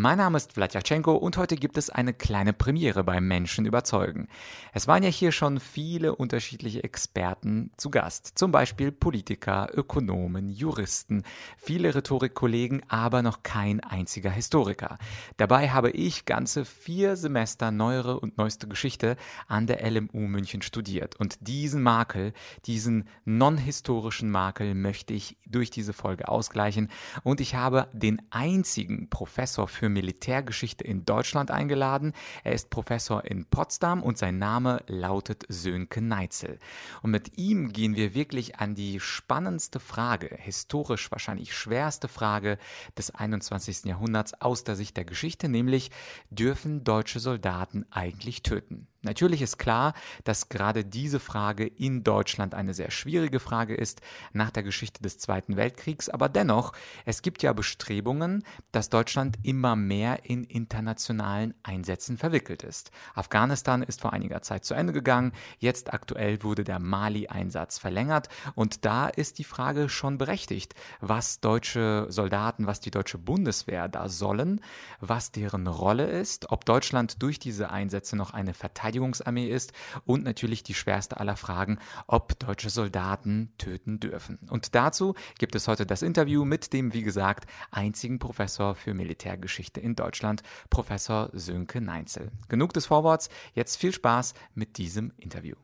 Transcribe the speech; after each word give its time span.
Mein 0.00 0.18
Name 0.18 0.36
ist 0.36 0.52
Vladyachenko 0.52 1.16
und 1.16 1.36
heute 1.38 1.56
gibt 1.56 1.76
es 1.76 1.90
eine 1.90 2.14
kleine 2.14 2.52
Premiere 2.52 3.02
beim 3.02 3.26
Menschen 3.26 3.66
überzeugen. 3.66 4.28
Es 4.72 4.86
waren 4.86 5.02
ja 5.02 5.08
hier 5.08 5.32
schon 5.32 5.58
viele 5.58 6.14
unterschiedliche 6.14 6.84
Experten 6.84 7.72
zu 7.76 7.90
Gast, 7.90 8.38
zum 8.38 8.52
Beispiel 8.52 8.92
Politiker, 8.92 9.66
Ökonomen, 9.74 10.50
Juristen, 10.50 11.24
viele 11.56 11.96
Rhetorikkollegen, 11.96 12.84
aber 12.86 13.22
noch 13.22 13.42
kein 13.42 13.80
einziger 13.80 14.30
Historiker. 14.30 14.98
Dabei 15.36 15.70
habe 15.70 15.90
ich 15.90 16.26
ganze 16.26 16.64
vier 16.64 17.16
Semester 17.16 17.72
neuere 17.72 18.20
und 18.20 18.38
neueste 18.38 18.68
Geschichte 18.68 19.16
an 19.48 19.66
der 19.66 19.84
LMU 19.90 20.28
München 20.28 20.62
studiert 20.62 21.16
und 21.16 21.48
diesen 21.48 21.82
Makel, 21.82 22.34
diesen 22.66 23.08
non-historischen 23.24 24.30
Makel 24.30 24.76
möchte 24.76 25.12
ich 25.12 25.38
durch 25.44 25.70
diese 25.70 25.92
Folge 25.92 26.28
ausgleichen 26.28 26.88
und 27.24 27.40
ich 27.40 27.56
habe 27.56 27.88
den 27.92 28.22
einzigen 28.30 29.10
Professor 29.10 29.66
für 29.66 29.87
für 29.88 29.92
Militärgeschichte 29.92 30.84
in 30.84 31.06
Deutschland 31.06 31.50
eingeladen. 31.50 32.12
Er 32.44 32.52
ist 32.52 32.68
Professor 32.68 33.24
in 33.24 33.46
Potsdam 33.46 34.02
und 34.02 34.18
sein 34.18 34.38
Name 34.38 34.82
lautet 34.86 35.44
Sönke 35.48 36.02
Neitzel. 36.02 36.58
Und 37.02 37.10
mit 37.10 37.38
ihm 37.38 37.72
gehen 37.72 37.96
wir 37.96 38.14
wirklich 38.14 38.56
an 38.56 38.74
die 38.74 39.00
spannendste 39.00 39.80
Frage, 39.80 40.36
historisch 40.38 41.10
wahrscheinlich 41.10 41.56
schwerste 41.56 42.08
Frage 42.08 42.58
des 42.98 43.14
21. 43.14 43.84
Jahrhunderts 43.84 44.34
aus 44.40 44.62
der 44.62 44.76
Sicht 44.76 44.96
der 44.96 45.06
Geschichte, 45.06 45.48
nämlich 45.48 45.90
dürfen 46.28 46.84
deutsche 46.84 47.18
Soldaten 47.18 47.86
eigentlich 47.90 48.42
töten? 48.42 48.88
Natürlich 49.08 49.40
ist 49.40 49.56
klar, 49.56 49.94
dass 50.24 50.50
gerade 50.50 50.84
diese 50.84 51.18
Frage 51.18 51.66
in 51.66 52.04
Deutschland 52.04 52.54
eine 52.54 52.74
sehr 52.74 52.90
schwierige 52.90 53.40
Frage 53.40 53.74
ist 53.74 54.02
nach 54.34 54.50
der 54.50 54.62
Geschichte 54.62 55.02
des 55.02 55.16
Zweiten 55.16 55.56
Weltkriegs, 55.56 56.10
aber 56.10 56.28
dennoch, 56.28 56.74
es 57.06 57.22
gibt 57.22 57.42
ja 57.42 57.54
Bestrebungen, 57.54 58.44
dass 58.70 58.90
Deutschland 58.90 59.38
immer 59.44 59.76
mehr 59.76 60.26
in 60.26 60.44
internationalen 60.44 61.54
Einsätzen 61.62 62.18
verwickelt 62.18 62.62
ist. 62.62 62.90
Afghanistan 63.14 63.82
ist 63.82 64.02
vor 64.02 64.12
einiger 64.12 64.42
Zeit 64.42 64.66
zu 64.66 64.74
Ende 64.74 64.92
gegangen, 64.92 65.32
jetzt 65.58 65.94
aktuell 65.94 66.42
wurde 66.42 66.62
der 66.62 66.78
Mali-Einsatz 66.78 67.78
verlängert. 67.78 68.28
Und 68.54 68.84
da 68.84 69.08
ist 69.08 69.38
die 69.38 69.44
Frage 69.44 69.88
schon 69.88 70.18
berechtigt, 70.18 70.74
was 71.00 71.40
deutsche 71.40 72.08
Soldaten, 72.10 72.66
was 72.66 72.80
die 72.80 72.90
deutsche 72.90 73.16
Bundeswehr 73.16 73.88
da 73.88 74.10
sollen, 74.10 74.60
was 75.00 75.32
deren 75.32 75.66
Rolle 75.66 76.04
ist, 76.04 76.52
ob 76.52 76.66
Deutschland 76.66 77.22
durch 77.22 77.38
diese 77.38 77.70
Einsätze 77.70 78.14
noch 78.14 78.34
eine 78.34 78.52
Verteidigung 78.52 78.97
Verteidigungsarmee 78.98 79.48
ist 79.48 79.72
und 80.04 80.24
natürlich 80.24 80.62
die 80.62 80.74
schwerste 80.74 81.18
aller 81.18 81.36
Fragen, 81.36 81.78
ob 82.06 82.38
deutsche 82.38 82.70
Soldaten 82.70 83.52
töten 83.58 84.00
dürfen. 84.00 84.38
Und 84.50 84.74
dazu 84.74 85.14
gibt 85.38 85.54
es 85.54 85.68
heute 85.68 85.86
das 85.86 86.02
Interview 86.02 86.44
mit 86.44 86.72
dem, 86.72 86.92
wie 86.92 87.02
gesagt, 87.02 87.48
einzigen 87.70 88.18
Professor 88.18 88.74
für 88.74 88.94
Militärgeschichte 88.94 89.80
in 89.80 89.94
Deutschland, 89.94 90.42
Professor 90.70 91.30
Sönke 91.32 91.80
Neinzel. 91.80 92.30
Genug 92.48 92.72
des 92.72 92.86
Vorworts, 92.86 93.28
jetzt 93.54 93.76
viel 93.76 93.92
Spaß 93.92 94.34
mit 94.54 94.78
diesem 94.78 95.12
Interview. 95.16 95.54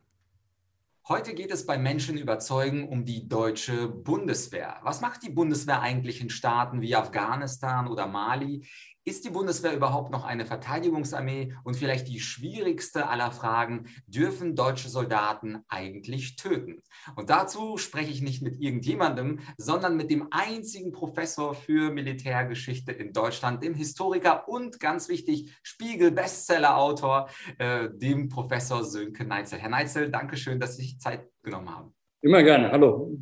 Heute 1.07 1.35
geht 1.35 1.51
es 1.51 1.67
bei 1.67 1.77
Menschen 1.77 2.17
überzeugen 2.17 2.89
um 2.89 3.05
die 3.05 3.29
deutsche 3.29 3.89
Bundeswehr. 3.89 4.79
Was 4.83 5.03
macht 5.03 5.23
die 5.23 5.29
Bundeswehr 5.29 5.83
eigentlich 5.83 6.23
in 6.23 6.31
Staaten 6.31 6.81
wie 6.81 6.97
Afghanistan 6.97 7.89
oder 7.89 8.07
Mali? 8.07 8.67
Ist 9.07 9.27
die 9.27 9.31
Bundeswehr 9.31 9.75
überhaupt 9.75 10.11
noch 10.11 10.25
eine 10.25 10.47
Verteidigungsarmee? 10.47 11.55
Und 11.63 11.77
vielleicht 11.77 12.09
die 12.09 12.21
schwierigste 12.21 13.07
aller 13.07 13.31
Fragen, 13.33 13.87
dürfen 14.07 14.57
deutsche 14.57 14.89
Soldaten 14.89 15.59
eigentlich 15.69 16.37
töten? 16.37 16.81
Und 17.15 17.29
dazu 17.29 17.77
spreche 17.77 18.11
ich 18.11 18.23
nicht 18.23 18.41
mit 18.43 18.59
irgendjemandem, 18.59 19.41
sondern 19.59 19.99
mit 19.99 20.11
dem 20.11 20.29
einzigen 20.31 20.93
Professor 20.93 21.55
für 21.55 21.91
Militärgeschichte 21.91 22.93
in 22.93 23.13
Deutschland, 23.13 23.63
dem 23.63 23.75
Historiker 23.75 24.49
und 24.49 24.81
ganz 24.81 25.11
wichtig, 25.11 25.55
Spiegel-Bestseller-Autor, 25.63 27.29
äh, 27.59 27.91
dem 27.93 28.31
Professor 28.31 28.85
Sönke 28.85 29.27
Neitzel. 29.27 29.59
Herr 29.59 29.69
Neitzel, 29.69 30.11
danke 30.11 30.39
schön, 30.39 30.59
dass 30.59 30.77
Sie 30.77 30.83
sich 30.83 30.99
Zeit 30.99 31.29
genommen 31.43 31.69
haben. 31.69 31.95
Immer 32.23 32.43
gerne. 32.43 32.71
Hallo. 32.71 33.19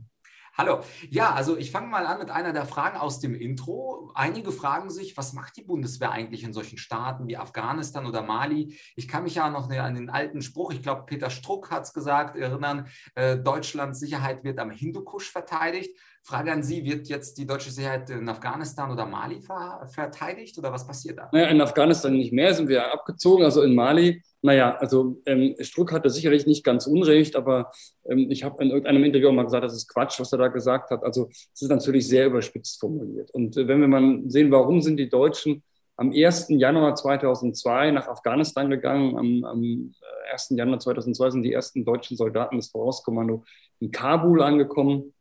Hallo. 0.55 0.81
Ja, 1.09 1.33
also 1.33 1.57
ich 1.57 1.71
fange 1.71 1.87
mal 1.87 2.05
an 2.05 2.19
mit 2.19 2.29
einer 2.29 2.53
der 2.53 2.67
Fragen 2.67 2.99
aus 2.99 3.21
dem 3.21 3.35
Intro. 3.35 4.13
Einige 4.15 4.53
fragen 4.53 4.91
sich, 4.91 5.17
was 5.17 5.33
macht 5.33 5.57
die 5.57 5.63
Bundeswehr 5.63 6.11
eigentlich 6.11 6.45
in 6.45 6.53
solchen 6.53 6.77
Staaten 6.77 7.27
wie 7.27 7.39
Afghanistan 7.39 8.05
oder 8.05 8.21
Mali? 8.21 8.79
Ich 8.95 9.09
kann 9.09 9.23
mich 9.23 9.37
ja 9.37 9.49
noch 9.49 9.71
an 9.71 9.95
den 9.95 10.11
alten 10.11 10.43
Spruch, 10.43 10.75
ich 10.75 10.83
glaube, 10.83 11.07
Peter 11.07 11.31
Struck 11.31 11.71
hat 11.71 11.85
es 11.85 11.95
gesagt, 11.95 12.37
erinnern, 12.37 12.87
äh, 13.15 13.39
Deutschlands 13.39 13.99
Sicherheit 13.99 14.45
wird 14.45 14.59
am 14.59 14.71
Hindukusch 14.71 15.31
verteidigt. 15.31 15.99
Frage 16.25 16.53
an 16.53 16.63
Sie, 16.63 16.85
wird 16.85 17.09
jetzt 17.09 17.37
die 17.37 17.47
deutsche 17.47 17.71
Sicherheit 17.71 18.09
in 18.11 18.29
Afghanistan 18.29 18.91
oder 18.93 19.07
Mali 19.07 19.41
ver 19.41 19.87
verteidigt 19.93 20.57
oder 20.57 20.73
was 20.73 20.87
passiert 20.87 21.19
da? 21.19 21.29
Naja, 21.33 21.49
in 21.49 21.61
Afghanistan 21.61 22.13
nicht 22.13 22.33
mehr, 22.33 22.55
sind 22.55 22.69
wir 22.69 22.93
abgezogen. 22.93 23.45
Also 23.45 23.63
in 23.63 23.75
Mali, 23.75 24.23
naja, 24.41 24.77
also 24.77 25.21
ähm, 25.27 25.57
Struck 25.61 25.93
hatte 25.93 26.11
sicherlich 26.11 26.47
nicht 26.47 26.65
ganz 26.65 26.87
Unrecht, 26.87 27.35
aber 27.35 27.73
ähm, 28.05 28.31
ich 28.31 28.45
habe 28.45 28.63
in 28.63 28.71
irgendeinem 28.71 29.03
Interview 29.03 29.29
auch 29.29 29.33
mal 29.33 29.43
gesagt, 29.43 29.65
das 29.65 29.75
ist 29.75 29.89
Quatsch, 29.89 30.21
was 30.21 30.33
er 30.33 30.39
da 30.39 30.49
gesagt 30.49 30.91
hat. 30.91 31.03
Also 31.03 31.29
es 31.29 31.63
ist 31.63 31.71
natürlich 31.71 32.07
sehr 32.07 32.27
überspitzt 32.27 32.79
formuliert. 32.79 33.31
Und 33.33 33.57
äh, 33.57 33.67
wenn 33.67 33.81
wir 33.81 33.89
mal 33.89 34.23
sehen, 34.27 34.53
warum 34.53 34.81
sind 34.81 34.99
die 34.99 35.09
Deutschen 35.09 35.65
am 35.97 36.13
1. 36.13 36.47
Januar 36.51 36.95
2002 36.95 37.91
nach 37.91 38.09
Afghanistan 38.09 38.71
gegangen. 38.71 39.17
Am, 39.17 39.45
am 39.45 39.95
1. 40.31 40.51
Äh, 40.51 40.55
Januar 40.57 40.79
2002 40.79 41.31
sind 41.31 41.43
die 41.43 41.53
ersten 41.53 41.85
deutschen 41.85 42.17
Soldaten 42.17 42.57
des 42.57 42.71
Vorauskommando 42.71 43.45
in 43.81 43.91
Kabul 43.91 44.43
angekommen. 44.43 45.13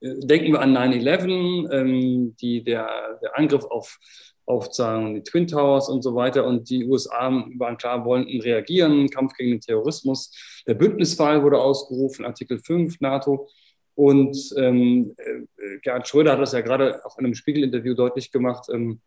Denken 0.00 0.52
wir 0.52 0.60
an 0.60 0.76
9-11, 0.76 1.72
ähm, 1.72 2.36
die, 2.36 2.62
der, 2.62 3.18
der 3.20 3.38
Angriff 3.38 3.64
auf, 3.64 3.98
auf 4.46 4.72
sagen, 4.72 5.14
die 5.14 5.22
Twin 5.22 5.46
Towers 5.46 5.88
und 5.88 6.02
so 6.02 6.14
weiter. 6.14 6.46
Und 6.46 6.70
die 6.70 6.84
USA 6.86 7.30
waren 7.56 7.76
klar, 7.76 8.04
wollten 8.04 8.40
reagieren, 8.40 9.08
Kampf 9.10 9.34
gegen 9.34 9.50
den 9.50 9.60
Terrorismus. 9.60 10.32
Der 10.66 10.74
Bündnisfall 10.74 11.42
wurde 11.42 11.60
ausgerufen, 11.60 12.24
Artikel 12.24 12.58
5 12.58 13.00
NATO. 13.00 13.48
Und 13.94 14.54
ähm, 14.56 15.14
äh, 15.16 15.78
Gerhard 15.82 16.06
Schröder 16.06 16.32
hat 16.32 16.40
das 16.40 16.52
ja 16.52 16.60
gerade 16.60 17.04
auch 17.04 17.18
in 17.18 17.24
einem 17.24 17.34
Spiegel-Interview 17.34 17.94
deutlich 17.94 18.30
gemacht. 18.30 18.68
Ähm, 18.72 19.00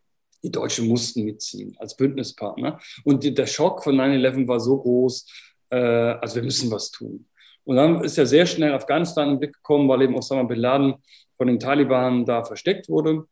die 0.43 0.51
Deutschen 0.51 0.87
mussten 0.87 1.23
mitziehen 1.23 1.75
als 1.77 1.95
Bündnispartner. 1.95 2.79
Und 3.03 3.23
die, 3.23 3.33
der 3.33 3.47
Schock 3.47 3.83
von 3.83 3.95
9-11 3.95 4.47
war 4.47 4.59
so 4.59 4.77
groß, 4.77 5.25
äh, 5.69 5.77
also 5.77 6.35
wir 6.35 6.43
müssen 6.43 6.71
was 6.71 6.91
tun. 6.91 7.27
Und 7.65 7.75
dann 7.75 8.03
ist 8.03 8.17
ja 8.17 8.25
sehr 8.25 8.45
schnell 8.45 8.73
Afghanistan 8.73 9.29
in 9.29 9.39
Blick 9.39 9.53
gekommen, 9.53 9.87
weil 9.87 10.01
eben 10.01 10.15
Osama 10.15 10.43
Bin 10.43 10.59
Laden 10.59 10.95
von 11.37 11.47
den 11.47 11.59
Taliban 11.59 12.25
da 12.25 12.43
versteckt 12.43 12.89
wurde. 12.89 13.25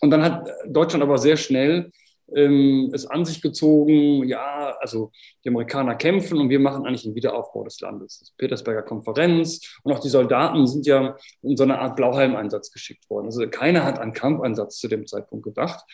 Und 0.00 0.10
dann 0.10 0.22
hat 0.22 0.48
Deutschland 0.66 1.02
aber 1.02 1.18
sehr 1.18 1.36
schnell 1.36 1.90
ähm, 2.34 2.90
es 2.92 3.06
an 3.06 3.24
sich 3.24 3.40
gezogen, 3.40 4.26
ja, 4.26 4.76
also 4.80 5.12
die 5.44 5.48
Amerikaner 5.48 5.94
kämpfen 5.94 6.38
und 6.38 6.48
wir 6.48 6.58
machen 6.58 6.86
eigentlich 6.86 7.04
den 7.04 7.14
Wiederaufbau 7.14 7.64
des 7.64 7.80
Landes. 7.80 8.18
Das 8.18 8.30
Petersberger 8.32 8.82
Konferenz 8.82 9.78
und 9.82 9.92
auch 9.92 10.00
die 10.00 10.08
Soldaten 10.08 10.66
sind 10.66 10.86
ja 10.86 11.16
in 11.42 11.56
so 11.56 11.62
eine 11.62 11.78
Art 11.78 11.96
Blauhelm-Einsatz 11.96 12.72
geschickt 12.72 13.08
worden. 13.08 13.26
Also 13.26 13.46
keiner 13.48 13.84
hat 13.84 13.98
an 13.98 14.12
Kampfeinsatz 14.12 14.78
zu 14.78 14.88
dem 14.88 15.06
Zeitpunkt 15.06 15.44
gedacht. 15.44 15.84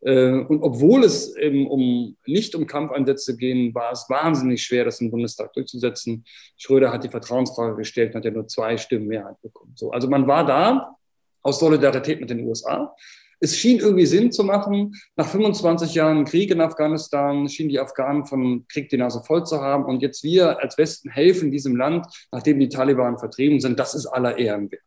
Äh, 0.00 0.30
und 0.32 0.62
obwohl 0.62 1.04
es 1.04 1.36
eben 1.36 1.68
um, 1.68 2.16
nicht 2.26 2.54
um 2.54 2.66
Kampfeinsätze 2.66 3.36
ging, 3.36 3.74
war 3.74 3.92
es 3.92 4.06
wahnsinnig 4.08 4.62
schwer, 4.62 4.84
das 4.84 5.00
im 5.00 5.10
Bundestag 5.10 5.52
durchzusetzen. 5.52 6.24
Schröder 6.56 6.92
hat 6.92 7.04
die 7.04 7.08
Vertrauensfrage 7.08 7.76
gestellt 7.76 8.10
und 8.10 8.18
hat 8.18 8.24
ja 8.24 8.30
nur 8.32 8.48
zwei 8.48 8.76
Stimmen 8.76 9.06
Mehrheit 9.06 9.40
bekommen. 9.40 9.72
So, 9.76 9.90
also 9.92 10.08
man 10.08 10.26
war 10.26 10.44
da 10.44 10.96
aus 11.42 11.60
Solidarität 11.60 12.20
mit 12.20 12.30
den 12.30 12.44
USA 12.44 12.92
es 13.40 13.56
schien 13.56 13.78
irgendwie 13.78 14.06
Sinn 14.06 14.32
zu 14.32 14.44
machen. 14.44 14.94
Nach 15.16 15.28
25 15.28 15.94
Jahren 15.94 16.24
Krieg 16.24 16.50
in 16.50 16.60
Afghanistan 16.60 17.48
schienen 17.48 17.68
die 17.68 17.80
Afghanen 17.80 18.24
von 18.24 18.66
Krieg 18.68 18.88
die 18.88 18.96
Nase 18.96 19.22
voll 19.24 19.44
zu 19.44 19.60
haben. 19.60 19.84
Und 19.84 20.02
jetzt 20.02 20.22
wir 20.22 20.60
als 20.60 20.78
Westen 20.78 21.10
helfen 21.10 21.50
diesem 21.50 21.76
Land, 21.76 22.06
nachdem 22.32 22.58
die 22.58 22.68
Taliban 22.68 23.18
vertrieben 23.18 23.60
sind. 23.60 23.78
Das 23.78 23.94
ist 23.94 24.06
aller 24.06 24.38
Ehren 24.38 24.70
wert. 24.70 24.82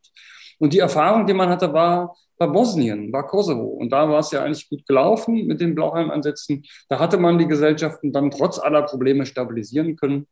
Und 0.58 0.74
die 0.74 0.80
Erfahrung, 0.80 1.26
die 1.26 1.34
man 1.34 1.50
hatte, 1.50 1.74
war, 1.74 2.16
war 2.38 2.52
Bosnien, 2.52 3.12
war 3.14 3.28
Kosovo. 3.28 3.66
Und 3.66 3.92
da 3.92 4.10
war 4.10 4.20
es 4.20 4.32
ja 4.32 4.44
eigentlich 4.44 4.70
gut 4.70 4.86
gelaufen 4.88 5.46
mit 5.46 5.62
den 5.62 5.76
Blauhelm-Ansätzen. 5.76 6.66
Da 6.90 7.00
hatte 7.00 7.18
man 7.18 7.38
die 7.38 7.48
Gesellschaften 7.48 8.12
dann 8.12 8.32
trotz 8.32 8.60
aller 8.60 8.82
Probleme 8.84 9.26
stabilisieren 9.26 9.96
können. 9.96 10.28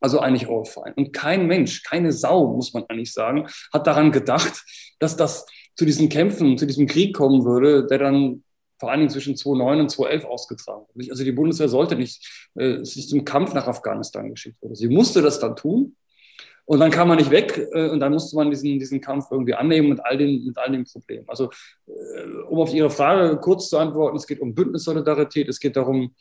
Also 0.00 0.20
eigentlich 0.20 0.48
all 0.48 0.64
fine. 0.64 0.94
Und 0.96 1.12
kein 1.12 1.46
Mensch, 1.46 1.82
keine 1.82 2.12
Sau, 2.12 2.54
muss 2.54 2.72
man 2.72 2.84
eigentlich 2.88 3.12
sagen, 3.12 3.46
hat 3.72 3.86
daran 3.86 4.12
gedacht, 4.12 4.64
dass 4.98 5.16
das 5.16 5.44
zu 5.80 5.86
diesen 5.86 6.10
Kämpfen, 6.10 6.58
zu 6.58 6.66
diesem 6.66 6.86
Krieg 6.86 7.16
kommen 7.16 7.46
würde, 7.46 7.86
der 7.86 7.96
dann 7.96 8.44
vor 8.78 8.90
allen 8.90 9.00
Dingen 9.00 9.10
zwischen 9.10 9.34
2009 9.34 9.80
und 9.80 9.90
2011 9.90 10.24
ausgetragen 10.26 10.84
wurde. 10.92 11.10
Also 11.10 11.24
die 11.24 11.32
Bundeswehr 11.32 11.70
sollte 11.70 11.96
nicht 11.96 12.50
äh, 12.54 12.84
sich 12.84 13.08
zum 13.08 13.24
Kampf 13.24 13.54
nach 13.54 13.66
Afghanistan 13.66 14.28
geschickt 14.28 14.60
werden. 14.60 14.74
Sie 14.74 14.88
musste 14.88 15.22
das 15.22 15.40
dann 15.40 15.56
tun. 15.56 15.96
Und 16.66 16.80
dann 16.80 16.90
kam 16.90 17.08
man 17.08 17.16
nicht 17.16 17.30
weg 17.30 17.66
äh, 17.72 17.88
und 17.88 18.00
dann 18.00 18.12
musste 18.12 18.36
man 18.36 18.50
diesen, 18.50 18.78
diesen 18.78 19.00
Kampf 19.00 19.28
irgendwie 19.30 19.54
annehmen 19.54 19.88
mit 19.88 20.04
all 20.04 20.18
den, 20.18 20.44
mit 20.44 20.58
all 20.58 20.70
den 20.70 20.84
Problemen. 20.84 21.24
Also, 21.28 21.48
äh, 21.86 22.26
um 22.50 22.58
auf 22.58 22.74
Ihre 22.74 22.90
Frage 22.90 23.38
kurz 23.38 23.70
zu 23.70 23.78
antworten, 23.78 24.18
es 24.18 24.26
geht 24.26 24.40
um 24.40 24.54
Bündnissolidarität, 24.54 25.48
es 25.48 25.60
geht 25.60 25.76
darum, 25.76 26.14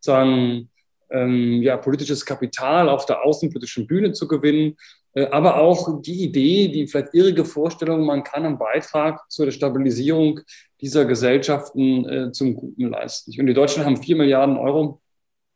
sagen, 0.00 0.70
ähm, 1.10 1.60
ja, 1.60 1.76
politisches 1.76 2.24
Kapital 2.24 2.88
auf 2.88 3.04
der 3.04 3.22
außenpolitischen 3.22 3.86
Bühne 3.86 4.12
zu 4.12 4.26
gewinnen 4.26 4.78
aber 5.14 5.60
auch 5.60 6.00
die 6.00 6.24
Idee, 6.24 6.68
die 6.68 6.86
vielleicht 6.86 7.14
irrige 7.14 7.44
Vorstellung, 7.44 8.06
man 8.06 8.24
kann 8.24 8.44
einen 8.44 8.58
Beitrag 8.58 9.20
zur 9.30 9.50
Stabilisierung 9.50 10.40
dieser 10.80 11.04
Gesellschaften 11.04 12.08
äh, 12.08 12.32
zum 12.32 12.54
Guten 12.54 12.88
leisten. 12.88 13.38
Und 13.38 13.46
die 13.46 13.54
Deutschen 13.54 13.84
haben 13.84 13.96
vier 13.96 14.16
Milliarden 14.16 14.56
Euro 14.56 15.00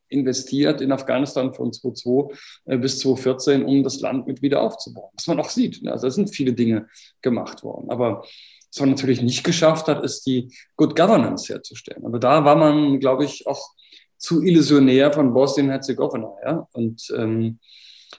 investiert 0.09 0.81
in 0.81 0.93
Afghanistan 0.93 1.53
von 1.53 1.73
2002 1.73 2.35
äh, 2.67 2.79
bis 2.79 2.99
2014, 3.01 3.65
um 3.65 3.83
das 3.83 4.01
Land 4.01 4.27
mit 4.27 4.43
wieder 4.43 4.63
aufzubauen. 4.63 5.11
Was 5.17 5.27
man 5.27 5.41
auch 5.41 5.51
sieht. 5.51 5.83
Ne? 5.83 5.93
Also 5.93 6.07
da 6.07 6.11
sind 6.11 6.35
viele 6.35 6.53
Dinge 6.53 6.87
gemacht 7.23 7.63
worden. 7.65 7.91
Aber 7.91 8.23
was 8.23 8.81
man 8.81 8.91
natürlich 8.91 9.23
nicht 9.23 9.43
geschafft 9.43 9.89
hat, 9.89 10.05
ist 10.05 10.27
die 10.27 10.53
Good 10.77 10.97
Governance 10.97 11.53
herzustellen. 11.53 12.05
Aber 12.05 12.19
da 12.19 12.45
war 12.45 12.57
man, 12.57 13.01
glaube 13.01 13.25
ich, 13.25 13.47
auch 13.47 13.71
zu 14.19 14.43
illusionär 14.43 15.13
von 15.13 15.33
Bosnien-Herzegowina. 15.33 16.31
Ja? 16.45 16.69
Und 16.73 17.13
ähm, 17.17 17.59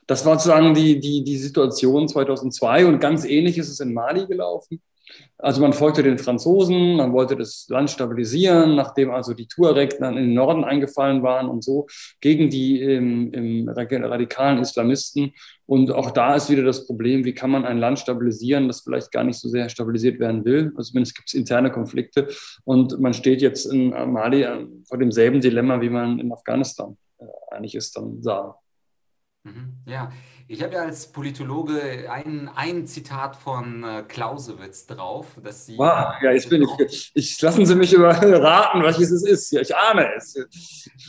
das 0.06 0.26
war 0.26 0.40
sozusagen 0.40 0.74
die, 0.74 1.00
die, 1.00 1.24
die 1.24 1.38
Situation 1.38 2.08
2002 2.08 2.86
und 2.86 3.00
ganz 3.00 3.26
ähnlich 3.26 3.58
ist 3.58 3.70
es 3.70 3.80
in 3.80 3.94
Mali 3.94 4.26
gelaufen. 4.28 4.82
Also 5.38 5.62
man 5.62 5.74
folgte 5.74 6.04
den 6.04 6.18
Franzosen, 6.18 6.96
man 6.96 7.14
wollte 7.14 7.36
das 7.36 7.68
Land 7.70 7.90
stabilisieren, 7.90 8.76
nachdem 8.76 9.12
also 9.12 9.34
die 9.34 9.48
Tuareg 9.48 9.98
dann 10.00 10.18
in 10.18 10.26
den 10.26 10.34
Norden 10.34 10.64
eingefallen 10.64 11.24
waren 11.24 11.48
und 11.48 11.64
so 11.64 11.88
gegen 12.22 12.50
die 12.50 12.82
ähm, 12.82 13.32
ähm, 13.34 13.70
radikalen 13.70 14.60
Islamisten. 14.60 15.34
Und 15.66 15.92
auch 15.92 16.12
da 16.12 16.36
ist 16.36 16.50
wieder 16.50 16.64
das 16.64 16.86
Problem, 16.88 17.24
wie 17.24 17.34
kann 17.34 17.52
man 17.52 17.66
ein 17.66 17.78
Land 17.78 18.00
stabilisieren, 18.00 18.68
das 18.68 18.82
vielleicht 18.82 19.12
gar 19.12 19.24
nicht 19.24 19.40
so 19.40 19.48
sehr 19.48 19.70
stabilisiert 19.70 20.20
werden 20.20 20.44
will. 20.44 20.72
Also 20.76 20.92
zumindest 20.92 21.16
gibt 21.16 21.30
es 21.30 21.34
interne 21.36 21.72
Konflikte. 21.72 22.28
Und 22.64 23.00
man 23.00 23.14
steht 23.14 23.42
jetzt 23.42 23.66
in 23.66 23.90
Mali 23.90 24.44
äh, 24.44 24.66
vor 24.88 24.98
demselben 24.98 25.40
Dilemma, 25.40 25.82
wie 25.82 25.90
man 25.90 26.20
in 26.20 26.32
Afghanistan 26.32 26.98
äh, 27.20 27.26
eigentlich 27.52 27.76
ist, 27.76 27.96
dann 27.96 28.22
sah. 28.24 28.58
Mhm. 29.48 29.74
Ja, 29.86 30.12
ich 30.50 30.64
habe 30.64 30.76
ja 30.76 30.82
als 30.84 31.12
Politologe 31.12 32.10
ein, 32.10 32.50
ein 32.56 32.88
Zitat 32.88 33.36
von 33.36 33.84
äh, 33.84 34.04
Clausewitz 34.08 34.88
drauf, 34.88 35.28
dass 35.44 35.66
Sie. 35.66 35.78
Wow, 35.78 36.14
ja, 36.22 36.32
jetzt 36.32 36.50
bin 36.50 36.64
ich. 36.80 37.12
ich 37.14 37.42
lassen 37.42 37.66
Sie 37.66 37.76
mich 37.76 37.92
überraten, 37.92 38.82
welches 38.84 39.12
es 39.12 39.24
ist. 39.24 39.52
Ja, 39.52 39.62
ich 39.62 39.76
ahne 39.76 40.08
es. 40.16 40.36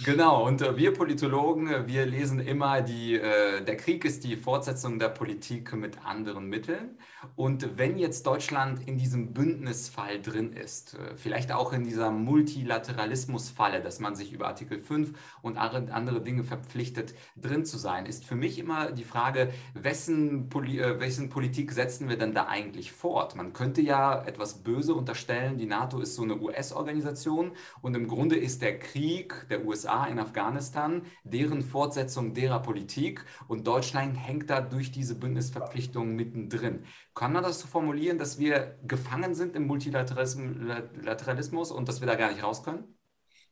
Genau, 0.04 0.44
und 0.46 0.60
äh, 0.62 0.76
wir 0.76 0.92
Politologen, 0.92 1.68
äh, 1.68 1.86
wir 1.86 2.04
lesen 2.06 2.40
immer, 2.40 2.80
die, 2.82 3.14
äh, 3.14 3.62
der 3.62 3.76
Krieg 3.76 4.04
ist 4.04 4.24
die 4.24 4.36
Fortsetzung 4.36 4.98
der 4.98 5.08
Politik 5.08 5.72
mit 5.74 6.04
anderen 6.04 6.46
Mitteln. 6.46 6.98
Und 7.36 7.78
wenn 7.78 7.98
jetzt 7.98 8.26
Deutschland 8.26 8.88
in 8.88 8.98
diesem 8.98 9.34
Bündnisfall 9.34 10.20
drin 10.20 10.52
ist, 10.52 10.96
vielleicht 11.16 11.50
auch 11.50 11.72
in 11.72 11.82
dieser 11.82 12.12
Multilateralismusfalle, 12.12 13.80
dass 13.80 13.98
man 13.98 14.14
sich 14.14 14.32
über 14.32 14.46
Artikel 14.46 14.80
5 14.80 15.12
und 15.42 15.56
andere 15.56 16.20
Dinge 16.20 16.44
verpflichtet, 16.44 17.14
drin 17.36 17.64
zu 17.64 17.76
sein, 17.76 18.06
ist 18.06 18.24
für 18.24 18.36
mich 18.36 18.58
immer 18.58 18.92
die 18.92 19.02
Frage, 19.02 19.27
Frage, 19.28 19.52
wessen, 19.74 20.48
Poli 20.48 20.80
äh, 20.80 20.98
wessen 21.00 21.28
Politik 21.28 21.72
setzen 21.72 22.08
wir 22.08 22.16
denn 22.16 22.32
da 22.32 22.46
eigentlich 22.46 22.92
fort? 22.92 23.36
Man 23.36 23.52
könnte 23.52 23.82
ja 23.82 24.24
etwas 24.24 24.62
böse 24.62 24.94
unterstellen, 24.94 25.58
die 25.58 25.66
NATO 25.66 26.00
ist 26.00 26.14
so 26.14 26.22
eine 26.22 26.40
US-Organisation 26.40 27.52
und 27.82 27.94
im 27.94 28.08
Grunde 28.08 28.36
ist 28.36 28.62
der 28.62 28.78
Krieg 28.78 29.34
der 29.50 29.66
USA 29.66 30.06
in 30.06 30.18
Afghanistan 30.18 31.02
deren 31.24 31.60
Fortsetzung 31.60 32.32
derer 32.32 32.62
Politik 32.62 33.22
und 33.48 33.66
Deutschland 33.66 34.16
hängt 34.16 34.48
da 34.48 34.62
durch 34.62 34.92
diese 34.92 35.14
Bündnisverpflichtungen 35.14 36.16
mittendrin. 36.16 36.84
Kann 37.14 37.34
man 37.34 37.42
das 37.42 37.60
so 37.60 37.66
formulieren, 37.66 38.16
dass 38.16 38.38
wir 38.38 38.78
gefangen 38.86 39.34
sind 39.34 39.56
im 39.56 39.66
Multilateralismus 39.66 41.70
und 41.70 41.86
dass 41.86 42.00
wir 42.00 42.06
da 42.06 42.14
gar 42.14 42.32
nicht 42.32 42.42
raus 42.42 42.62
können? 42.62 42.96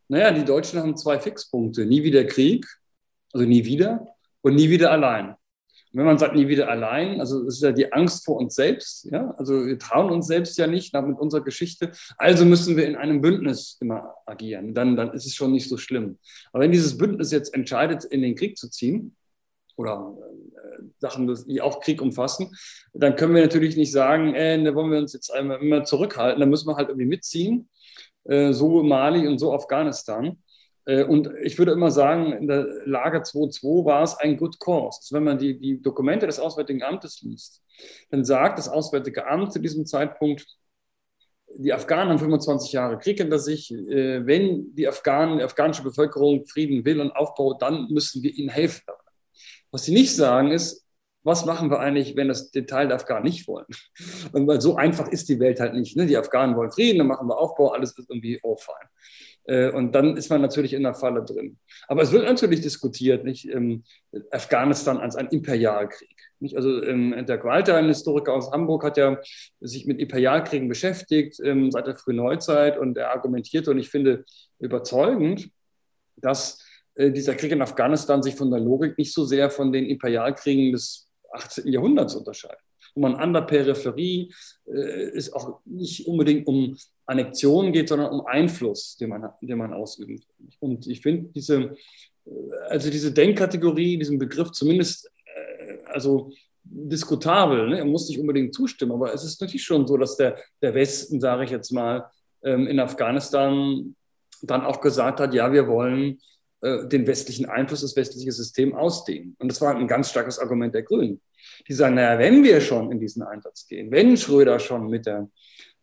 Naja, 0.08 0.30
die 0.30 0.46
Deutschen 0.46 0.80
haben 0.80 0.96
zwei 0.96 1.20
Fixpunkte. 1.20 1.84
Nie 1.84 2.02
wieder 2.02 2.24
Krieg, 2.24 2.64
also 3.34 3.44
nie 3.44 3.66
wieder, 3.66 4.06
und 4.40 4.54
nie 4.54 4.70
wieder 4.70 4.90
allein 4.90 5.36
wenn 5.92 6.04
man 6.04 6.18
sagt, 6.18 6.34
nie 6.34 6.48
wieder 6.48 6.68
allein, 6.68 7.20
also 7.20 7.46
es 7.46 7.56
ist 7.56 7.62
ja 7.62 7.72
die 7.72 7.92
Angst 7.92 8.24
vor 8.24 8.36
uns 8.36 8.54
selbst, 8.54 9.08
ja, 9.10 9.34
also 9.38 9.66
wir 9.66 9.78
trauen 9.78 10.10
uns 10.10 10.26
selbst 10.26 10.58
ja 10.58 10.66
nicht 10.66 10.92
mit 10.94 11.18
unserer 11.18 11.42
Geschichte, 11.42 11.92
also 12.18 12.44
müssen 12.44 12.76
wir 12.76 12.86
in 12.86 12.96
einem 12.96 13.20
Bündnis 13.20 13.78
immer 13.80 14.14
agieren, 14.26 14.74
dann, 14.74 14.96
dann 14.96 15.12
ist 15.12 15.26
es 15.26 15.34
schon 15.34 15.52
nicht 15.52 15.68
so 15.68 15.76
schlimm. 15.76 16.18
Aber 16.52 16.64
wenn 16.64 16.72
dieses 16.72 16.98
Bündnis 16.98 17.30
jetzt 17.32 17.54
entscheidet, 17.54 18.04
in 18.04 18.22
den 18.22 18.34
Krieg 18.34 18.58
zu 18.58 18.68
ziehen, 18.68 19.16
oder 19.76 20.14
äh, 20.54 20.82
Sachen, 20.98 21.32
die 21.46 21.60
auch 21.60 21.80
Krieg 21.80 22.00
umfassen, 22.00 22.54
dann 22.92 23.14
können 23.14 23.34
wir 23.34 23.42
natürlich 23.42 23.76
nicht 23.76 23.92
sagen, 23.92 24.34
äh, 24.34 24.62
da 24.62 24.74
wollen 24.74 24.90
wir 24.90 24.98
uns 24.98 25.12
jetzt 25.12 25.32
einmal 25.32 25.60
immer 25.60 25.84
zurückhalten, 25.84 26.40
da 26.40 26.46
müssen 26.46 26.66
wir 26.68 26.76
halt 26.76 26.88
irgendwie 26.88 27.06
mitziehen, 27.06 27.68
äh, 28.24 28.52
so 28.52 28.82
Mali 28.82 29.26
und 29.26 29.38
so 29.38 29.52
Afghanistan. 29.52 30.38
Äh, 30.86 31.04
und 31.04 31.30
ich 31.42 31.58
würde 31.58 31.72
immer 31.72 31.90
sagen, 31.90 32.32
in 32.32 32.46
der 32.46 32.66
Lage 32.86 33.18
2.2 33.18 33.84
war 33.84 34.02
es 34.02 34.16
ein 34.16 34.36
Good 34.36 34.58
Cause. 34.58 35.00
Also 35.02 35.14
wenn 35.14 35.24
man 35.24 35.38
die, 35.38 35.58
die 35.58 35.82
Dokumente 35.82 36.26
des 36.26 36.40
Auswärtigen 36.40 36.82
Amtes 36.82 37.20
liest, 37.22 37.62
dann 38.10 38.24
sagt 38.24 38.58
das 38.58 38.68
Auswärtige 38.68 39.26
Amt 39.26 39.52
zu 39.52 39.58
diesem 39.58 39.84
Zeitpunkt, 39.84 40.46
die 41.58 41.72
Afghanen 41.72 42.10
haben 42.10 42.18
25 42.18 42.72
Jahre 42.72 42.98
Krieg 42.98 43.18
hinter 43.18 43.38
sich. 43.38 43.72
Äh, 43.72 44.26
wenn 44.26 44.74
die 44.74 44.88
Afghanen, 44.88 45.38
die 45.38 45.44
afghanische 45.44 45.82
Bevölkerung 45.82 46.46
Frieden 46.46 46.84
will 46.84 47.00
und 47.00 47.12
Aufbau, 47.12 47.54
dann 47.54 47.88
müssen 47.90 48.22
wir 48.22 48.32
ihnen 48.32 48.48
helfen. 48.48 48.84
Was 49.70 49.84
sie 49.84 49.92
nicht 49.92 50.14
sagen 50.14 50.52
ist, 50.52 50.86
was 51.22 51.44
machen 51.44 51.70
wir 51.70 51.80
eigentlich, 51.80 52.14
wenn 52.14 52.28
das 52.28 52.52
den 52.52 52.68
Teil 52.68 52.86
der 52.86 52.96
Afghanen 52.96 53.24
nicht 53.24 53.48
wollen? 53.48 53.66
Und 54.32 54.46
weil 54.46 54.60
so 54.60 54.76
einfach 54.76 55.08
ist 55.08 55.28
die 55.28 55.40
Welt 55.40 55.58
halt 55.58 55.74
nicht. 55.74 55.96
Ne? 55.96 56.06
Die 56.06 56.16
Afghanen 56.16 56.56
wollen 56.56 56.70
Frieden, 56.70 56.98
dann 56.98 57.08
machen 57.08 57.26
wir 57.26 57.36
Aufbau, 57.36 57.70
alles 57.70 57.98
ist 57.98 58.08
irgendwie 58.08 58.40
all 58.44 58.56
fine. 58.56 58.88
Äh, 59.46 59.70
und 59.70 59.94
dann 59.94 60.16
ist 60.16 60.30
man 60.30 60.40
natürlich 60.40 60.72
in 60.72 60.82
der 60.82 60.94
Falle 60.94 61.24
drin. 61.24 61.58
Aber 61.88 62.02
es 62.02 62.12
wird 62.12 62.24
natürlich 62.24 62.60
diskutiert, 62.60 63.24
nicht 63.24 63.48
ähm, 63.48 63.84
Afghanistan 64.30 64.98
als 64.98 65.16
ein 65.16 65.28
Imperialkrieg. 65.28 66.16
Nicht? 66.40 66.56
Also 66.56 66.82
ähm, 66.82 67.14
der 67.26 67.42
Walter, 67.44 67.76
ein 67.76 67.88
Historiker 67.88 68.34
aus 68.34 68.50
Hamburg, 68.50 68.84
hat 68.84 68.96
ja 68.96 69.18
sich 69.60 69.86
mit 69.86 70.00
Imperialkriegen 70.00 70.68
beschäftigt 70.68 71.40
ähm, 71.42 71.70
seit 71.70 71.86
der 71.86 71.96
frühen 71.96 72.16
Neuzeit 72.16 72.78
und 72.78 72.96
er 72.98 73.10
argumentiert 73.10 73.68
und 73.68 73.78
ich 73.78 73.88
finde 73.88 74.24
überzeugend, 74.58 75.50
dass 76.16 76.62
äh, 76.94 77.10
dieser 77.10 77.34
Krieg 77.34 77.52
in 77.52 77.62
Afghanistan 77.62 78.22
sich 78.22 78.34
von 78.34 78.50
der 78.50 78.60
Logik 78.60 78.98
nicht 78.98 79.12
so 79.12 79.24
sehr 79.24 79.50
von 79.50 79.72
den 79.72 79.86
Imperialkriegen 79.86 80.72
des 80.72 81.08
18. 81.32 81.68
Jahrhunderts 81.68 82.14
unterscheidet 82.14 82.60
wo 82.96 83.02
man 83.02 83.14
an 83.14 83.32
der 83.32 83.42
Peripherie 83.42 84.32
äh, 84.66 85.10
es 85.14 85.32
auch 85.32 85.60
nicht 85.64 86.08
unbedingt 86.08 86.46
um 86.46 86.76
Annexion 87.06 87.72
geht, 87.72 87.88
sondern 87.88 88.10
um 88.10 88.26
Einfluss, 88.26 88.96
den 88.96 89.10
man, 89.10 89.30
den 89.40 89.58
man 89.58 89.70
will. 89.70 90.20
Und 90.60 90.86
ich 90.86 91.00
finde 91.00 91.30
diese, 91.34 91.76
äh, 92.26 92.30
also 92.68 92.90
diese 92.90 93.12
Denkkategorie, 93.12 93.98
diesen 93.98 94.18
Begriff 94.18 94.50
zumindest, 94.52 95.10
äh, 95.24 95.76
also 95.86 96.32
diskutabel. 96.64 97.68
Ne? 97.68 97.78
Er 97.78 97.84
muss 97.84 98.08
nicht 98.08 98.18
unbedingt 98.18 98.54
zustimmen, 98.54 98.92
aber 98.92 99.14
es 99.14 99.24
ist 99.24 99.40
natürlich 99.40 99.64
schon 99.64 99.86
so, 99.86 99.96
dass 99.96 100.16
der, 100.16 100.36
der 100.60 100.74
Westen, 100.74 101.20
sage 101.20 101.44
ich 101.44 101.50
jetzt 101.50 101.72
mal, 101.72 102.10
ähm, 102.42 102.66
in 102.66 102.80
Afghanistan 102.80 103.94
dann 104.42 104.62
auch 104.62 104.80
gesagt 104.80 105.20
hat, 105.20 105.32
ja, 105.32 105.52
wir 105.52 105.66
wollen 105.68 106.18
äh, 106.60 106.86
den 106.88 107.06
westlichen 107.06 107.46
Einfluss, 107.46 107.82
das 107.82 107.96
westliche 107.96 108.32
System 108.32 108.74
ausdehnen. 108.74 109.36
Und 109.38 109.48
das 109.50 109.60
war 109.60 109.76
ein 109.76 109.88
ganz 109.88 110.10
starkes 110.10 110.38
Argument 110.38 110.74
der 110.74 110.82
Grünen. 110.82 111.20
Die 111.68 111.72
sagen, 111.74 111.94
naja, 111.94 112.18
wenn 112.18 112.42
wir 112.44 112.60
schon 112.60 112.90
in 112.90 112.98
diesen 112.98 113.22
Einsatz 113.22 113.66
gehen, 113.66 113.90
wenn 113.90 114.16
Schröder 114.16 114.58
schon 114.58 114.88
mit 114.88 115.06
der, 115.06 115.28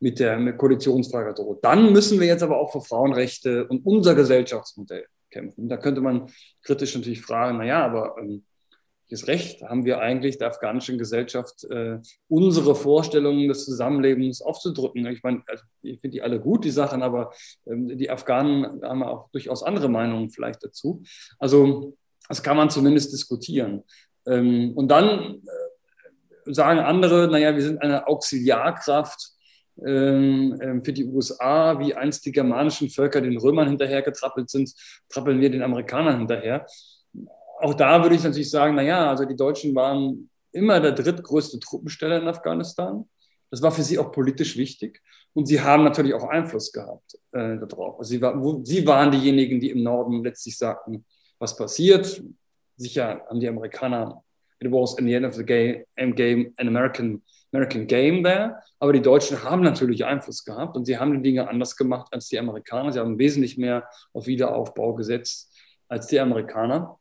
mit 0.03 0.19
der 0.19 0.53
Koalitionsfrage 0.53 1.33
droht, 1.33 1.63
dann 1.63 1.93
müssen 1.93 2.19
wir 2.19 2.27
jetzt 2.27 2.43
aber 2.43 2.57
auch 2.57 2.73
für 2.73 2.81
Frauenrechte 2.81 3.65
und 3.67 3.85
unser 3.85 4.15
Gesellschaftsmodell 4.15 5.05
kämpfen. 5.29 5.69
Da 5.69 5.77
könnte 5.77 6.01
man 6.01 6.29
kritisch 6.61 6.93
natürlich 6.93 7.21
fragen, 7.21 7.57
naja, 7.57 7.85
aber 7.85 8.17
ähm, 8.19 8.43
Recht 9.27 9.61
haben 9.61 9.85
wir 9.85 9.99
eigentlich 9.99 10.39
der 10.39 10.47
afghanischen 10.47 10.97
Gesellschaft, 10.97 11.65
äh, 11.65 11.99
unsere 12.27 12.73
Vorstellungen 12.73 13.47
des 13.47 13.63
Zusammenlebens 13.63 14.41
aufzudrücken? 14.41 15.05
Ich 15.05 15.21
meine, 15.21 15.43
also 15.47 15.63
ich 15.83 16.01
finde 16.01 16.15
die 16.15 16.21
alle 16.23 16.39
gut, 16.39 16.65
die 16.65 16.71
Sachen, 16.71 17.03
aber 17.03 17.31
ähm, 17.67 17.95
die 17.95 18.09
Afghanen 18.09 18.81
haben 18.81 19.03
auch 19.03 19.29
durchaus 19.29 19.61
andere 19.61 19.87
Meinungen 19.87 20.31
vielleicht 20.31 20.63
dazu. 20.63 21.03
Also 21.37 21.95
das 22.27 22.41
kann 22.41 22.57
man 22.57 22.71
zumindest 22.71 23.13
diskutieren. 23.13 23.83
Ähm, 24.25 24.71
und 24.75 24.87
dann 24.87 25.43
äh, 26.47 26.51
sagen 26.51 26.79
andere, 26.79 27.27
naja, 27.27 27.53
wir 27.53 27.61
sind 27.61 27.83
eine 27.83 28.07
Auxiliarkraft 28.07 29.32
für 29.75 30.93
die 30.93 31.05
USA, 31.05 31.79
wie 31.79 31.95
einst 31.95 32.25
die 32.25 32.31
germanischen 32.31 32.89
Völker 32.89 33.21
den 33.21 33.37
Römern 33.37 33.67
hinterhergetrappelt 33.67 34.49
sind, 34.49 34.71
trappeln 35.09 35.41
wir 35.41 35.49
den 35.49 35.63
Amerikanern 35.63 36.19
hinterher. 36.19 36.65
Auch 37.59 37.73
da 37.73 38.01
würde 38.03 38.15
ich 38.15 38.23
natürlich 38.23 38.51
sagen, 38.51 38.75
naja, 38.75 39.09
also 39.09 39.25
die 39.25 39.35
Deutschen 39.35 39.73
waren 39.73 40.29
immer 40.51 40.79
der 40.79 40.91
drittgrößte 40.91 41.59
Truppensteller 41.59 42.21
in 42.21 42.27
Afghanistan. 42.27 43.09
Das 43.49 43.61
war 43.61 43.71
für 43.71 43.83
sie 43.83 43.97
auch 43.97 44.11
politisch 44.11 44.57
wichtig. 44.57 45.01
Und 45.33 45.47
sie 45.47 45.59
haben 45.59 45.83
natürlich 45.83 46.13
auch 46.13 46.29
Einfluss 46.29 46.71
gehabt 46.71 47.15
äh, 47.31 47.57
darauf. 47.57 47.97
Also 47.97 48.09
sie, 48.09 48.21
war, 48.21 48.39
wo, 48.39 48.63
sie 48.63 48.85
waren 48.85 49.11
diejenigen, 49.11 49.59
die 49.59 49.71
im 49.71 49.81
Norden 49.81 50.23
letztlich 50.23 50.57
sagten, 50.57 51.05
was 51.39 51.55
passiert 51.55 52.23
sicher 52.77 53.21
haben 53.27 53.39
die 53.39 53.47
Amerikaner, 53.47 54.23
it 54.59 54.71
was 54.71 54.97
in 54.97 55.05
the 55.05 55.13
end 55.13 55.25
of 55.25 55.33
the 55.35 55.43
game, 55.43 55.85
game 56.15 56.53
an 56.57 56.67
American, 56.67 57.21
American 57.53 57.87
game 57.87 58.23
there. 58.23 58.57
Aber 58.79 58.93
die 58.93 59.01
Deutschen 59.01 59.43
haben 59.43 59.61
natürlich 59.61 60.03
Einfluss 60.05 60.43
gehabt 60.43 60.75
und 60.75 60.85
sie 60.85 60.97
haben 60.97 61.13
die 61.13 61.21
Dinge 61.21 61.47
anders 61.47 61.75
gemacht 61.75 62.07
als 62.11 62.27
die 62.27 62.39
Amerikaner. 62.39 62.91
Sie 62.91 62.99
haben 62.99 63.19
wesentlich 63.19 63.57
mehr 63.57 63.87
auf 64.11 64.27
Wiederaufbau 64.27 64.93
gesetzt 64.93 65.53
als 65.87 66.07
die 66.07 66.19
Amerikaner. 66.19 66.97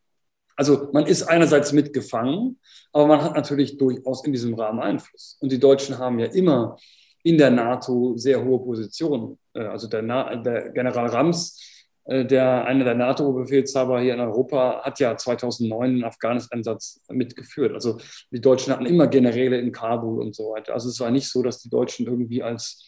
Also 0.56 0.90
man 0.92 1.06
ist 1.06 1.22
einerseits 1.22 1.72
mitgefangen, 1.72 2.60
aber 2.92 3.06
man 3.06 3.22
hat 3.22 3.34
natürlich 3.34 3.78
durchaus 3.78 4.24
in 4.24 4.32
diesem 4.32 4.54
Rahmen 4.54 4.80
Einfluss. 4.80 5.38
Und 5.40 5.50
die 5.50 5.58
Deutschen 5.58 5.98
haben 5.98 6.18
ja 6.18 6.26
immer 6.26 6.76
in 7.22 7.38
der 7.38 7.50
NATO 7.50 8.16
sehr 8.16 8.44
hohe 8.44 8.58
Positionen. 8.58 9.38
Äh, 9.54 9.64
also 9.64 9.88
der, 9.88 10.02
der 10.36 10.70
General 10.70 11.06
Rams, 11.06 11.58
der 12.06 12.64
einer 12.64 12.84
der 12.84 12.94
NATO-Befehlshaber 12.94 14.00
hier 14.00 14.14
in 14.14 14.20
Europa, 14.20 14.82
hat 14.82 14.98
ja 14.98 15.16
2009 15.16 15.94
den 15.94 16.04
Afghanistan-Einsatz 16.04 17.00
mitgeführt. 17.08 17.72
Also 17.74 17.98
die 18.30 18.40
Deutschen 18.40 18.72
hatten 18.72 18.86
immer 18.86 19.06
Generäle 19.06 19.58
in 19.58 19.70
Kabul 19.70 20.20
und 20.20 20.34
so 20.34 20.50
weiter. 20.50 20.74
Also 20.74 20.88
es 20.88 20.98
war 20.98 21.10
nicht 21.10 21.28
so, 21.28 21.42
dass 21.42 21.58
die 21.58 21.70
Deutschen 21.70 22.06
irgendwie 22.06 22.42
als 22.42 22.84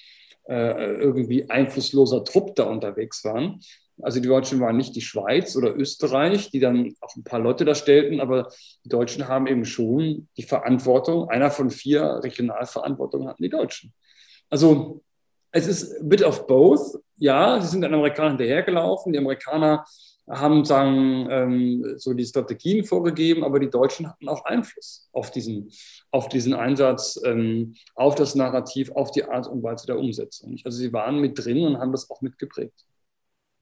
äh, 0.48 0.94
irgendwie 0.96 1.48
einflussloser 1.48 2.24
Trupp 2.24 2.56
da 2.56 2.64
unterwegs 2.64 3.24
waren. 3.24 3.60
Also 4.02 4.20
die 4.20 4.28
Deutschen 4.28 4.60
waren 4.60 4.76
nicht 4.76 4.96
die 4.96 5.00
Schweiz 5.00 5.56
oder 5.56 5.76
Österreich, 5.76 6.50
die 6.50 6.58
dann 6.58 6.94
auch 7.00 7.14
ein 7.14 7.22
paar 7.22 7.38
Leute 7.38 7.64
da 7.64 7.74
stellten, 7.74 8.20
aber 8.20 8.50
die 8.84 8.88
Deutschen 8.88 9.28
haben 9.28 9.46
eben 9.46 9.64
schon 9.64 10.28
die 10.36 10.42
Verantwortung. 10.42 11.28
Einer 11.28 11.50
von 11.50 11.70
vier 11.70 12.20
Regionalverantwortungen 12.22 13.28
hatten 13.28 13.42
die 13.42 13.50
Deutschen. 13.50 13.94
Also 14.50 15.02
es 15.52 15.68
ist 15.68 16.00
a 16.00 16.04
bit 16.04 16.22
of 16.22 16.46
both. 16.46 16.98
Ja, 17.16 17.60
sie 17.60 17.68
sind 17.68 17.82
den 17.82 17.94
Amerikanern 17.94 18.32
hinterhergelaufen. 18.32 19.12
Die 19.12 19.18
Amerikaner 19.18 19.84
haben 20.28 20.64
sagen, 20.64 21.28
ähm, 21.30 21.94
so 21.98 22.14
die 22.14 22.24
Strategien 22.24 22.84
vorgegeben, 22.84 23.44
aber 23.44 23.60
die 23.60 23.68
Deutschen 23.68 24.08
hatten 24.08 24.28
auch 24.28 24.44
Einfluss 24.46 25.08
auf 25.12 25.30
diesen, 25.30 25.70
auf 26.10 26.28
diesen 26.28 26.54
Einsatz, 26.54 27.20
ähm, 27.24 27.74
auf 27.94 28.14
das 28.14 28.34
Narrativ, 28.34 28.90
auf 28.92 29.10
die 29.10 29.24
Art 29.24 29.46
und 29.46 29.62
Weise 29.62 29.86
der 29.86 29.98
Umsetzung. 29.98 30.56
Also 30.64 30.78
sie 30.78 30.92
waren 30.92 31.20
mit 31.20 31.38
drin 31.38 31.66
und 31.66 31.78
haben 31.78 31.92
das 31.92 32.10
auch 32.10 32.22
mitgeprägt. 32.22 32.86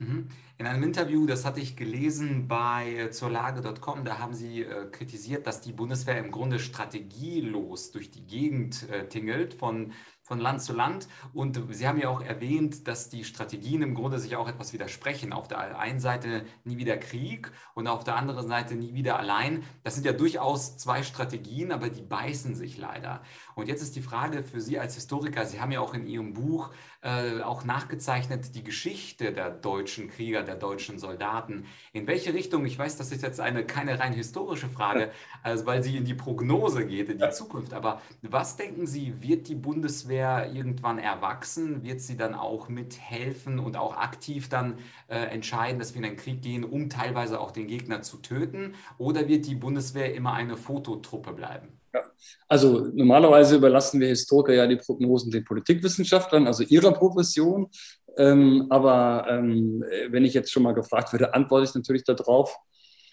Mhm. 0.03 0.29
In 0.59 0.67
einem 0.67 0.83
Interview, 0.83 1.27
das 1.27 1.45
hatte 1.45 1.61
ich 1.61 1.77
gelesen 1.77 2.47
bei 2.49 2.95
äh, 2.95 3.11
zurlage.com, 3.11 4.05
da 4.05 4.19
haben 4.19 4.35
Sie 4.35 4.63
äh, 4.63 4.87
kritisiert, 4.91 5.47
dass 5.47 5.61
die 5.61 5.73
Bundeswehr 5.73 6.19
im 6.19 6.31
Grunde 6.31 6.59
strategielos 6.59 7.91
durch 7.91 8.11
die 8.11 8.27
Gegend 8.27 8.89
äh, 8.91 9.09
tingelt, 9.09 9.55
von 9.55 9.93
von 10.33 10.41
Land 10.41 10.63
zu 10.63 10.73
Land. 10.73 11.09
Und 11.35 11.61
Sie 11.73 11.87
haben 11.87 11.99
ja 11.99 12.09
auch 12.09 12.23
erwähnt, 12.23 12.89
dass 12.89 13.11
die 13.11 13.23
Strategien 13.23 13.83
im 13.83 13.95
Grunde 13.95 14.19
sich 14.19 14.35
auch 14.35 14.49
etwas 14.49 14.73
widersprechen. 14.73 15.35
Auf 15.35 15.47
der 15.47 15.79
einen 15.79 16.01
Seite 16.01 16.47
nie 16.65 16.79
wieder 16.79 16.97
Krieg 16.97 17.53
und 17.75 17.87
auf 17.87 18.03
der 18.03 18.17
anderen 18.17 18.49
Seite 18.49 18.75
nie 18.75 18.95
wieder 18.95 19.19
allein. 19.19 19.63
Das 19.85 19.95
sind 19.95 20.07
ja 20.07 20.15
durchaus 20.15 20.79
zwei 20.79 21.03
Strategien, 21.03 21.71
aber 21.71 21.91
die 21.91 22.01
beißen 22.01 22.55
sich 22.55 22.79
leider. 22.79 23.21
Und 23.55 23.69
jetzt 23.69 23.83
ist 23.83 23.97
die 23.97 24.03
Frage 24.03 24.43
für 24.43 24.61
Sie 24.61 24.79
als 24.79 24.95
Historiker, 24.95 25.47
Sie 25.47 25.61
haben 25.61 25.73
ja 25.73 25.81
auch 25.81 25.95
in 25.95 26.07
Ihrem 26.07 26.35
Buch 26.35 26.71
äh, 27.03 27.41
auch 27.41 27.65
nachgezeichnet 27.65 28.55
die 28.55 28.63
Geschichte 28.63 29.33
der 29.33 29.51
deutschen 29.51 30.09
Krieger, 30.09 30.43
der 30.43 30.57
deutschen 30.57 30.99
Soldaten. 30.99 31.67
In 31.93 32.07
welche 32.07 32.33
Richtung, 32.33 32.65
ich 32.65 32.79
weiß, 32.79 32.97
das 32.97 33.11
ist 33.13 33.23
jetzt 33.23 33.41
eine 33.41 33.65
keine 33.65 33.99
rein 33.99 34.13
historische 34.13 34.69
Frage, 34.69 35.11
also 35.43 35.67
weil 35.67 35.83
sie 35.83 35.97
in 35.97 36.05
die 36.05 36.15
Prognose 36.15 36.87
geht, 36.87 37.09
in 37.09 37.19
die 37.19 37.31
Zukunft, 37.31 37.75
aber 37.75 38.01
was 38.23 38.57
denken 38.57 38.87
Sie, 38.87 39.21
wird 39.21 39.49
die 39.49 39.55
Bundeswehr 39.55 40.53
irgendwann 40.53 40.99
erwachsen? 40.99 41.83
Wird 41.83 42.01
sie 42.01 42.17
dann 42.17 42.35
auch 42.35 42.69
mithelfen 42.69 43.59
und 43.59 43.77
auch 43.77 43.97
aktiv 43.97 44.49
dann 44.49 44.79
äh, 45.09 45.17
entscheiden, 45.17 45.79
dass 45.79 45.95
wir 45.95 46.01
in 46.01 46.07
einen 46.07 46.17
Krieg 46.17 46.43
gehen, 46.43 46.65
um 46.65 46.89
teilweise 46.89 47.41
auch 47.41 47.51
den 47.51 47.67
Gegner 47.67 48.03
zu 48.03 48.19
töten? 48.19 48.75
Oder 48.99 49.29
wird 49.29 49.47
die 49.47 49.55
Bundeswehr 49.55 50.15
immer 50.15 50.33
eine 50.35 50.57
Fototruppe 50.57 51.33
bleiben? 51.33 51.82
Ja. 51.95 52.03
Also 52.49 52.89
normalerweise 52.95 53.57
überlassen 53.57 54.01
wir 54.01 54.09
Historiker 54.09 54.55
ja 54.55 54.67
die 54.67 54.77
Prognosen 54.77 55.31
den 55.31 55.45
Politikwissenschaftlern, 55.45 56.47
also 56.47 56.63
ihrer 56.63 56.93
Profession. 56.93 57.69
Ähm, 58.17 58.67
aber 58.71 59.27
ähm, 59.29 59.85
wenn 60.11 60.25
ich 60.25 60.35
jetzt 60.35 60.51
schon 60.51 60.63
mal 60.63 60.75
gefragt 60.75 61.13
werde, 61.13 61.35
antworte 61.35 61.65
ich 61.65 61.75
natürlich 61.75 62.05
darauf. 62.05 62.57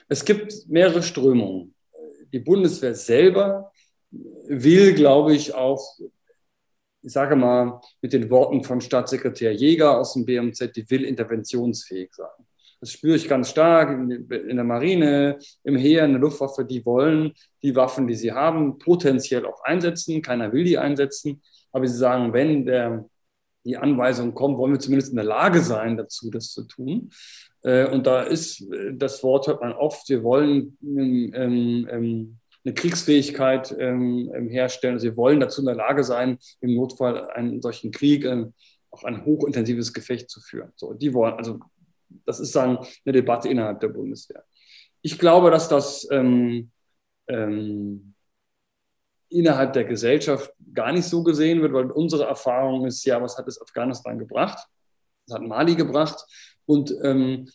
Es 0.07 0.25
gibt 0.25 0.53
mehrere 0.67 1.03
Strömungen. 1.03 1.75
Die 2.33 2.39
Bundeswehr 2.39 2.95
selber 2.95 3.71
will, 4.11 4.93
glaube 4.93 5.35
ich, 5.35 5.53
auch, 5.53 5.99
ich 7.01 7.11
sage 7.11 7.35
mal 7.35 7.79
mit 8.01 8.13
den 8.13 8.29
Worten 8.29 8.63
von 8.63 8.81
Staatssekretär 8.81 9.53
Jäger 9.53 9.97
aus 9.97 10.13
dem 10.13 10.25
BMZ, 10.25 10.75
die 10.75 10.89
will 10.89 11.05
interventionsfähig 11.05 12.13
sein. 12.13 12.27
Das 12.79 12.91
spüre 12.91 13.15
ich 13.15 13.27
ganz 13.27 13.49
stark 13.49 13.89
in, 13.89 14.27
der 14.29 14.63
Marine, 14.63 15.37
im 15.63 15.75
Heer, 15.75 16.05
in 16.05 16.13
der 16.13 16.21
Luftwaffe. 16.21 16.63
Die 16.63 16.85
wollen 16.85 17.33
die 17.61 17.75
Waffen, 17.75 18.07
die 18.07 18.15
sie 18.15 18.31
haben, 18.31 18.77
potenziell 18.79 19.45
auch 19.45 19.63
einsetzen. 19.63 20.21
Keiner 20.21 20.53
will 20.53 20.63
die 20.63 20.77
einsetzen. 20.77 21.41
Aber 21.71 21.85
sie 21.87 21.97
sagen, 21.97 22.31
wenn 22.31 22.65
der, 22.65 23.05
die 23.65 23.75
Anweisung 23.75 24.33
kommt, 24.33 24.57
wollen 24.57 24.73
wir 24.73 24.79
zumindest 24.79 25.11
in 25.11 25.17
der 25.17 25.25
Lage 25.25 25.59
sein, 25.59 25.97
dazu 25.97 26.31
das 26.31 26.53
zu 26.53 26.63
tun. 26.63 27.09
Äh, 27.63 27.87
und 27.87 28.07
da 28.07 28.23
ist 28.23 28.65
das 28.93 29.23
Wort, 29.23 29.47
hört 29.47 29.61
man 29.61 29.73
oft, 29.73 30.07
wir 30.07 30.23
wollen 30.23 30.77
ähm, 30.81 31.87
ähm, 31.89 32.37
eine 32.63 32.73
Kriegsfähigkeit 32.73 33.75
ähm, 33.77 34.31
herstellen. 34.49 34.99
Sie 34.99 35.17
wollen 35.17 35.41
dazu 35.41 35.61
in 35.61 35.67
der 35.67 35.75
Lage 35.75 36.05
sein, 36.05 36.37
im 36.61 36.75
Notfall 36.75 37.29
einen 37.31 37.61
solchen 37.61 37.91
Krieg, 37.91 38.25
auch 38.91 39.03
ein 39.03 39.25
hochintensives 39.25 39.93
Gefecht 39.93 40.29
zu 40.29 40.39
führen. 40.39 40.71
So, 40.75 40.93
die 40.93 41.13
wollen, 41.13 41.33
also 41.35 41.59
das 42.25 42.39
ist 42.39 42.55
dann 42.55 42.77
eine 42.77 43.13
Debatte 43.13 43.49
innerhalb 43.49 43.79
der 43.79 43.89
Bundeswehr. 43.89 44.43
Ich 45.01 45.17
glaube, 45.17 45.51
dass 45.51 45.69
das 45.69 46.07
ähm, 46.11 46.71
ähm, 47.27 48.13
innerhalb 49.29 49.73
der 49.73 49.85
Gesellschaft 49.85 50.51
gar 50.73 50.91
nicht 50.91 51.05
so 51.05 51.23
gesehen 51.23 51.61
wird, 51.61 51.73
weil 51.73 51.91
unsere 51.91 52.25
Erfahrung 52.25 52.85
ist 52.85 53.05
ja, 53.05 53.21
was 53.21 53.37
hat 53.37 53.47
es 53.47 53.61
Afghanistan 53.61 54.17
gebracht? 54.17 54.67
Das 55.27 55.35
hat 55.35 55.47
Mali 55.47 55.75
gebracht. 55.75 56.25
Und 56.65 56.93
ähm, 57.03 57.49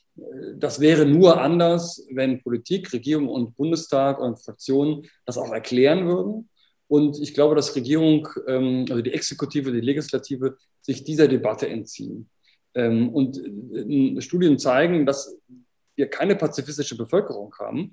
das 0.56 0.80
wäre 0.80 1.06
nur 1.06 1.40
anders, 1.40 2.04
wenn 2.10 2.42
Politik, 2.42 2.92
Regierung 2.92 3.28
und 3.28 3.56
Bundestag 3.56 4.18
und 4.18 4.42
Fraktionen 4.42 5.08
das 5.24 5.38
auch 5.38 5.52
erklären 5.52 6.06
würden. 6.06 6.48
Und 6.88 7.20
ich 7.20 7.34
glaube, 7.34 7.54
dass 7.54 7.74
Regierung, 7.76 8.28
ähm, 8.46 8.86
also 8.88 9.02
die 9.02 9.12
Exekutive, 9.12 9.72
die 9.72 9.80
Legislative, 9.80 10.56
sich 10.80 11.04
dieser 11.04 11.28
Debatte 11.28 11.68
entziehen. 11.68 12.28
Ähm, 12.74 13.08
und 13.08 13.38
äh, 13.38 14.20
Studien 14.20 14.58
zeigen, 14.58 15.06
dass 15.06 15.36
wir 15.96 16.08
keine 16.08 16.36
pazifistische 16.36 16.96
Bevölkerung 16.96 17.54
haben, 17.58 17.92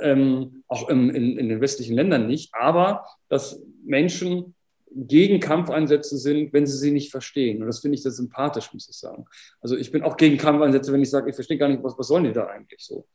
ähm, 0.00 0.64
auch 0.66 0.88
in, 0.88 1.10
in, 1.10 1.48
den 1.48 1.60
westlichen 1.60 1.94
Ländern 1.94 2.26
nicht, 2.26 2.52
aber 2.54 3.06
dass 3.28 3.62
Menschen 3.84 4.54
gegen 4.90 5.40
Kampfeinsätze 5.40 6.16
sind, 6.16 6.52
wenn 6.52 6.66
sie 6.66 6.76
sie 6.76 6.90
nicht 6.90 7.10
verstehen. 7.10 7.60
Und 7.60 7.66
das 7.66 7.80
finde 7.80 7.96
ich 7.96 8.02
sehr 8.02 8.12
sympathisch, 8.12 8.72
muss 8.72 8.88
ich 8.88 8.96
sagen. 8.96 9.26
Also 9.60 9.76
ich 9.76 9.92
bin 9.92 10.02
auch 10.02 10.16
gegen 10.16 10.38
Kampfeinsätze, 10.38 10.92
wenn 10.92 11.02
ich 11.02 11.10
sage, 11.10 11.30
ich 11.30 11.34
verstehe 11.34 11.58
gar 11.58 11.68
nicht, 11.68 11.82
was, 11.82 11.98
was 11.98 12.08
sollen 12.08 12.24
die 12.24 12.32
da 12.32 12.46
eigentlich 12.46 12.80
so. 12.80 13.06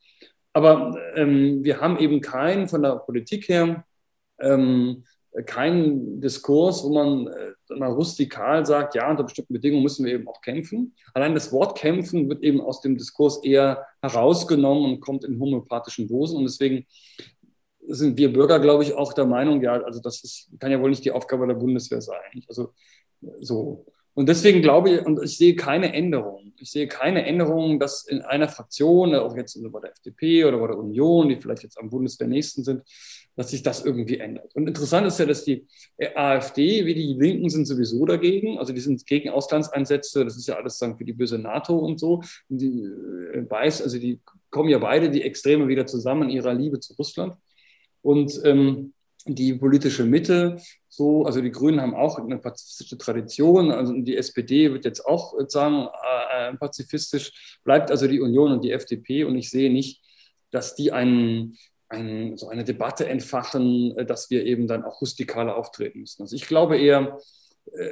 Aber 0.52 0.96
ähm, 1.14 1.64
wir 1.64 1.80
haben 1.80 1.98
eben 1.98 2.20
keinen 2.20 2.68
von 2.68 2.82
der 2.82 2.96
Politik 2.96 3.48
her 3.48 3.84
ähm, 4.38 5.04
kein 5.46 6.20
Diskurs, 6.20 6.84
wo 6.84 6.92
man 6.92 7.26
äh, 7.26 7.74
mal 7.78 7.90
rustikal 7.90 8.66
sagt, 8.66 8.94
ja, 8.94 9.10
unter 9.10 9.24
bestimmten 9.24 9.54
Bedingungen 9.54 9.82
müssen 9.82 10.04
wir 10.04 10.12
eben 10.12 10.28
auch 10.28 10.42
kämpfen. 10.42 10.94
Allein 11.14 11.34
das 11.34 11.52
Wort 11.52 11.78
kämpfen 11.78 12.28
wird 12.28 12.42
eben 12.42 12.60
aus 12.60 12.82
dem 12.82 12.98
Diskurs 12.98 13.42
eher 13.42 13.86
herausgenommen 14.02 14.84
und 14.84 15.00
kommt 15.00 15.24
in 15.24 15.40
homöopathischen 15.40 16.06
Dosen. 16.06 16.36
Und 16.36 16.44
deswegen 16.44 16.86
sind 17.86 18.18
wir 18.18 18.32
Bürger, 18.32 18.60
glaube 18.60 18.84
ich, 18.84 18.92
auch 18.94 19.14
der 19.14 19.26
Meinung, 19.26 19.62
ja, 19.62 19.72
also 19.82 20.00
das 20.00 20.22
ist, 20.22 20.50
kann 20.60 20.70
ja 20.70 20.80
wohl 20.80 20.90
nicht 20.90 21.04
die 21.04 21.12
Aufgabe 21.12 21.46
der 21.46 21.54
Bundeswehr 21.54 22.02
sein. 22.02 22.44
Also 22.48 22.74
so. 23.40 23.86
Und 24.14 24.28
deswegen 24.28 24.60
glaube 24.60 24.90
ich, 24.90 25.06
und 25.06 25.22
ich 25.22 25.38
sehe 25.38 25.56
keine 25.56 25.94
Änderung. 25.94 26.52
Ich 26.58 26.70
sehe 26.70 26.86
keine 26.86 27.24
Änderung, 27.24 27.80
dass 27.80 28.06
in 28.06 28.20
einer 28.20 28.48
Fraktion, 28.48 29.14
auch 29.14 29.34
jetzt 29.36 29.58
bei 29.72 29.80
der 29.80 29.92
FDP 29.92 30.44
oder 30.44 30.58
bei 30.58 30.66
der 30.66 30.78
Union, 30.78 31.30
die 31.30 31.36
vielleicht 31.36 31.62
jetzt 31.62 31.78
am 31.78 31.88
Bundeswehr 31.88 32.28
nächsten 32.28 32.62
sind, 32.62 32.82
dass 33.36 33.50
sich 33.50 33.62
das 33.62 33.84
irgendwie 33.84 34.18
ändert. 34.18 34.54
Und 34.54 34.66
interessant 34.66 35.06
ist 35.06 35.18
ja, 35.18 35.26
dass 35.26 35.44
die 35.44 35.66
AfD 36.14 36.84
wie 36.84 36.94
die 36.94 37.14
Linken 37.18 37.48
sind 37.48 37.66
sowieso 37.66 38.04
dagegen. 38.04 38.58
Also 38.58 38.72
die 38.72 38.80
sind 38.80 39.06
gegen 39.06 39.30
Auslandseinsätze. 39.30 40.24
Das 40.24 40.36
ist 40.36 40.48
ja 40.48 40.56
alles 40.56 40.78
sagen 40.78 40.96
für 40.96 41.04
die 41.04 41.14
böse 41.14 41.38
NATO 41.38 41.78
und 41.78 41.98
so. 41.98 42.22
Und 42.48 42.58
die 42.58 42.82
äh, 42.82 43.48
weiß, 43.48 43.82
also 43.82 43.98
die 43.98 44.20
kommen 44.50 44.68
ja 44.68 44.78
beide 44.78 45.10
die 45.10 45.22
Extreme 45.22 45.68
wieder 45.68 45.86
zusammen 45.86 46.24
in 46.24 46.36
ihrer 46.36 46.52
Liebe 46.52 46.78
zu 46.80 46.94
Russland. 46.94 47.34
Und 48.02 48.40
ähm, 48.44 48.92
die 49.26 49.54
politische 49.54 50.04
Mitte, 50.04 50.56
so, 50.88 51.24
also 51.24 51.40
die 51.40 51.52
Grünen 51.52 51.80
haben 51.80 51.94
auch 51.94 52.18
eine 52.18 52.38
pazifistische 52.38 52.98
Tradition, 52.98 53.70
also 53.70 53.92
die 53.92 54.16
SPD 54.16 54.72
wird 54.72 54.84
jetzt 54.84 55.06
auch 55.06 55.34
sagen, 55.48 55.86
äh, 55.86 56.50
äh, 56.50 56.56
pazifistisch, 56.56 57.58
bleibt 57.64 57.90
also 57.90 58.08
die 58.08 58.20
Union 58.20 58.52
und 58.52 58.64
die 58.64 58.72
FDP 58.72 59.24
und 59.24 59.36
ich 59.36 59.50
sehe 59.50 59.72
nicht, 59.72 60.02
dass 60.50 60.74
die 60.74 60.92
einen, 60.92 61.56
ein, 61.92 62.36
so 62.36 62.48
eine 62.48 62.64
Debatte 62.64 63.08
entfachen, 63.08 63.96
äh, 63.96 64.04
dass 64.04 64.30
wir 64.30 64.44
eben 64.44 64.66
dann 64.66 64.84
auch 64.84 65.00
rustikaler 65.00 65.56
auftreten 65.56 66.00
müssen. 66.00 66.22
Also 66.22 66.34
ich 66.36 66.46
glaube 66.46 66.78
eher, 66.78 67.18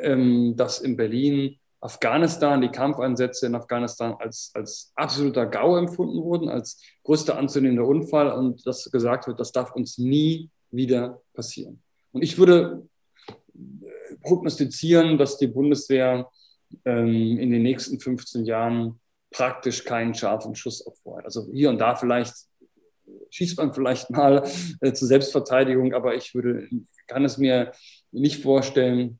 ähm, 0.02 0.56
dass 0.56 0.80
in 0.80 0.96
Berlin 0.96 1.58
Afghanistan, 1.82 2.60
die 2.60 2.68
Kampfeinsätze 2.68 3.46
in 3.46 3.54
Afghanistan 3.54 4.14
als, 4.18 4.50
als 4.54 4.92
absoluter 4.96 5.46
GAU 5.46 5.78
empfunden 5.78 6.22
wurden, 6.22 6.50
als 6.50 6.78
größter 7.04 7.38
anzunehmender 7.38 7.86
Unfall 7.86 8.32
und 8.32 8.66
dass 8.66 8.90
gesagt 8.90 9.26
wird, 9.26 9.40
das 9.40 9.52
darf 9.52 9.72
uns 9.72 9.96
nie 9.96 10.50
wieder 10.70 11.22
passieren. 11.32 11.82
Und 12.12 12.22
ich 12.22 12.36
würde 12.36 12.86
äh, 13.56 14.16
prognostizieren, 14.22 15.16
dass 15.16 15.38
die 15.38 15.46
Bundeswehr 15.46 16.28
ähm, 16.84 17.38
in 17.38 17.50
den 17.50 17.62
nächsten 17.62 17.98
15 17.98 18.44
Jahren 18.44 19.00
praktisch 19.30 19.84
keinen 19.84 20.14
scharfen 20.14 20.54
Schuss 20.54 20.86
abfeuert. 20.86 21.24
Also 21.24 21.48
hier 21.52 21.70
und 21.70 21.78
da 21.78 21.94
vielleicht 21.94 22.34
schießt 23.30 23.58
man 23.58 23.72
vielleicht 23.72 24.10
mal 24.10 24.48
äh, 24.80 24.92
zur 24.92 25.08
Selbstverteidigung, 25.08 25.94
aber 25.94 26.14
ich 26.14 26.34
würde, 26.34 26.68
kann 27.06 27.24
es 27.24 27.38
mir 27.38 27.72
nicht 28.12 28.42
vorstellen, 28.42 29.18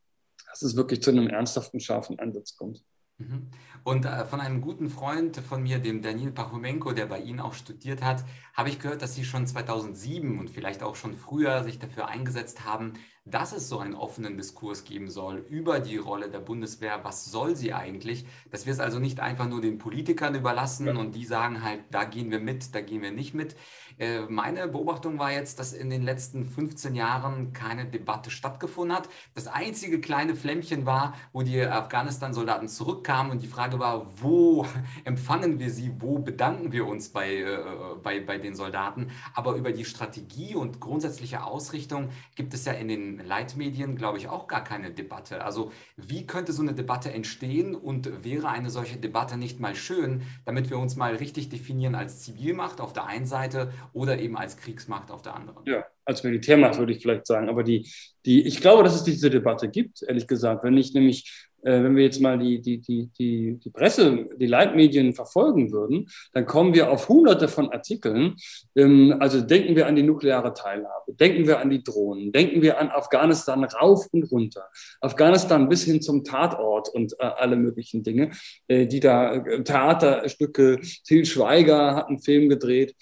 dass 0.49 0.63
es 0.63 0.77
wirklich 0.77 1.03
zu 1.03 1.11
einem 1.11 1.29
ernsthaften, 1.29 1.81
scharfen 1.81 2.19
Einsatz 2.19 2.57
kommt. 2.57 2.83
Mhm. 3.19 3.49
Und 3.85 4.05
äh, 4.05 4.25
von 4.25 4.41
einem 4.41 4.61
guten 4.61 4.91
Freund 4.91 5.37
von 5.37 5.63
mir, 5.63 5.79
dem 5.79 6.03
Daniel 6.03 6.33
Pachumenko, 6.33 6.93
der 6.93 7.07
bei 7.07 7.21
Ihnen 7.21 7.41
auch 7.41 7.55
studiert 7.55 8.03
hat, 8.03 8.25
habe 8.55 8.69
ich 8.69 8.79
gehört, 8.79 9.03
dass 9.03 9.15
Sie 9.15 9.25
schon 9.25 9.47
2007 9.47 10.39
und 10.39 10.51
vielleicht 10.51 10.83
auch 10.83 10.97
schon 10.97 11.15
früher 11.15 11.63
sich 11.65 11.79
dafür 11.79 12.09
eingesetzt 12.09 12.65
haben, 12.65 12.95
dass 13.27 13.53
es 13.53 13.69
so 13.69 13.79
einen 13.79 13.95
offenen 13.95 14.37
Diskurs 14.37 14.85
geben 14.85 15.11
soll 15.11 15.39
über 15.49 15.81
die 15.81 15.99
Rolle 15.99 16.31
der 16.31 16.39
Bundeswehr. 16.39 17.01
Was 17.03 17.27
soll 17.27 17.55
sie 17.55 17.75
eigentlich? 17.75 18.25
Dass 18.51 18.65
wir 18.65 18.73
es 18.73 18.81
also 18.81 18.99
nicht 18.99 19.21
einfach 19.21 19.47
nur 19.47 19.61
den 19.61 19.79
Politikern 19.79 20.35
überlassen 20.35 20.87
ja. 20.87 20.97
und 20.97 21.15
die 21.15 21.27
sagen 21.27 21.63
halt, 21.63 21.81
da 21.91 22.05
gehen 22.05 22.31
wir 22.31 22.41
mit, 22.41 22.75
da 22.75 22.81
gehen 22.81 23.03
wir 23.03 23.13
nicht 23.13 23.35
mit. 23.35 23.57
Äh, 23.99 24.23
meine 24.23 24.67
Beobachtung 24.69 25.19
war 25.19 25.31
jetzt, 25.33 25.59
dass 25.59 25.75
in 25.75 25.91
den 25.91 26.03
letzten 26.03 26.47
15 26.47 26.95
Jahren 26.95 27.53
keine 27.53 27.85
Debatte 27.85 28.31
stattgefunden 28.31 28.97
hat. 28.97 29.11
Das 29.35 29.47
einzige 29.47 30.01
kleine 30.01 30.35
Flämmchen 30.35 30.87
war, 30.87 31.15
wo 31.33 31.43
die 31.43 31.61
Afghanistan-Soldaten 31.61 32.69
zurückkamen 32.69 33.33
und 33.33 33.43
die 33.43 33.49
Frage 33.49 33.79
war, 33.79 34.07
wo 34.23 34.67
empfangen 35.05 35.59
wir 35.59 35.71
sie, 35.71 35.93
wo 35.99 36.19
bedanken 36.19 36.73
wir 36.73 36.87
uns 36.87 37.11
bei, 37.11 37.35
äh, 37.35 37.59
bei, 38.03 38.21
bei 38.21 38.39
den 38.39 38.55
Soldaten. 38.55 39.11
Aber 39.35 39.57
über 39.57 39.73
die 39.73 39.85
Strategie 39.85 40.55
und 40.55 40.81
grundsätzliche 40.81 41.45
Ausrichtung 41.45 42.09
gibt 42.35 42.55
es 42.55 42.65
ja 42.65 42.73
in 42.73 42.89
den 42.89 43.10
Leitmedien, 43.19 43.97
glaube 43.97 44.19
ich, 44.19 44.29
auch 44.29 44.47
gar 44.47 44.63
keine 44.63 44.91
Debatte. 44.91 45.45
Also 45.45 45.73
wie 45.97 46.27
könnte 46.27 46.53
so 46.53 46.63
eine 46.63 46.75
Debatte 46.75 47.13
entstehen 47.13 47.75
und 47.75 48.25
wäre 48.25 48.49
eine 48.49 48.71
solche 48.71 48.99
Debatte 48.99 49.37
nicht 49.37 49.61
mal 49.61 49.75
schön, 49.75 50.23
damit 50.45 50.71
wir 50.71 50.79
uns 50.79 50.97
mal 50.97 51.15
richtig 51.17 51.49
definieren 51.49 51.95
als 51.95 52.21
Zivilmacht 52.21 52.81
auf 52.81 52.93
der 52.93 53.07
einen 53.07 53.27
Seite 53.27 53.73
oder 53.93 54.19
eben 54.19 54.37
als 54.37 54.57
Kriegsmacht 54.57 55.11
auf 55.11 55.23
der 55.23 55.35
anderen. 55.35 55.65
Ja, 55.67 55.85
als 56.05 56.23
Militärmacht 56.23 56.79
würde 56.79 56.93
ich 56.93 57.03
vielleicht 57.03 57.27
sagen. 57.27 57.49
Aber 57.49 57.63
die, 57.63 57.91
die, 58.27 58.47
ich 58.47 58.61
glaube, 58.61 58.83
dass 58.83 58.95
es 58.95 59.05
diese 59.05 59.31
Debatte 59.31 59.69
gibt, 59.69 60.03
ehrlich 60.03 60.27
gesagt. 60.27 60.65
Wenn 60.65 60.77
ich 60.77 60.95
nämlich, 60.95 61.50
wenn 61.63 61.97
wir 61.97 62.05
jetzt 62.05 62.21
mal 62.21 62.39
die, 62.39 62.61
die, 62.61 62.79
die, 62.79 63.11
die, 63.19 63.59
die 63.59 63.71
Presse, 63.71 64.29
die 64.37 64.47
Leitmedien 64.47 65.13
verfolgen 65.13 65.73
würden, 65.73 66.09
dann 66.33 66.47
kommen 66.47 66.75
wir 66.75 66.91
auf 66.91 67.09
hunderte 67.09 67.49
von 67.49 67.71
Artikeln. 67.71 68.37
Ähm, 68.77 69.17
also 69.21 69.41
denken 69.41 69.77
wir 69.77 69.87
an 69.87 69.97
die 69.97 70.03
nukleare 70.03 70.55
Teilhabe, 70.55 71.15
denken 71.15 71.47
wir 71.47 71.61
an 71.61 71.71
die 71.71 71.83
Drohnen, 71.83 72.33
denken 72.33 72.63
wir 72.63 72.79
an 72.79 72.89
Afghanistan 72.89 73.65
rauf 73.65 74.07
und 74.13 74.31
runter. 74.31 74.69
Afghanistan 75.01 75.69
bis 75.69 75.85
hin 75.85 76.01
zum 76.01 76.25
Tatort 76.25 76.89
und 76.89 77.13
äh, 77.19 77.25
alle 77.25 77.57
möglichen 77.57 78.03
Dinge, 78.03 78.31
äh, 78.69 78.87
die 78.87 79.01
da, 79.01 79.35
äh, 79.35 79.63
Theaterstücke, 79.63 80.81
Til 81.05 81.25
Schweiger 81.25 81.95
hat 81.95 82.09
einen 82.09 82.21
Film 82.21 82.49
gedreht 82.49 82.95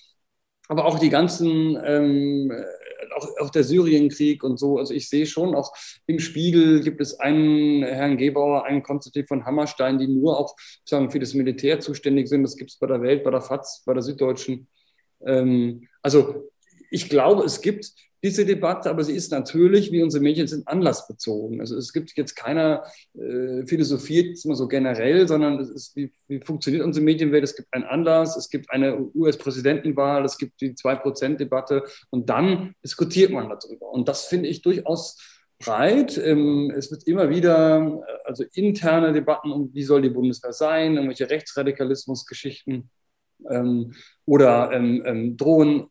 aber 0.68 0.84
auch 0.84 0.98
die 0.98 1.08
ganzen, 1.08 1.78
ähm, 1.82 2.52
auch, 3.14 3.28
auch 3.40 3.50
der 3.50 3.64
Syrienkrieg 3.64 4.42
und 4.42 4.58
so. 4.58 4.78
Also 4.78 4.94
ich 4.94 5.08
sehe 5.08 5.26
schon, 5.26 5.54
auch 5.54 5.72
im 6.06 6.18
Spiegel 6.18 6.80
gibt 6.80 7.00
es 7.00 7.18
einen 7.20 7.82
Herrn 7.82 8.16
Gebauer, 8.16 8.64
einen 8.64 8.82
Konstantin 8.82 9.26
von 9.26 9.44
Hammerstein, 9.44 9.98
die 9.98 10.08
nur 10.08 10.38
auch 10.38 10.54
sagen, 10.84 11.10
für 11.10 11.18
das 11.18 11.34
Militär 11.34 11.80
zuständig 11.80 12.28
sind. 12.28 12.42
Das 12.42 12.56
gibt 12.56 12.70
es 12.70 12.78
bei 12.78 12.86
der 12.86 13.02
Welt, 13.02 13.24
bei 13.24 13.30
der 13.30 13.40
FAZ, 13.40 13.82
bei 13.84 13.94
der 13.94 14.02
Süddeutschen. 14.02 14.68
Ähm, 15.24 15.88
also 16.02 16.50
ich 16.90 17.08
glaube, 17.08 17.44
es 17.44 17.60
gibt 17.60 17.92
diese 18.22 18.44
Debatte, 18.44 18.90
aber 18.90 19.04
sie 19.04 19.14
ist 19.14 19.30
natürlich, 19.30 19.92
wie 19.92 20.02
unsere 20.02 20.22
Medien 20.22 20.48
sind, 20.48 20.66
anlassbezogen. 20.66 21.60
Also 21.60 21.76
es 21.76 21.92
gibt 21.92 22.16
jetzt 22.16 22.34
keiner 22.34 22.82
äh, 23.14 23.64
philosophiert 23.64 24.44
immer 24.44 24.56
so 24.56 24.66
generell, 24.66 25.28
sondern 25.28 25.60
es 25.60 25.70
ist, 25.70 25.96
wie, 25.96 26.12
wie 26.26 26.40
funktioniert 26.40 26.84
unsere 26.84 27.04
Medienwelt? 27.04 27.44
Es 27.44 27.54
gibt 27.54 27.72
einen 27.72 27.84
Anlass, 27.84 28.36
es 28.36 28.50
gibt 28.50 28.70
eine 28.70 28.98
US-Präsidentenwahl, 29.14 30.24
es 30.24 30.36
gibt 30.36 30.60
die 30.60 30.74
Zwei-Prozent-Debatte 30.74 31.84
und 32.10 32.28
dann 32.28 32.74
diskutiert 32.82 33.30
man 33.30 33.48
darüber. 33.48 33.90
Und 33.92 34.08
das 34.08 34.24
finde 34.24 34.48
ich 34.48 34.62
durchaus 34.62 35.16
breit. 35.60 36.18
Ähm, 36.18 36.72
es 36.76 36.90
wird 36.90 37.06
immer 37.06 37.30
wieder, 37.30 38.02
also 38.24 38.44
interne 38.52 39.12
Debatten 39.12 39.52
um, 39.52 39.70
wie 39.72 39.84
soll 39.84 40.02
die 40.02 40.10
Bundeswehr 40.10 40.52
sein, 40.52 40.94
irgendwelche 40.94 41.30
Rechtsradikalismusgeschichten 41.30 42.90
ähm, 43.48 43.94
oder 44.24 44.72
ähm, 44.72 45.02
ähm, 45.06 45.36
Drohnen 45.36 45.86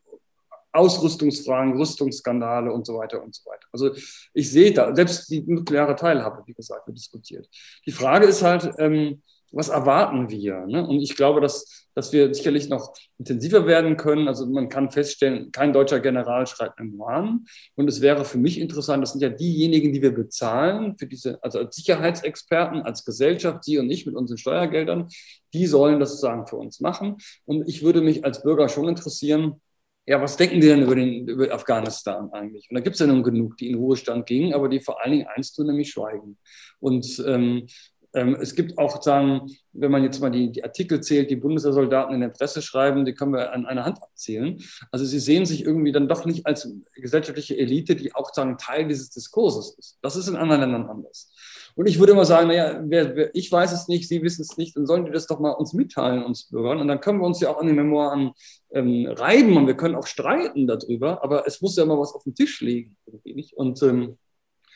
Ausrüstungsfragen, 0.78 1.78
Rüstungsskandale 1.78 2.72
und 2.72 2.86
so 2.86 2.98
weiter 2.98 3.22
und 3.22 3.36
so 3.36 3.50
weiter. 3.50 3.68
Also 3.72 3.92
ich 4.34 4.52
sehe 4.52 4.74
da, 4.74 4.96
selbst 4.96 5.30
die 5.30 5.42
nukleare 5.42 5.96
Teilhabe, 5.96 6.44
wie 6.46 6.54
gesagt, 6.54 6.88
wird 6.88 6.98
diskutiert. 6.98 7.50
Die 7.86 7.92
Frage 7.92 8.26
ist 8.28 8.44
halt, 8.44 8.72
ähm, 8.78 9.22
was 9.52 9.70
erwarten 9.70 10.30
wir? 10.30 10.66
Ne? 10.68 10.86
Und 10.86 11.02
ich 11.02 11.16
glaube, 11.16 11.42
dass, 11.42 11.88
dass 11.96 12.12
wir 12.12 12.34
sicherlich 12.34 12.68
noch 12.70 12.94
intensiver 13.18 13.66
werden 13.66 13.96
können. 13.96 14.28
Also 14.28 14.46
man 14.46 14.70
kann 14.70 14.92
feststellen, 14.92 15.52
kein 15.52 15.74
deutscher 15.74 16.00
General 16.00 16.46
schreibt 16.46 16.80
Memoiren. 16.80 17.46
Und 17.76 17.88
es 17.88 18.02
wäre 18.02 18.26
für 18.26 18.38
mich 18.38 18.60
interessant, 18.60 19.02
das 19.02 19.14
sind 19.14 19.22
ja 19.22 19.30
diejenigen, 19.30 19.94
die 19.94 20.02
wir 20.02 20.14
bezahlen, 20.14 20.98
für 20.98 21.08
diese, 21.08 21.42
also 21.44 21.60
als 21.60 21.76
Sicherheitsexperten, 21.76 22.82
als 22.82 23.06
Gesellschaft, 23.06 23.64
Sie 23.64 23.80
und 23.80 23.90
ich 23.90 24.06
mit 24.06 24.16
unseren 24.16 24.38
Steuergeldern, 24.38 25.08
die 25.54 25.66
sollen 25.66 26.00
das 26.00 26.10
sozusagen 26.12 26.46
für 26.46 26.58
uns 26.58 26.82
machen. 26.82 27.18
Und 27.46 27.68
ich 27.70 27.84
würde 27.84 28.02
mich 28.02 28.26
als 28.26 28.44
Bürger 28.44 28.68
schon 28.68 28.90
interessieren, 28.90 29.62
ja, 30.08 30.22
was 30.22 30.38
denken 30.38 30.62
die 30.62 30.68
denn 30.68 30.84
über, 30.84 30.96
den, 30.96 31.28
über 31.28 31.54
Afghanistan 31.54 32.32
eigentlich? 32.32 32.70
Und 32.70 32.76
da 32.76 32.82
gibt 32.82 32.96
es 32.96 33.02
ja 33.02 33.08
nun 33.08 33.24
genug, 33.24 33.58
die 33.58 33.70
in 33.70 33.76
Ruhestand 33.76 34.26
gingen, 34.26 34.54
aber 34.54 34.70
die 34.70 34.80
vor 34.80 35.02
allen 35.02 35.12
Dingen 35.12 35.28
eins 35.28 35.54
tun, 35.54 35.68
nämlich 35.68 35.90
schweigen. 35.90 36.38
Und 36.80 37.22
ähm, 37.28 37.68
ähm, 38.14 38.38
es 38.40 38.56
gibt 38.56 38.78
auch, 38.78 39.02
sagen, 39.04 39.52
wenn 39.74 39.92
man 39.92 40.04
jetzt 40.04 40.22
mal 40.22 40.32
die, 40.32 40.50
die 40.52 40.64
Artikel 40.64 41.02
zählt, 41.02 41.30
die 41.30 41.36
Bundeswehrsoldaten 41.36 42.16
in 42.16 42.22
der 42.22 42.30
Presse 42.30 42.62
schreiben, 42.62 43.04
die 43.04 43.14
können 43.14 43.34
wir 43.34 43.52
an 43.52 43.66
einer 43.66 43.84
Hand 43.84 44.02
abzählen. 44.02 44.64
Also 44.92 45.06
sie 45.06 45.20
sehen 45.20 45.46
sich 45.46 45.66
irgendwie 45.66 45.92
dann 45.92 46.08
doch 46.08 46.24
nicht 46.24 46.46
als 46.46 46.72
gesellschaftliche 46.96 47.58
Elite, 47.58 47.96
die 47.96 48.16
auch 48.16 48.34
sagen, 48.34 48.58
Teil 48.58 48.88
dieses 48.88 49.10
Diskurses 49.10 49.76
ist. 49.78 50.00
Das 50.02 50.16
ist 50.16 50.30
in 50.30 50.38
anderen 50.38 50.62
Ländern 50.62 50.90
anders. 50.90 51.34
Und 51.78 51.88
ich 51.88 52.00
würde 52.00 52.14
immer 52.14 52.26
sagen, 52.26 52.48
naja, 52.48 52.82
wer, 52.84 53.16
wer, 53.16 53.36
ich 53.36 53.52
weiß 53.52 53.72
es 53.72 53.88
nicht, 53.88 54.08
Sie 54.08 54.24
wissen 54.24 54.42
es 54.42 54.58
nicht, 54.58 54.76
dann 54.76 54.88
sollen 54.88 55.06
die 55.06 55.12
das 55.12 55.28
doch 55.28 55.40
mal 55.40 55.52
uns 55.52 55.74
mitteilen, 55.74 56.24
uns 56.24 56.50
Bürgern. 56.50 56.80
Und 56.80 56.88
dann 56.88 57.00
können 57.02 57.20
wir 57.20 57.28
uns 57.28 57.40
ja 57.40 57.52
auch 57.52 57.60
an 57.62 57.68
den 57.68 57.76
Memoiren 57.76 58.32
ähm, 58.72 59.06
reiben 59.06 59.56
und 59.56 59.68
wir 59.68 59.78
können 59.78 59.94
auch 59.94 60.08
streiten 60.08 60.66
darüber, 60.66 61.24
aber 61.24 61.46
es 61.46 61.62
muss 61.62 61.76
ja 61.76 61.84
immer 61.84 62.00
was 62.00 62.14
auf 62.14 62.24
dem 62.24 62.34
Tisch 62.34 62.62
liegen. 62.62 62.98
Irgendwie 63.06 63.36
nicht? 63.36 63.54
Und, 63.54 63.84
ähm, 63.84 64.18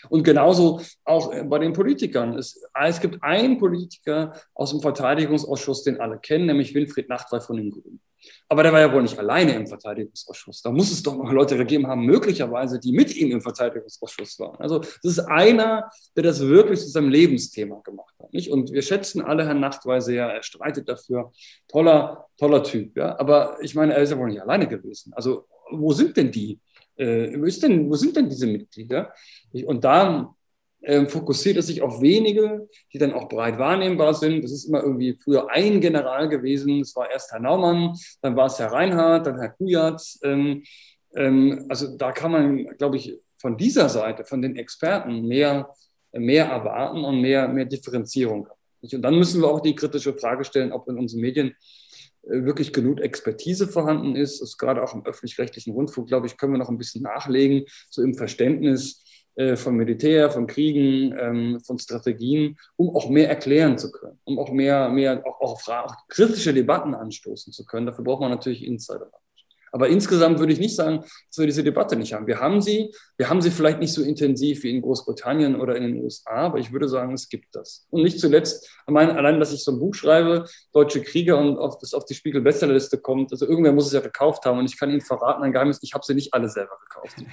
und 0.09 0.23
genauso 0.23 0.81
auch 1.03 1.33
bei 1.45 1.59
den 1.59 1.73
Politikern. 1.73 2.37
Es, 2.37 2.61
es 2.73 2.99
gibt 2.99 3.21
einen 3.23 3.57
Politiker 3.57 4.33
aus 4.53 4.71
dem 4.71 4.81
Verteidigungsausschuss, 4.81 5.83
den 5.83 5.99
alle 5.99 6.19
kennen, 6.19 6.45
nämlich 6.45 6.73
Winfried 6.73 7.09
Nachtwey 7.09 7.41
von 7.41 7.57
den 7.57 7.71
Grünen. 7.71 8.01
Aber 8.49 8.63
der 8.63 8.71
war 8.71 8.79
ja 8.79 8.93
wohl 8.93 9.01
nicht 9.01 9.17
alleine 9.17 9.55
im 9.55 9.67
Verteidigungsausschuss. 9.67 10.61
Da 10.61 10.71
muss 10.71 10.91
es 10.91 11.01
doch 11.01 11.15
noch 11.15 11.31
Leute 11.31 11.57
gegeben 11.57 11.87
haben, 11.87 12.05
möglicherweise, 12.05 12.79
die 12.79 12.91
mit 12.91 13.15
ihm 13.15 13.31
im 13.31 13.41
Verteidigungsausschuss 13.41 14.39
waren. 14.39 14.57
Also 14.59 14.79
das 14.79 14.99
ist 15.03 15.19
einer, 15.19 15.89
der 16.15 16.23
das 16.23 16.41
wirklich 16.41 16.79
zu 16.79 16.89
seinem 16.89 17.09
Lebensthema 17.09 17.81
gemacht 17.83 18.13
hat. 18.19 18.31
Nicht? 18.33 18.51
Und 18.51 18.71
wir 18.71 18.81
schätzen 18.81 19.21
alle 19.21 19.45
Herrn 19.45 19.59
Nachtwey 19.59 20.01
sehr. 20.01 20.27
Er 20.27 20.43
streitet 20.43 20.87
dafür. 20.87 21.31
Toller, 21.67 22.27
toller 22.37 22.63
Typ. 22.63 22.95
Ja? 22.95 23.17
Aber 23.19 23.57
ich 23.61 23.73
meine, 23.73 23.93
er 23.93 24.03
ist 24.03 24.11
ja 24.11 24.17
wohl 24.17 24.29
nicht 24.29 24.41
alleine 24.41 24.67
gewesen. 24.67 25.13
Also 25.15 25.47
wo 25.71 25.93
sind 25.93 26.17
denn 26.17 26.31
die? 26.31 26.59
Äh, 26.95 27.39
wo, 27.39 27.45
ist 27.45 27.63
denn, 27.63 27.89
wo 27.89 27.95
sind 27.95 28.15
denn 28.15 28.29
diese 28.29 28.47
Mitglieder? 28.47 29.13
Und 29.65 29.83
da 29.83 30.33
ähm, 30.83 31.07
fokussiert 31.07 31.57
es 31.57 31.67
sich 31.67 31.81
auf 31.81 32.01
wenige, 32.01 32.67
die 32.91 32.97
dann 32.97 33.13
auch 33.13 33.29
breit 33.29 33.57
wahrnehmbar 33.59 34.13
sind. 34.13 34.43
Das 34.43 34.51
ist 34.51 34.65
immer 34.65 34.81
irgendwie 34.81 35.17
früher 35.23 35.49
ein 35.49 35.79
General 35.79 36.27
gewesen. 36.27 36.81
Es 36.81 36.95
war 36.95 37.09
erst 37.11 37.31
Herr 37.31 37.39
Naumann, 37.39 37.95
dann 38.21 38.35
war 38.35 38.47
es 38.47 38.57
Herr 38.59 38.71
Reinhardt, 38.71 39.27
dann 39.27 39.39
Herr 39.39 39.49
Kujat. 39.49 40.01
Ähm, 40.23 40.63
ähm, 41.15 41.65
also 41.69 41.95
da 41.97 42.11
kann 42.11 42.31
man, 42.31 42.65
glaube 42.77 42.97
ich, 42.97 43.19
von 43.37 43.57
dieser 43.57 43.89
Seite, 43.89 44.23
von 44.23 44.41
den 44.41 44.55
Experten 44.55 45.27
mehr, 45.27 45.69
mehr 46.13 46.45
erwarten 46.45 47.03
und 47.03 47.21
mehr, 47.21 47.47
mehr 47.47 47.65
Differenzierung. 47.65 48.47
Und 48.81 49.01
dann 49.01 49.17
müssen 49.17 49.41
wir 49.41 49.49
auch 49.49 49.61
die 49.61 49.75
kritische 49.75 50.13
Frage 50.13 50.43
stellen, 50.43 50.71
ob 50.71 50.87
in 50.87 50.97
unseren 50.97 51.21
Medien 51.21 51.49
äh, 51.49 51.53
wirklich 52.23 52.73
genug 52.73 53.01
Expertise 53.01 53.67
vorhanden 53.67 54.15
ist. 54.15 54.41
Ist 54.41 54.57
gerade 54.57 54.83
auch 54.83 54.93
im 54.93 55.05
öffentlich-rechtlichen 55.05 55.73
Rundfunk, 55.73 56.07
glaube 56.07 56.27
ich, 56.27 56.37
können 56.37 56.53
wir 56.53 56.59
noch 56.59 56.69
ein 56.69 56.77
bisschen 56.77 57.03
nachlegen, 57.03 57.65
so 57.89 58.01
im 58.01 58.15
Verständnis 58.15 59.03
äh, 59.35 59.55
von 59.55 59.75
Militär, 59.75 60.29
von 60.29 60.45
Kriegen, 60.45 61.15
ähm, 61.17 61.59
von 61.61 61.79
Strategien, 61.79 62.57
um 62.75 62.95
auch 62.95 63.09
mehr 63.09 63.29
erklären 63.29 63.77
zu 63.77 63.91
können, 63.91 64.19
um 64.25 64.39
auch 64.39 64.51
mehr, 64.51 64.89
mehr 64.89 65.23
auch, 65.25 65.39
auch, 65.41 65.67
auch 65.67 65.95
kritische 66.09 66.53
Debatten 66.53 66.93
anstoßen 66.93 67.53
zu 67.53 67.65
können. 67.65 67.85
Dafür 67.85 68.03
braucht 68.03 68.21
man 68.21 68.31
natürlich 68.31 68.65
Insider. 68.65 69.09
Aber 69.71 69.87
insgesamt 69.87 70.39
würde 70.39 70.53
ich 70.53 70.59
nicht 70.59 70.75
sagen, 70.75 70.99
dass 70.99 71.37
wir 71.37 71.45
diese 71.45 71.63
Debatte 71.63 71.95
nicht 71.95 72.13
haben. 72.13 72.27
Wir 72.27 72.39
haben 72.39 72.61
sie, 72.61 72.93
wir 73.17 73.29
haben 73.29 73.41
sie 73.41 73.51
vielleicht 73.51 73.79
nicht 73.79 73.93
so 73.93 74.03
intensiv 74.03 74.63
wie 74.63 74.69
in 74.69 74.81
Großbritannien 74.81 75.59
oder 75.59 75.75
in 75.75 75.83
den 75.83 76.03
USA, 76.03 76.31
aber 76.31 76.59
ich 76.59 76.71
würde 76.71 76.89
sagen, 76.89 77.13
es 77.13 77.29
gibt 77.29 77.55
das. 77.55 77.87
Und 77.89 78.03
nicht 78.03 78.19
zuletzt, 78.19 78.69
allein, 78.85 79.39
dass 79.39 79.53
ich 79.53 79.63
so 79.63 79.71
ein 79.71 79.79
Buch 79.79 79.95
schreibe, 79.95 80.45
Deutsche 80.73 81.01
Kriege 81.01 81.35
und 81.35 81.57
auf, 81.57 81.77
das 81.77 81.93
auf 81.93 82.05
die 82.05 82.15
Spiegel-Bestsellerliste 82.15 82.97
kommt, 82.97 83.31
also 83.31 83.47
irgendwer 83.47 83.73
muss 83.73 83.87
es 83.87 83.93
ja 83.93 84.01
gekauft 84.01 84.45
haben 84.45 84.59
und 84.59 84.65
ich 84.65 84.77
kann 84.77 84.89
Ihnen 84.89 85.01
verraten, 85.01 85.43
ein 85.43 85.53
Geheimnis, 85.53 85.79
ich 85.81 85.93
habe 85.93 86.05
sie 86.05 86.15
nicht 86.15 86.33
alle 86.33 86.49
selber 86.49 86.77
gekauft. 86.87 87.15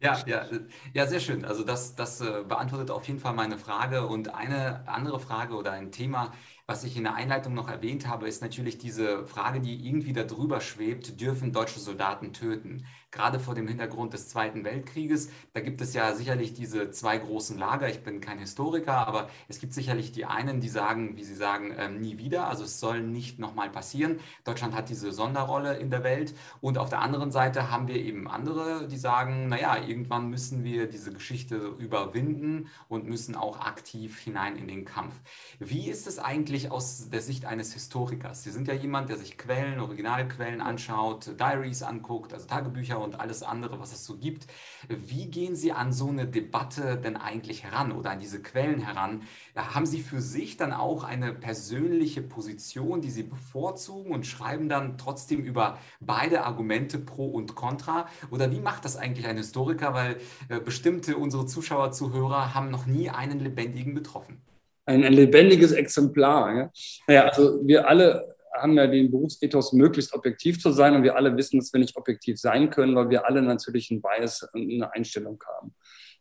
Ja, 0.00 0.16
ja, 0.26 0.46
ja, 0.94 1.06
sehr 1.08 1.18
schön. 1.18 1.44
Also 1.44 1.64
das, 1.64 1.96
das 1.96 2.20
äh, 2.20 2.44
beantwortet 2.46 2.92
auf 2.92 3.08
jeden 3.08 3.18
Fall 3.18 3.34
meine 3.34 3.58
Frage. 3.58 4.06
Und 4.06 4.32
eine 4.32 4.86
andere 4.86 5.18
Frage 5.18 5.56
oder 5.56 5.72
ein 5.72 5.90
Thema, 5.90 6.30
Was 6.70 6.84
ich 6.84 6.98
in 6.98 7.04
der 7.04 7.14
Einleitung 7.14 7.54
noch 7.54 7.68
erwähnt 7.70 8.06
habe, 8.06 8.28
ist 8.28 8.42
natürlich 8.42 8.76
diese 8.76 9.26
Frage, 9.26 9.60
die 9.60 9.86
irgendwie 9.88 10.12
darüber 10.12 10.60
schwebt, 10.60 11.18
dürfen 11.18 11.50
deutsche 11.50 11.80
Soldaten 11.80 12.34
töten? 12.34 12.84
Gerade 13.10 13.40
vor 13.40 13.54
dem 13.54 13.66
Hintergrund 13.66 14.12
des 14.12 14.28
Zweiten 14.28 14.64
Weltkrieges, 14.64 15.30
da 15.54 15.60
gibt 15.60 15.80
es 15.80 15.94
ja 15.94 16.14
sicherlich 16.14 16.52
diese 16.52 16.90
zwei 16.90 17.16
großen 17.16 17.56
Lager. 17.56 17.88
Ich 17.88 18.02
bin 18.02 18.20
kein 18.20 18.38
Historiker, 18.38 19.08
aber 19.08 19.30
es 19.48 19.58
gibt 19.60 19.72
sicherlich 19.72 20.12
die 20.12 20.26
einen, 20.26 20.60
die 20.60 20.68
sagen, 20.68 21.16
wie 21.16 21.24
Sie 21.24 21.34
sagen, 21.34 21.74
ähm, 21.78 22.00
nie 22.00 22.18
wieder. 22.18 22.48
Also 22.48 22.64
es 22.64 22.80
soll 22.80 23.00
nicht 23.00 23.38
nochmal 23.38 23.70
passieren. 23.70 24.20
Deutschland 24.44 24.74
hat 24.74 24.90
diese 24.90 25.10
Sonderrolle 25.12 25.78
in 25.78 25.88
der 25.88 26.04
Welt. 26.04 26.34
Und 26.60 26.76
auf 26.76 26.90
der 26.90 27.00
anderen 27.00 27.30
Seite 27.30 27.70
haben 27.70 27.88
wir 27.88 27.96
eben 27.96 28.28
andere, 28.28 28.86
die 28.88 28.98
sagen, 28.98 29.48
naja, 29.48 29.78
irgendwann 29.82 30.28
müssen 30.28 30.62
wir 30.62 30.86
diese 30.86 31.10
Geschichte 31.10 31.56
überwinden 31.78 32.68
und 32.88 33.06
müssen 33.06 33.34
auch 33.34 33.60
aktiv 33.60 34.18
hinein 34.18 34.56
in 34.56 34.68
den 34.68 34.84
Kampf. 34.84 35.14
Wie 35.58 35.88
ist 35.88 36.06
es 36.06 36.18
eigentlich 36.18 36.70
aus 36.70 37.08
der 37.08 37.22
Sicht 37.22 37.46
eines 37.46 37.72
Historikers? 37.72 38.42
Sie 38.42 38.50
sind 38.50 38.68
ja 38.68 38.74
jemand, 38.74 39.08
der 39.08 39.16
sich 39.16 39.38
Quellen, 39.38 39.80
Originalquellen 39.80 40.60
anschaut, 40.60 41.40
Diaries 41.40 41.82
anguckt, 41.82 42.34
also 42.34 42.46
Tagebücher 42.46 42.97
und 42.98 43.20
alles 43.20 43.42
andere, 43.42 43.80
was 43.80 43.92
es 43.92 44.04
so 44.04 44.16
gibt. 44.16 44.46
Wie 44.88 45.26
gehen 45.26 45.56
Sie 45.56 45.72
an 45.72 45.92
so 45.92 46.08
eine 46.08 46.26
Debatte 46.26 46.96
denn 46.96 47.16
eigentlich 47.16 47.64
heran 47.64 47.92
oder 47.92 48.10
an 48.10 48.20
diese 48.20 48.42
Quellen 48.42 48.80
heran? 48.80 49.22
Haben 49.56 49.86
Sie 49.86 50.00
für 50.00 50.20
sich 50.20 50.56
dann 50.56 50.72
auch 50.72 51.04
eine 51.04 51.32
persönliche 51.32 52.22
Position, 52.22 53.00
die 53.00 53.10
Sie 53.10 53.22
bevorzugen 53.22 54.12
und 54.12 54.26
schreiben 54.26 54.68
dann 54.68 54.98
trotzdem 54.98 55.40
über 55.40 55.78
beide 56.00 56.44
Argumente 56.44 56.98
pro 56.98 57.26
und 57.26 57.54
contra? 57.54 58.08
Oder 58.30 58.50
wie 58.50 58.60
macht 58.60 58.84
das 58.84 58.96
eigentlich 58.96 59.26
ein 59.26 59.36
Historiker? 59.36 59.94
Weil 59.94 60.16
äh, 60.48 60.60
bestimmte 60.60 61.16
unsere 61.16 61.46
Zuschauer, 61.46 61.92
Zuhörer 61.92 62.54
haben 62.54 62.70
noch 62.70 62.86
nie 62.86 63.10
einen 63.10 63.40
Lebendigen 63.40 63.94
getroffen 63.94 64.42
ein, 64.88 65.04
ein 65.04 65.12
lebendiges 65.12 65.72
Exemplar. 65.72 66.56
Ja? 66.56 66.70
Naja, 67.06 67.24
also 67.24 67.60
wir 67.66 67.86
alle 67.86 68.34
haben 68.54 68.76
ja 68.76 68.86
den 68.86 69.10
Berufsethos, 69.10 69.72
möglichst 69.72 70.14
objektiv 70.14 70.60
zu 70.60 70.72
sein 70.72 70.94
und 70.94 71.02
wir 71.02 71.16
alle 71.16 71.36
wissen, 71.36 71.58
dass 71.58 71.72
wir 71.72 71.80
nicht 71.80 71.96
objektiv 71.96 72.38
sein 72.38 72.70
können, 72.70 72.94
weil 72.94 73.10
wir 73.10 73.26
alle 73.26 73.42
natürlich 73.42 73.90
einen 73.90 74.02
Bias 74.02 74.48
eine 74.54 74.92
Einstellung 74.92 75.42
haben. 75.46 75.74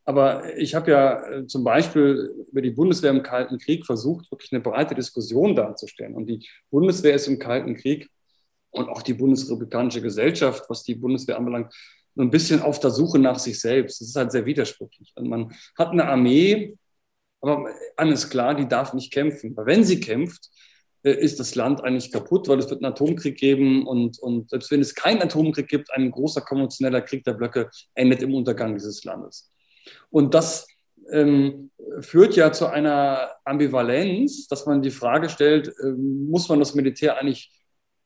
Aber 0.08 0.58
ich 0.58 0.74
habe 0.74 0.90
ja 0.90 1.30
äh, 1.30 1.48
zum 1.48 1.66
Beispiel 1.66 2.34
über 2.50 2.62
die 2.62 2.72
Bundeswehr 2.72 3.12
im 3.12 3.24
Kalten 3.24 3.58
Krieg 3.58 3.86
versucht, 3.86 4.32
wirklich 4.32 4.54
eine 4.54 4.62
breite 4.62 4.96
Diskussion 4.96 5.54
darzustellen. 5.54 6.16
Und 6.16 6.28
die 6.28 6.48
Bundeswehr 6.70 7.14
ist 7.14 7.28
im 7.28 7.40
Kalten 7.40 7.76
Krieg 7.76 8.10
und 8.70 8.88
auch 8.88 9.02
die 9.02 9.14
bundesrepublikanische 9.14 10.02
Gesellschaft, 10.02 10.64
was 10.70 10.84
die 10.84 10.96
Bundeswehr 10.96 11.38
anbelangt, 11.38 11.74
so 12.16 12.22
ein 12.22 12.32
bisschen 12.32 12.62
auf 12.62 12.80
der 12.80 12.92
Suche 12.92 13.20
nach 13.20 13.38
sich 13.38 13.60
selbst. 13.60 14.00
Das 14.00 14.08
ist 14.08 14.16
halt 14.16 14.32
sehr 14.32 14.46
widersprüchlich. 14.46 15.12
Und 15.16 15.28
man 15.28 15.54
hat 15.78 15.90
eine 15.90 16.06
Armee, 16.06 16.78
aber 17.42 17.70
alles 17.98 18.30
klar, 18.30 18.56
die 18.56 18.68
darf 18.68 18.94
nicht 18.94 19.12
kämpfen. 19.12 19.58
Weil 19.58 19.66
wenn 19.66 19.84
sie 19.84 20.00
kämpft, 20.00 20.46
äh, 20.46 20.57
ist 21.04 21.40
das 21.40 21.56
Land 21.56 21.84
eigentlich 21.84 22.12
kaputt, 22.12 22.48
weil 22.48 22.60
es 22.60 22.70
wird 22.70 22.84
einen 22.84 22.92
Atomkrieg 22.92 23.38
geben 23.38 23.86
und, 23.88 24.20
und 24.20 24.50
selbst 24.50 24.72
wenn 24.72 24.82
es 24.82 24.96
keinen 24.96 25.22
Atomkrieg 25.22 25.68
gibt, 25.68 25.92
ein 25.94 26.12
großer 26.12 26.42
konventioneller 26.42 27.02
Krieg 27.02 27.24
der 27.24 27.34
Blöcke 27.34 27.70
endet 27.94 28.22
im 28.22 28.34
Untergang 28.34 28.74
dieses 28.74 29.04
Landes. 29.04 29.52
Und 30.10 30.34
das 30.34 30.68
ähm, 31.12 31.72
führt 32.00 32.36
ja 32.36 32.52
zu 32.52 32.68
einer 32.68 33.32
Ambivalenz, 33.46 34.48
dass 34.48 34.66
man 34.66 34.82
die 34.82 34.92
Frage 34.92 35.30
stellt, 35.30 35.68
äh, 35.68 35.92
muss 35.92 36.50
man 36.50 36.60
das 36.60 36.76
Militär 36.76 37.18
eigentlich 37.18 37.52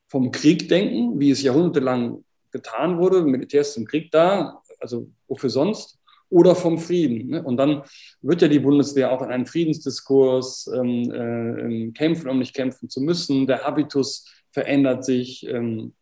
vom 0.07 0.31
Krieg 0.31 0.67
denken, 0.67 1.19
wie 1.19 1.31
es 1.31 1.41
jahrhundertelang 1.41 2.23
getan 2.51 2.99
wurde, 2.99 3.23
Militär 3.23 3.61
ist 3.61 3.73
zum 3.73 3.85
Krieg 3.85 4.11
da, 4.11 4.61
also 4.79 5.09
wofür 5.27 5.49
sonst? 5.49 6.00
Oder 6.31 6.55
vom 6.55 6.79
Frieden. 6.79 7.27
Ne? 7.27 7.43
Und 7.43 7.57
dann 7.57 7.83
wird 8.21 8.41
ja 8.41 8.47
die 8.47 8.59
Bundeswehr 8.59 9.11
auch 9.11 9.21
in 9.21 9.29
einen 9.29 9.45
Friedensdiskurs 9.45 10.71
ähm, 10.73 11.11
äh, 11.11 11.61
ähm, 11.61 11.93
kämpfen, 11.93 12.29
um 12.29 12.39
nicht 12.39 12.55
kämpfen 12.55 12.89
zu 12.89 13.01
müssen. 13.01 13.45
Der 13.45 13.63
Habitus 13.63 14.25
verändert 14.51 15.05
sich. 15.05 15.45
Ähm, 15.47 15.93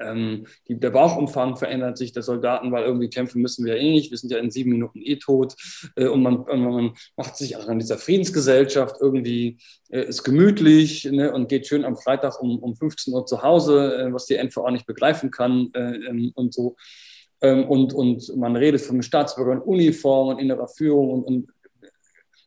ähm, 0.00 0.46
die, 0.68 0.78
der 0.78 0.90
Bauchumfang 0.90 1.56
verändert 1.56 1.98
sich 1.98 2.12
der 2.12 2.22
Soldaten, 2.22 2.72
weil 2.72 2.84
irgendwie 2.84 3.10
kämpfen 3.10 3.42
müssen 3.42 3.64
wir 3.64 3.76
ja 3.76 3.82
eh 3.82 3.92
nicht. 3.92 4.10
Wir 4.10 4.18
sind 4.18 4.30
ja 4.30 4.38
in 4.38 4.50
sieben 4.50 4.70
Minuten 4.70 5.00
eh 5.02 5.16
tot. 5.16 5.54
Äh, 5.96 6.08
und, 6.08 6.22
man, 6.22 6.44
man 6.44 6.92
macht 7.16 7.36
sich 7.36 7.56
auch 7.56 7.68
an 7.68 7.78
dieser 7.78 7.98
Friedensgesellschaft 7.98 8.96
irgendwie, 9.00 9.58
äh, 9.90 10.02
ist 10.02 10.24
gemütlich 10.24 11.04
ne, 11.04 11.32
und 11.32 11.48
geht 11.48 11.66
schön 11.66 11.84
am 11.84 11.96
Freitag 11.96 12.40
um, 12.42 12.58
um 12.58 12.74
15 12.76 13.14
Uhr 13.14 13.26
zu 13.26 13.42
Hause, 13.42 13.96
äh, 13.96 14.12
was 14.12 14.26
die 14.26 14.36
NVA 14.36 14.70
nicht 14.70 14.86
begreifen 14.86 15.30
kann 15.30 15.70
äh, 15.74 15.96
ähm, 16.08 16.32
und 16.34 16.54
so. 16.54 16.76
Ähm, 17.40 17.68
und, 17.68 17.92
und 17.92 18.36
man 18.36 18.56
redet 18.56 18.80
von 18.80 19.02
Staatsbürger 19.02 19.52
in 19.52 19.60
Uniform 19.60 20.28
und 20.28 20.38
innerer 20.38 20.68
Führung 20.68 21.10
und, 21.10 21.24
und 21.24 21.48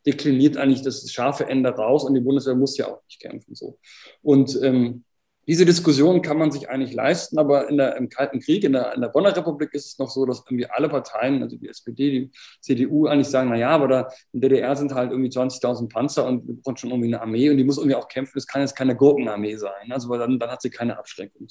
dekliniert 0.06 0.58
eigentlich 0.58 0.82
das 0.82 1.12
scharfe 1.12 1.47
Ende 1.47 1.69
raus 1.69 2.04
und 2.04 2.13
die 2.13 2.21
Bundeswehr 2.21 2.56
muss 2.56 2.77
ja 2.77 2.88
auch 2.88 3.04
nicht 3.06 3.21
kämpfen. 3.21 3.56
So. 3.56 3.77
Und 4.21 4.60
ähm, 4.63 5.04
diese 5.47 5.65
Diskussion 5.65 6.21
kann 6.21 6.38
man 6.38 6.51
sich 6.51 6.69
eigentlich 6.69 6.93
leisten, 6.93 7.39
aber 7.39 7.67
in 7.67 7.77
der, 7.77 7.97
im 7.97 8.10
Kalten 8.10 8.39
Krieg, 8.39 8.63
in 8.63 8.73
der, 8.73 8.93
in 8.93 9.01
der 9.01 9.10
Bonner 9.10 9.36
Republik 9.36 9.73
ist 9.73 9.88
es 9.88 9.99
noch 9.99 10.10
so, 10.10 10.25
dass 10.25 10.43
irgendwie 10.45 10.67
alle 10.67 10.88
Parteien, 10.88 11.41
also 11.41 11.58
die 11.58 11.67
SPD, 11.67 12.12
die 12.12 12.32
CDU, 12.62 13.08
eigentlich 13.08 13.27
sagen, 13.27 13.49
naja, 13.49 13.69
aber 13.69 13.88
da 13.88 14.10
in 14.34 14.41
der 14.41 14.51
DDR 14.51 14.75
sind 14.75 14.93
halt 14.93 15.12
irgendwie 15.12 15.30
20.000 15.30 15.89
Panzer 15.89 16.27
und 16.27 16.47
wir 16.47 16.56
brauchen 16.56 16.77
schon 16.77 16.91
irgendwie 16.91 17.10
eine 17.10 17.21
Armee 17.21 17.49
und 17.49 17.58
die 17.58 17.63
muss 17.63 17.77
irgendwie 17.77 17.95
auch 17.95 18.08
kämpfen. 18.08 18.34
Das 18.36 18.45
kann 18.45 18.62
jetzt 18.62 18.75
keine 18.75 18.95
Gurkenarmee 18.95 19.56
sein, 19.56 19.91
also 19.91 20.10
weil 20.10 20.19
dann, 20.19 20.38
dann 20.38 20.51
hat 20.51 20.62
sie 20.62 20.69
keine 20.69 20.97
Abschreckung. 20.97 21.47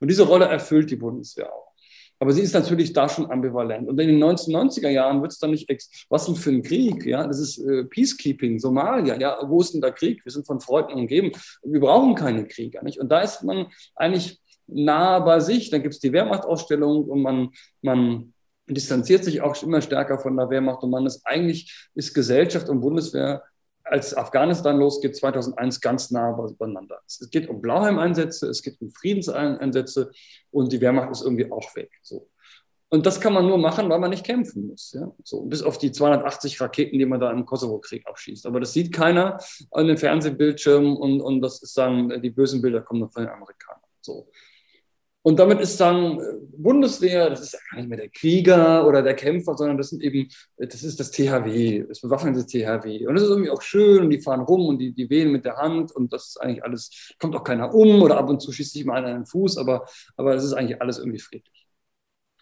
Und 0.00 0.10
diese 0.10 0.24
Rolle 0.24 0.46
erfüllt 0.46 0.90
die 0.90 0.96
Bundeswehr 0.96 1.52
auch. 1.52 1.69
Aber 2.22 2.32
sie 2.32 2.42
ist 2.42 2.52
natürlich 2.52 2.92
da 2.92 3.08
schon 3.08 3.30
ambivalent. 3.30 3.88
Und 3.88 3.98
in 3.98 4.08
den 4.08 4.22
1990er 4.22 4.90
Jahren 4.90 5.22
wird 5.22 5.32
es 5.32 5.38
dann 5.38 5.52
nicht, 5.52 5.68
was 6.10 6.26
denn 6.26 6.36
für 6.36 6.50
ein 6.50 6.62
Krieg? 6.62 7.06
Ja, 7.06 7.26
das 7.26 7.40
ist 7.40 7.58
äh, 7.58 7.84
Peacekeeping, 7.84 8.58
Somalia. 8.58 9.18
Ja, 9.18 9.38
wo 9.46 9.62
ist 9.62 9.72
denn 9.72 9.80
der 9.80 9.92
Krieg? 9.92 10.22
Wir 10.22 10.30
sind 10.30 10.46
von 10.46 10.60
Freunden 10.60 10.92
umgeben. 10.92 11.32
Wir 11.62 11.80
brauchen 11.80 12.14
keine 12.14 12.46
Krieger. 12.46 12.82
Nicht? 12.82 13.00
Und 13.00 13.08
da 13.08 13.22
ist 13.22 13.42
man 13.42 13.68
eigentlich 13.96 14.38
nah 14.66 15.18
bei 15.20 15.40
sich. 15.40 15.70
Dann 15.70 15.82
gibt 15.82 15.94
es 15.94 16.00
die 16.00 16.12
Wehrmachtausstellung 16.12 17.04
und 17.04 17.22
man, 17.22 17.48
man 17.80 18.34
distanziert 18.66 19.24
sich 19.24 19.40
auch 19.40 19.60
immer 19.62 19.80
stärker 19.80 20.18
von 20.18 20.36
der 20.36 20.50
Wehrmacht. 20.50 20.82
Und 20.82 20.90
man 20.90 21.06
ist 21.06 21.22
eigentlich, 21.24 21.88
ist 21.94 22.12
Gesellschaft 22.12 22.68
und 22.68 22.82
Bundeswehr 22.82 23.42
als 23.90 24.16
Afghanistan 24.16 24.78
losgeht, 24.78 25.16
2001 25.16 25.80
ganz 25.80 26.10
nah 26.10 26.32
beieinander. 26.32 27.00
Es 27.06 27.28
geht 27.30 27.48
um 27.48 27.60
Blauheim-Einsätze, 27.60 28.48
es 28.48 28.62
geht 28.62 28.80
um 28.80 28.90
Friedenseinsätze 28.90 30.12
und 30.50 30.72
die 30.72 30.80
Wehrmacht 30.80 31.10
ist 31.10 31.22
irgendwie 31.22 31.50
auch 31.50 31.74
weg. 31.74 31.90
So. 32.02 32.28
Und 32.88 33.06
das 33.06 33.20
kann 33.20 33.32
man 33.32 33.46
nur 33.46 33.58
machen, 33.58 33.88
weil 33.88 33.98
man 33.98 34.10
nicht 34.10 34.24
kämpfen 34.24 34.68
muss. 34.68 34.92
Ja? 34.92 35.12
So, 35.24 35.42
bis 35.42 35.62
auf 35.62 35.78
die 35.78 35.92
280 35.92 36.60
Raketen, 36.60 36.98
die 36.98 37.06
man 37.06 37.20
da 37.20 37.30
im 37.30 37.46
Kosovo-Krieg 37.46 38.06
abschießt. 38.06 38.46
Aber 38.46 38.60
das 38.60 38.72
sieht 38.72 38.92
keiner 38.92 39.38
an 39.70 39.86
den 39.86 39.96
Fernsehbildschirmen 39.96 40.96
und, 40.96 41.20
und 41.20 41.40
das 41.40 41.62
ist 41.62 41.76
dann, 41.76 42.20
die 42.22 42.30
bösen 42.30 42.62
Bilder 42.62 42.82
kommen 42.82 43.00
noch 43.00 43.12
von 43.12 43.24
den 43.24 43.32
Amerikanern. 43.32 43.82
So. 44.00 44.28
Und 45.22 45.38
damit 45.38 45.60
ist 45.60 45.78
dann 45.80 46.18
äh, 46.18 46.22
Bundeswehr, 46.56 47.28
das 47.28 47.40
ist 47.40 47.52
ja 47.52 47.58
gar 47.70 47.78
nicht 47.78 47.88
mehr 47.88 47.98
der 47.98 48.08
Krieger 48.08 48.86
oder 48.86 49.02
der 49.02 49.14
Kämpfer, 49.14 49.56
sondern 49.56 49.76
das 49.76 49.90
sind 49.90 50.02
eben, 50.02 50.28
das 50.56 50.82
ist 50.82 50.98
das 50.98 51.10
THW, 51.10 51.84
das 51.88 52.00
bewaffnete 52.00 52.46
THW. 52.46 53.06
Und 53.06 53.14
das 53.14 53.24
ist 53.24 53.30
irgendwie 53.30 53.50
auch 53.50 53.62
schön 53.62 54.04
und 54.04 54.10
die 54.10 54.20
fahren 54.20 54.40
rum 54.40 54.66
und 54.66 54.78
die, 54.78 54.92
die 54.92 55.10
wählen 55.10 55.30
mit 55.30 55.44
der 55.44 55.56
Hand 55.56 55.92
und 55.92 56.12
das 56.12 56.28
ist 56.28 56.40
eigentlich 56.40 56.64
alles, 56.64 57.14
kommt 57.18 57.36
auch 57.36 57.44
keiner 57.44 57.74
um 57.74 58.02
oder 58.02 58.16
ab 58.16 58.28
und 58.28 58.40
zu 58.40 58.52
schießt 58.52 58.72
sich 58.72 58.84
mal 58.84 58.96
einer 58.96 59.08
an 59.08 59.22
den 59.22 59.26
Fuß, 59.26 59.58
aber, 59.58 59.86
aber 60.16 60.34
das 60.34 60.44
ist 60.44 60.54
eigentlich 60.54 60.80
alles 60.80 60.98
irgendwie 60.98 61.20
friedlich. 61.20 61.59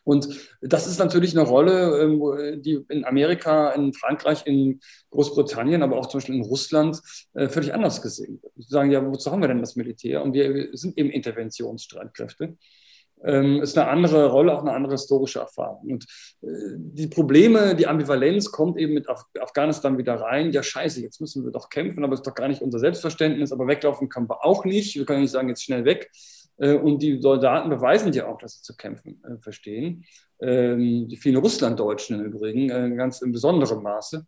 Und 0.08 0.26
das 0.62 0.86
ist 0.86 0.98
natürlich 0.98 1.36
eine 1.36 1.46
Rolle, 1.46 2.00
ähm, 2.00 2.62
die 2.62 2.80
in 2.88 3.04
Amerika, 3.04 3.72
in 3.72 3.92
Frankreich, 3.92 4.46
in 4.46 4.80
Großbritannien, 5.10 5.82
aber 5.82 5.98
auch 5.98 6.06
zum 6.06 6.20
Beispiel 6.20 6.36
in 6.36 6.44
Russland 6.44 7.02
äh, 7.34 7.48
völlig 7.48 7.74
anders 7.74 8.00
gesehen 8.00 8.40
wird. 8.40 8.54
Sie 8.56 8.70
sagen, 8.70 8.90
ja, 8.90 9.04
wozu 9.04 9.30
haben 9.30 9.42
wir 9.42 9.48
denn 9.48 9.60
das 9.60 9.76
Militär? 9.76 10.22
Und 10.22 10.32
wir 10.32 10.70
sind 10.72 10.96
eben 10.96 11.10
Interventionsstreitkräfte. 11.10 12.56
Ähm, 13.22 13.60
ist 13.60 13.76
eine 13.76 13.90
andere 13.90 14.30
Rolle, 14.30 14.54
auch 14.54 14.62
eine 14.62 14.72
andere 14.72 14.92
historische 14.94 15.40
Erfahrung. 15.40 15.90
Und 15.90 16.04
äh, 16.40 16.46
die 16.78 17.08
Probleme, 17.08 17.74
die 17.74 17.86
Ambivalenz 17.86 18.50
kommt 18.50 18.78
eben 18.78 18.94
mit 18.94 19.08
Afghanistan 19.38 19.98
wieder 19.98 20.14
rein. 20.14 20.52
Ja, 20.52 20.62
scheiße, 20.62 21.02
jetzt 21.02 21.20
müssen 21.20 21.44
wir 21.44 21.52
doch 21.52 21.68
kämpfen, 21.68 22.02
aber 22.02 22.14
es 22.14 22.20
ist 22.20 22.26
doch 22.26 22.34
gar 22.34 22.48
nicht 22.48 22.62
unser 22.62 22.78
Selbstverständnis. 22.78 23.52
Aber 23.52 23.66
weglaufen 23.66 24.08
können 24.08 24.30
wir 24.30 24.42
auch 24.42 24.64
nicht. 24.64 24.94
Wir 24.94 25.04
können 25.04 25.20
nicht 25.20 25.32
sagen, 25.32 25.50
jetzt 25.50 25.64
schnell 25.64 25.84
weg. 25.84 26.10
Äh, 26.58 26.74
und 26.74 27.02
die 27.02 27.20
Soldaten 27.20 27.70
beweisen 27.70 28.12
ja 28.12 28.26
auch, 28.26 28.38
dass 28.38 28.56
sie 28.56 28.62
zu 28.62 28.76
kämpfen 28.76 29.22
äh, 29.24 29.38
verstehen. 29.40 30.04
Ähm, 30.40 31.08
die 31.08 31.16
vielen 31.16 31.36
Russlanddeutschen 31.36 32.20
im 32.20 32.26
Übrigen, 32.26 32.70
äh, 32.70 32.94
ganz 32.96 33.22
in 33.22 33.32
besonderem 33.32 33.82
Maße 33.82 34.26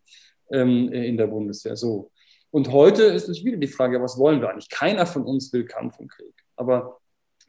ähm, 0.51 0.91
in 0.91 1.17
der 1.17 1.27
Bundeswehr. 1.27 1.75
So. 1.75 2.11
Und 2.49 2.71
heute 2.71 3.03
ist 3.03 3.29
es 3.29 3.43
wieder 3.43 3.57
die 3.57 3.67
Frage, 3.67 4.01
was 4.01 4.17
wollen 4.17 4.41
wir 4.41 4.49
eigentlich? 4.49 4.69
Keiner 4.69 5.05
von 5.05 5.23
uns 5.23 5.53
will 5.53 5.65
Kampf 5.65 5.99
und 5.99 6.09
Krieg. 6.09 6.33
Aber 6.57 6.99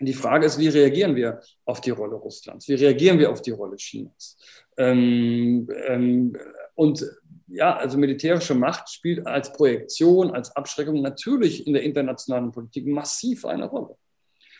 die 0.01 0.15
Frage 0.15 0.47
ist, 0.47 0.59
wie 0.59 0.69
reagieren 0.69 1.15
wir 1.17 1.41
auf 1.65 1.81
die 1.81 1.91
Rolle 1.91 2.17
Russlands? 2.17 2.69
Wie 2.69 2.75
reagieren 2.75 3.19
wir 3.19 3.31
auf 3.31 3.43
die 3.43 3.51
Rolle 3.51 3.77
Chinas? 3.77 4.37
Ähm, 4.77 5.69
ähm, 5.87 6.37
und 6.75 7.05
ja, 7.49 7.77
also 7.77 7.99
militärische 7.99 8.55
Macht 8.55 8.89
spielt 8.89 9.27
als 9.27 9.53
Projektion, 9.53 10.31
als 10.31 10.55
Abschreckung 10.57 11.03
natürlich 11.03 11.67
in 11.67 11.75
der 11.75 11.83
internationalen 11.83 12.51
Politik 12.51 12.87
massiv 12.87 13.45
eine 13.45 13.67
Rolle. 13.67 13.97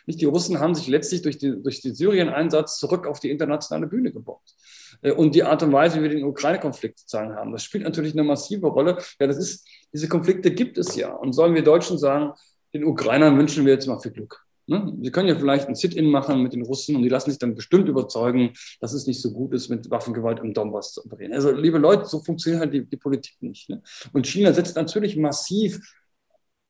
Nicht 0.05 0.21
die 0.21 0.25
Russen 0.25 0.59
haben 0.59 0.75
sich 0.75 0.87
letztlich 0.87 1.21
durch, 1.21 1.37
die, 1.37 1.61
durch 1.61 1.81
den 1.81 1.95
Syrien-Einsatz 1.95 2.77
zurück 2.77 3.07
auf 3.07 3.19
die 3.19 3.29
internationale 3.29 3.87
Bühne 3.87 4.11
gebombt. 4.11 4.55
Äh, 5.01 5.11
und 5.11 5.35
die 5.35 5.43
Art 5.43 5.63
und 5.63 5.71
Weise, 5.71 5.99
wie 5.99 6.03
wir 6.03 6.09
den 6.09 6.23
Ukraine-Konflikt 6.23 6.99
sozusagen 6.99 7.35
haben, 7.35 7.51
das 7.51 7.63
spielt 7.63 7.83
natürlich 7.83 8.13
eine 8.13 8.23
massive 8.23 8.67
Rolle. 8.67 8.97
Ja, 9.19 9.27
das 9.27 9.37
ist, 9.37 9.67
diese 9.93 10.07
Konflikte 10.07 10.51
gibt 10.51 10.77
es 10.77 10.95
ja. 10.95 11.13
Und 11.13 11.33
sollen 11.33 11.55
wir 11.55 11.63
Deutschen 11.63 11.97
sagen, 11.97 12.33
den 12.73 12.85
Ukrainern 12.85 13.37
wünschen 13.37 13.65
wir 13.65 13.73
jetzt 13.73 13.87
mal 13.87 13.99
viel 13.99 14.11
Glück. 14.11 14.43
Ne? 14.65 14.97
Sie 15.01 15.11
können 15.11 15.27
ja 15.27 15.35
vielleicht 15.35 15.67
ein 15.67 15.75
Sit-in 15.75 16.05
machen 16.05 16.41
mit 16.41 16.53
den 16.53 16.63
Russen 16.63 16.95
und 16.95 17.03
die 17.03 17.09
lassen 17.09 17.29
sich 17.29 17.39
dann 17.39 17.53
bestimmt 17.53 17.89
überzeugen, 17.89 18.53
dass 18.79 18.93
es 18.93 19.07
nicht 19.07 19.21
so 19.21 19.31
gut 19.31 19.53
ist, 19.53 19.69
mit 19.69 19.89
Waffengewalt 19.89 20.39
im 20.39 20.53
Donbass 20.53 20.93
zu 20.93 21.05
operieren. 21.05 21.33
Also, 21.33 21.51
liebe 21.51 21.77
Leute, 21.77 22.05
so 22.05 22.23
funktioniert 22.23 22.61
halt 22.61 22.73
die, 22.73 22.85
die 22.85 22.97
Politik 22.97 23.35
nicht. 23.41 23.69
Ne? 23.69 23.81
Und 24.13 24.25
China 24.25 24.53
setzt 24.53 24.75
natürlich 24.75 25.17
massiv 25.17 25.81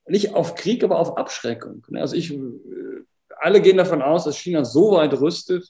nicht 0.08 0.34
auf 0.34 0.56
Krieg, 0.56 0.84
aber 0.84 1.00
auf 1.00 1.18
Abschreckung. 1.18 1.86
Ne? 1.90 2.02
Also 2.02 2.16
ich, 2.16 2.34
äh, 2.34 2.38
alle 3.44 3.62
gehen 3.62 3.78
davon 3.78 4.02
aus, 4.02 4.24
dass 4.24 4.38
China 4.38 4.64
so 4.64 4.94
weit 4.94 5.14
rüstet, 5.20 5.70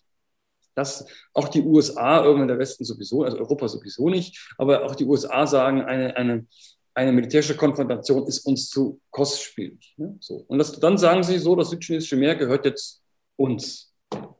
dass 0.75 1.05
auch 1.33 1.47
die 1.49 1.61
USA, 1.61 2.23
irgendwann 2.23 2.47
der 2.47 2.59
Westen 2.59 2.83
sowieso, 2.83 3.23
also 3.23 3.37
Europa 3.37 3.67
sowieso 3.67 4.09
nicht, 4.09 4.53
aber 4.57 4.85
auch 4.85 4.95
die 4.95 5.05
USA 5.05 5.45
sagen, 5.45 5.81
eine, 5.81 6.15
eine, 6.15 6.47
eine 6.93 7.11
militärische 7.11 7.55
Konfrontation 7.55 8.27
ist 8.27 8.45
uns 8.45 8.69
zu 8.69 8.99
kostspielig. 9.11 9.93
Ne? 9.97 10.15
So. 10.19 10.45
Und 10.47 10.57
das, 10.59 10.79
dann 10.79 10.97
sagen 10.97 11.23
sie 11.23 11.39
so, 11.39 11.55
das 11.55 11.69
südchinesische 11.69 12.15
Meer 12.15 12.35
gehört 12.35 12.65
jetzt 12.65 13.01
uns. 13.35 13.93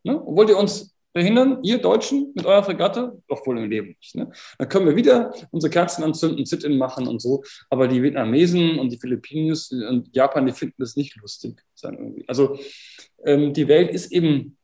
Ne? 0.04 0.20
Und 0.20 0.36
wollt 0.36 0.50
ihr 0.50 0.58
uns 0.58 0.93
verhindern, 1.14 1.60
ihr 1.64 1.78
Deutschen 1.78 2.34
mit 2.36 2.46
eurer 2.46 2.64
Fregatte? 2.64 3.22
Doch 3.28 3.46
wohl 3.46 3.58
im 3.60 3.70
Leben 3.70 3.96
nicht. 4.00 4.16
Ne? 4.16 4.32
Dann 4.58 4.68
können 4.68 4.86
wir 4.86 4.96
wieder 4.96 5.34
unsere 5.52 5.72
Kerzen 5.72 6.04
anzünden, 6.04 6.46
Sit-in 6.46 6.78
machen 6.78 7.08
und 7.08 7.22
so. 7.22 7.44
Aber 7.70 7.88
die 7.88 8.02
Vietnamesen 8.02 8.80
und 8.80 8.92
die 8.92 9.00
Philippines 9.00 9.72
und 9.72 10.14
Japan, 10.16 10.46
die 10.46 10.54
finden 10.54 10.76
das 10.80 10.96
nicht 10.96 11.16
lustig. 11.18 11.62
Also 12.28 12.58
ähm, 13.26 13.54
die 13.54 13.68
Welt 13.68 13.92
ist 13.92 14.12
eben 14.12 14.58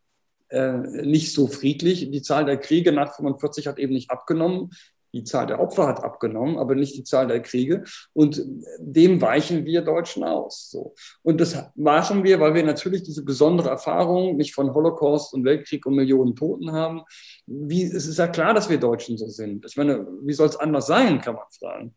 äh, 0.50 0.78
nicht 1.06 1.32
so 1.32 1.48
friedlich. 1.48 2.10
Die 2.10 2.22
Zahl 2.22 2.46
der 2.46 2.58
Kriege 2.58 2.92
nach 2.92 3.16
45 3.16 3.68
hat 3.68 3.78
eben 3.78 3.94
nicht 3.94 4.10
abgenommen. 4.10 4.72
Die 5.14 5.24
Zahl 5.24 5.48
der 5.48 5.60
Opfer 5.60 5.88
hat 5.88 6.04
abgenommen, 6.04 6.58
aber 6.58 6.76
nicht 6.76 6.96
die 6.96 7.04
Zahl 7.04 7.28
der 7.28 7.42
Kriege. 7.42 7.84
Und 8.14 8.44
dem 8.80 9.22
weichen 9.22 9.66
wir 9.66 9.82
Deutschen 9.82 10.24
aus. 10.24 10.70
So. 10.70 10.94
Und 11.24 11.42
das 11.42 11.58
machen 11.76 12.24
wir, 12.24 12.40
weil 12.40 12.54
wir 12.54 12.64
natürlich 12.64 13.04
diese 13.04 13.24
besondere 13.24 13.70
Erfahrung 13.70 14.38
nicht 14.38 14.54
von 14.54 14.74
Holocaust 14.74 15.34
und 15.34 15.46
Weltkrieg 15.46 15.86
und 15.86 15.96
Millionen 15.96 16.36
Toten 16.36 16.72
haben. 16.72 17.02
Wie, 17.46 17.84
es 17.84 18.06
ist 18.06 18.20
ja 18.20 18.28
klar, 18.28 18.54
dass 18.54 18.70
wir 18.70 18.80
Deutschen 18.80 19.18
so 19.18 19.28
sind. 19.28 19.66
Ich 19.66 19.78
meine, 19.78 20.08
wie 20.24 20.34
soll 20.34 20.48
es 20.48 20.56
anders 20.56 20.88
sein, 20.88 21.22
kann 21.22 21.36
man 21.36 21.46
fragen. 21.58 21.96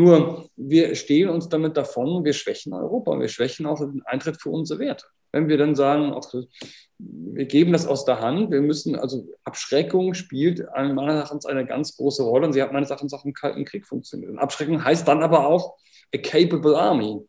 Nur 0.00 0.48
wir 0.56 0.94
stehlen 0.94 1.28
uns 1.28 1.50
damit 1.50 1.76
davon, 1.76 2.24
wir 2.24 2.32
schwächen 2.32 2.72
Europa, 2.72 3.20
wir 3.20 3.28
schwächen 3.28 3.66
auch 3.66 3.78
den 3.80 4.00
Eintritt 4.06 4.40
für 4.40 4.48
unsere 4.48 4.80
Werte. 4.80 5.04
Wenn 5.30 5.46
wir 5.46 5.58
dann 5.58 5.74
sagen, 5.74 6.18
wir 6.98 7.44
geben 7.44 7.72
das 7.74 7.86
aus 7.86 8.06
der 8.06 8.20
Hand, 8.20 8.50
wir 8.50 8.62
müssen, 8.62 8.96
also 8.96 9.28
Abschreckung 9.44 10.14
spielt 10.14 10.64
meines 10.74 11.16
Erachtens 11.16 11.44
eine 11.44 11.66
ganz 11.66 11.98
große 11.98 12.22
Rolle 12.22 12.46
und 12.46 12.54
sie 12.54 12.62
hat 12.62 12.72
meines 12.72 12.88
Erachtens 12.88 13.12
auch 13.12 13.26
im 13.26 13.34
Kalten 13.34 13.66
Krieg 13.66 13.86
funktioniert. 13.86 14.30
Und 14.30 14.38
Abschreckung 14.38 14.82
heißt 14.82 15.06
dann 15.06 15.22
aber 15.22 15.46
auch 15.46 15.76
a 16.14 16.18
capable 16.18 16.78
army, 16.78 17.20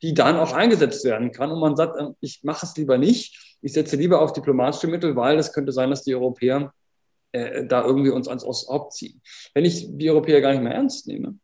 die 0.00 0.14
dann 0.14 0.36
auch 0.36 0.54
eingesetzt 0.54 1.04
werden 1.04 1.30
kann 1.30 1.52
und 1.52 1.60
man 1.60 1.76
sagt, 1.76 2.00
ich 2.22 2.42
mache 2.42 2.64
es 2.64 2.74
lieber 2.74 2.96
nicht, 2.96 3.58
ich 3.60 3.74
setze 3.74 3.96
lieber 3.96 4.22
auf 4.22 4.32
diplomatische 4.32 4.86
Mittel, 4.86 5.14
weil 5.14 5.38
es 5.38 5.52
könnte 5.52 5.72
sein, 5.72 5.90
dass 5.90 6.04
die 6.04 6.14
Europäer 6.14 6.72
äh, 7.32 7.66
da 7.66 7.84
irgendwie 7.84 8.10
uns 8.10 8.28
ans 8.28 8.46
Haupt 8.66 8.94
ziehen. 8.94 9.20
Wenn 9.52 9.66
ich 9.66 9.88
die 9.90 10.08
Europäer 10.08 10.40
gar 10.40 10.52
nicht 10.52 10.62
mehr 10.62 10.72
ernst 10.72 11.06
nehme, 11.06 11.38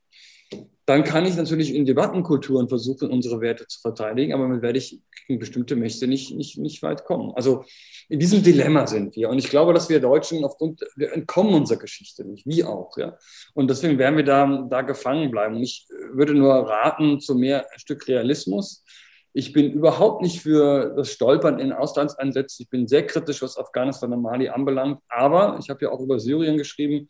dann 0.91 1.05
kann 1.05 1.25
ich 1.25 1.37
natürlich 1.37 1.73
in 1.73 1.87
Debattenkulturen 1.87 2.69
versuchen, 2.69 3.11
unsere 3.11 3.41
Werte 3.41 3.65
zu 3.69 3.81
verteidigen, 3.81 4.33
aber 4.33 4.43
damit 4.43 4.61
werde 4.61 4.79
ich 4.79 5.01
gegen 5.29 5.39
bestimmte 5.39 5.77
Mächte 5.77 6.09
nicht, 6.09 6.35
nicht, 6.35 6.59
nicht 6.59 6.83
weit 6.83 7.05
kommen. 7.05 7.33
Also 7.37 7.65
in 8.09 8.19
diesem 8.19 8.43
Dilemma 8.43 8.89
sind 8.89 9.15
wir. 9.15 9.31
Und 9.31 9.39
ich 9.39 9.49
glaube, 9.49 9.73
dass 9.73 9.89
wir 9.89 10.01
Deutschen 10.01 10.45
aufgrund, 10.45 10.85
wir 10.97 11.13
entkommen 11.13 11.55
unserer 11.55 11.79
Geschichte 11.79 12.25
nicht, 12.25 12.45
wie 12.45 12.65
auch. 12.65 12.99
Ja? 12.99 13.17
Und 13.55 13.71
deswegen 13.71 13.99
werden 13.99 14.17
wir 14.17 14.25
da, 14.25 14.67
da 14.69 14.83
gefangen 14.83 15.31
bleiben. 15.31 15.63
Ich 15.63 15.87
würde 16.13 16.35
nur 16.35 16.55
raten 16.55 17.21
zu 17.21 17.37
mehr 17.37 17.67
Stück 17.77 18.09
Realismus. 18.09 18.85
Ich 19.33 19.53
bin 19.53 19.71
überhaupt 19.71 20.23
nicht 20.23 20.43
für 20.43 20.93
das 20.97 21.13
Stolpern 21.13 21.61
in 21.61 21.73
Auslandseinsätzen. 21.73 22.65
Ich 22.65 22.69
bin 22.69 22.89
sehr 22.89 23.07
kritisch, 23.07 23.43
was 23.43 23.57
Afghanistan 23.57 24.13
und 24.13 24.23
Mali 24.23 24.49
anbelangt. 24.49 24.99
Aber 25.09 25.57
ich 25.61 25.71
habe 25.71 25.85
ja 25.85 25.93
auch 25.93 26.01
über 26.01 26.19
Syrien 26.19 26.57
geschrieben. 26.57 27.09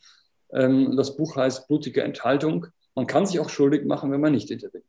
Ähm, 0.52 0.98
das 0.98 1.16
Buch 1.16 1.36
heißt 1.36 1.66
Blutige 1.66 2.02
Enthaltung. 2.02 2.66
Man 2.94 3.07
kann 3.07 3.26
sich 3.26 3.40
auch 3.40 3.48
schuldig 3.48 3.85
machen, 3.85 4.11
wenn 4.11 4.20
man 4.20 4.33
nicht 4.33 4.50
interveniert. 4.50 4.87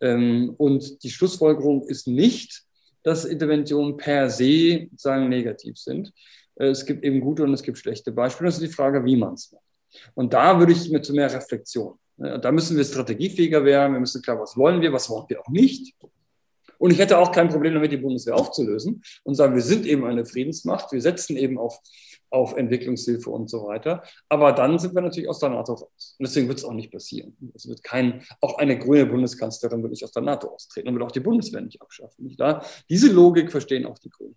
Ähm, 0.00 0.54
und 0.58 1.02
die 1.02 1.10
Schlussfolgerung 1.10 1.86
ist 1.88 2.06
nicht, 2.06 2.64
dass 3.02 3.24
Interventionen 3.24 3.96
per 3.96 4.30
se 4.30 4.88
sagen 4.96 5.28
negativ 5.28 5.78
sind. 5.78 6.12
Äh, 6.56 6.68
es 6.68 6.84
gibt 6.84 7.04
eben 7.04 7.20
gute 7.20 7.44
und 7.44 7.54
es 7.54 7.62
gibt 7.62 7.78
schlechte 7.78 8.12
Beispiele. 8.12 8.48
Das 8.48 8.56
ist 8.56 8.68
die 8.68 8.74
Frage, 8.74 9.04
wie 9.04 9.16
man 9.16 9.34
es 9.34 9.52
macht. 9.52 9.64
Und 10.14 10.32
da 10.32 10.58
würde 10.58 10.72
ich 10.72 10.90
mit 10.90 11.04
zu 11.04 11.14
mehr 11.14 11.32
Reflexion. 11.32 11.98
Da 12.16 12.52
müssen 12.52 12.76
wir 12.76 12.84
strategiefähiger 12.84 13.64
werden. 13.64 13.92
Wir 13.92 14.00
müssen 14.00 14.22
klar, 14.22 14.40
was 14.40 14.56
wollen 14.56 14.80
wir, 14.80 14.92
was 14.92 15.10
wollen 15.10 15.26
wir 15.28 15.40
auch 15.40 15.48
nicht. 15.48 15.94
Und 16.78 16.92
ich 16.92 16.98
hätte 16.98 17.18
auch 17.18 17.32
kein 17.32 17.48
Problem 17.48 17.74
damit, 17.74 17.92
die 17.92 17.96
Bundeswehr 17.96 18.36
aufzulösen 18.36 19.02
und 19.22 19.34
sagen, 19.34 19.54
wir 19.54 19.62
sind 19.62 19.86
eben 19.86 20.04
eine 20.04 20.24
Friedensmacht. 20.24 20.92
Wir 20.92 21.00
setzen 21.00 21.36
eben 21.36 21.58
auf 21.58 21.78
auf 22.34 22.56
Entwicklungshilfe 22.56 23.30
und 23.30 23.48
so 23.48 23.66
weiter. 23.66 24.02
Aber 24.28 24.52
dann 24.52 24.78
sind 24.78 24.94
wir 24.94 25.02
natürlich 25.02 25.28
aus 25.28 25.38
der 25.38 25.50
NATO 25.50 25.74
raus. 25.74 26.16
Und 26.18 26.26
deswegen 26.26 26.48
wird 26.48 26.58
es 26.58 26.64
auch 26.64 26.72
nicht 26.72 26.90
passieren. 26.90 27.36
Es 27.54 27.68
wird 27.68 27.82
kein, 27.82 28.22
auch 28.40 28.58
eine 28.58 28.78
grüne 28.78 29.06
Bundeskanzlerin 29.06 29.82
wird 29.82 29.92
nicht 29.92 30.04
aus 30.04 30.12
der 30.12 30.22
NATO 30.22 30.48
austreten 30.48 30.88
und 30.88 30.94
wird 30.94 31.04
auch 31.04 31.12
die 31.12 31.20
Bundeswehr 31.20 31.60
nicht 31.60 31.80
abschaffen. 31.80 32.26
Nicht 32.26 32.40
da? 32.40 32.64
Diese 32.90 33.10
Logik 33.10 33.52
verstehen 33.52 33.86
auch 33.86 33.98
die 33.98 34.10
Grünen. 34.10 34.36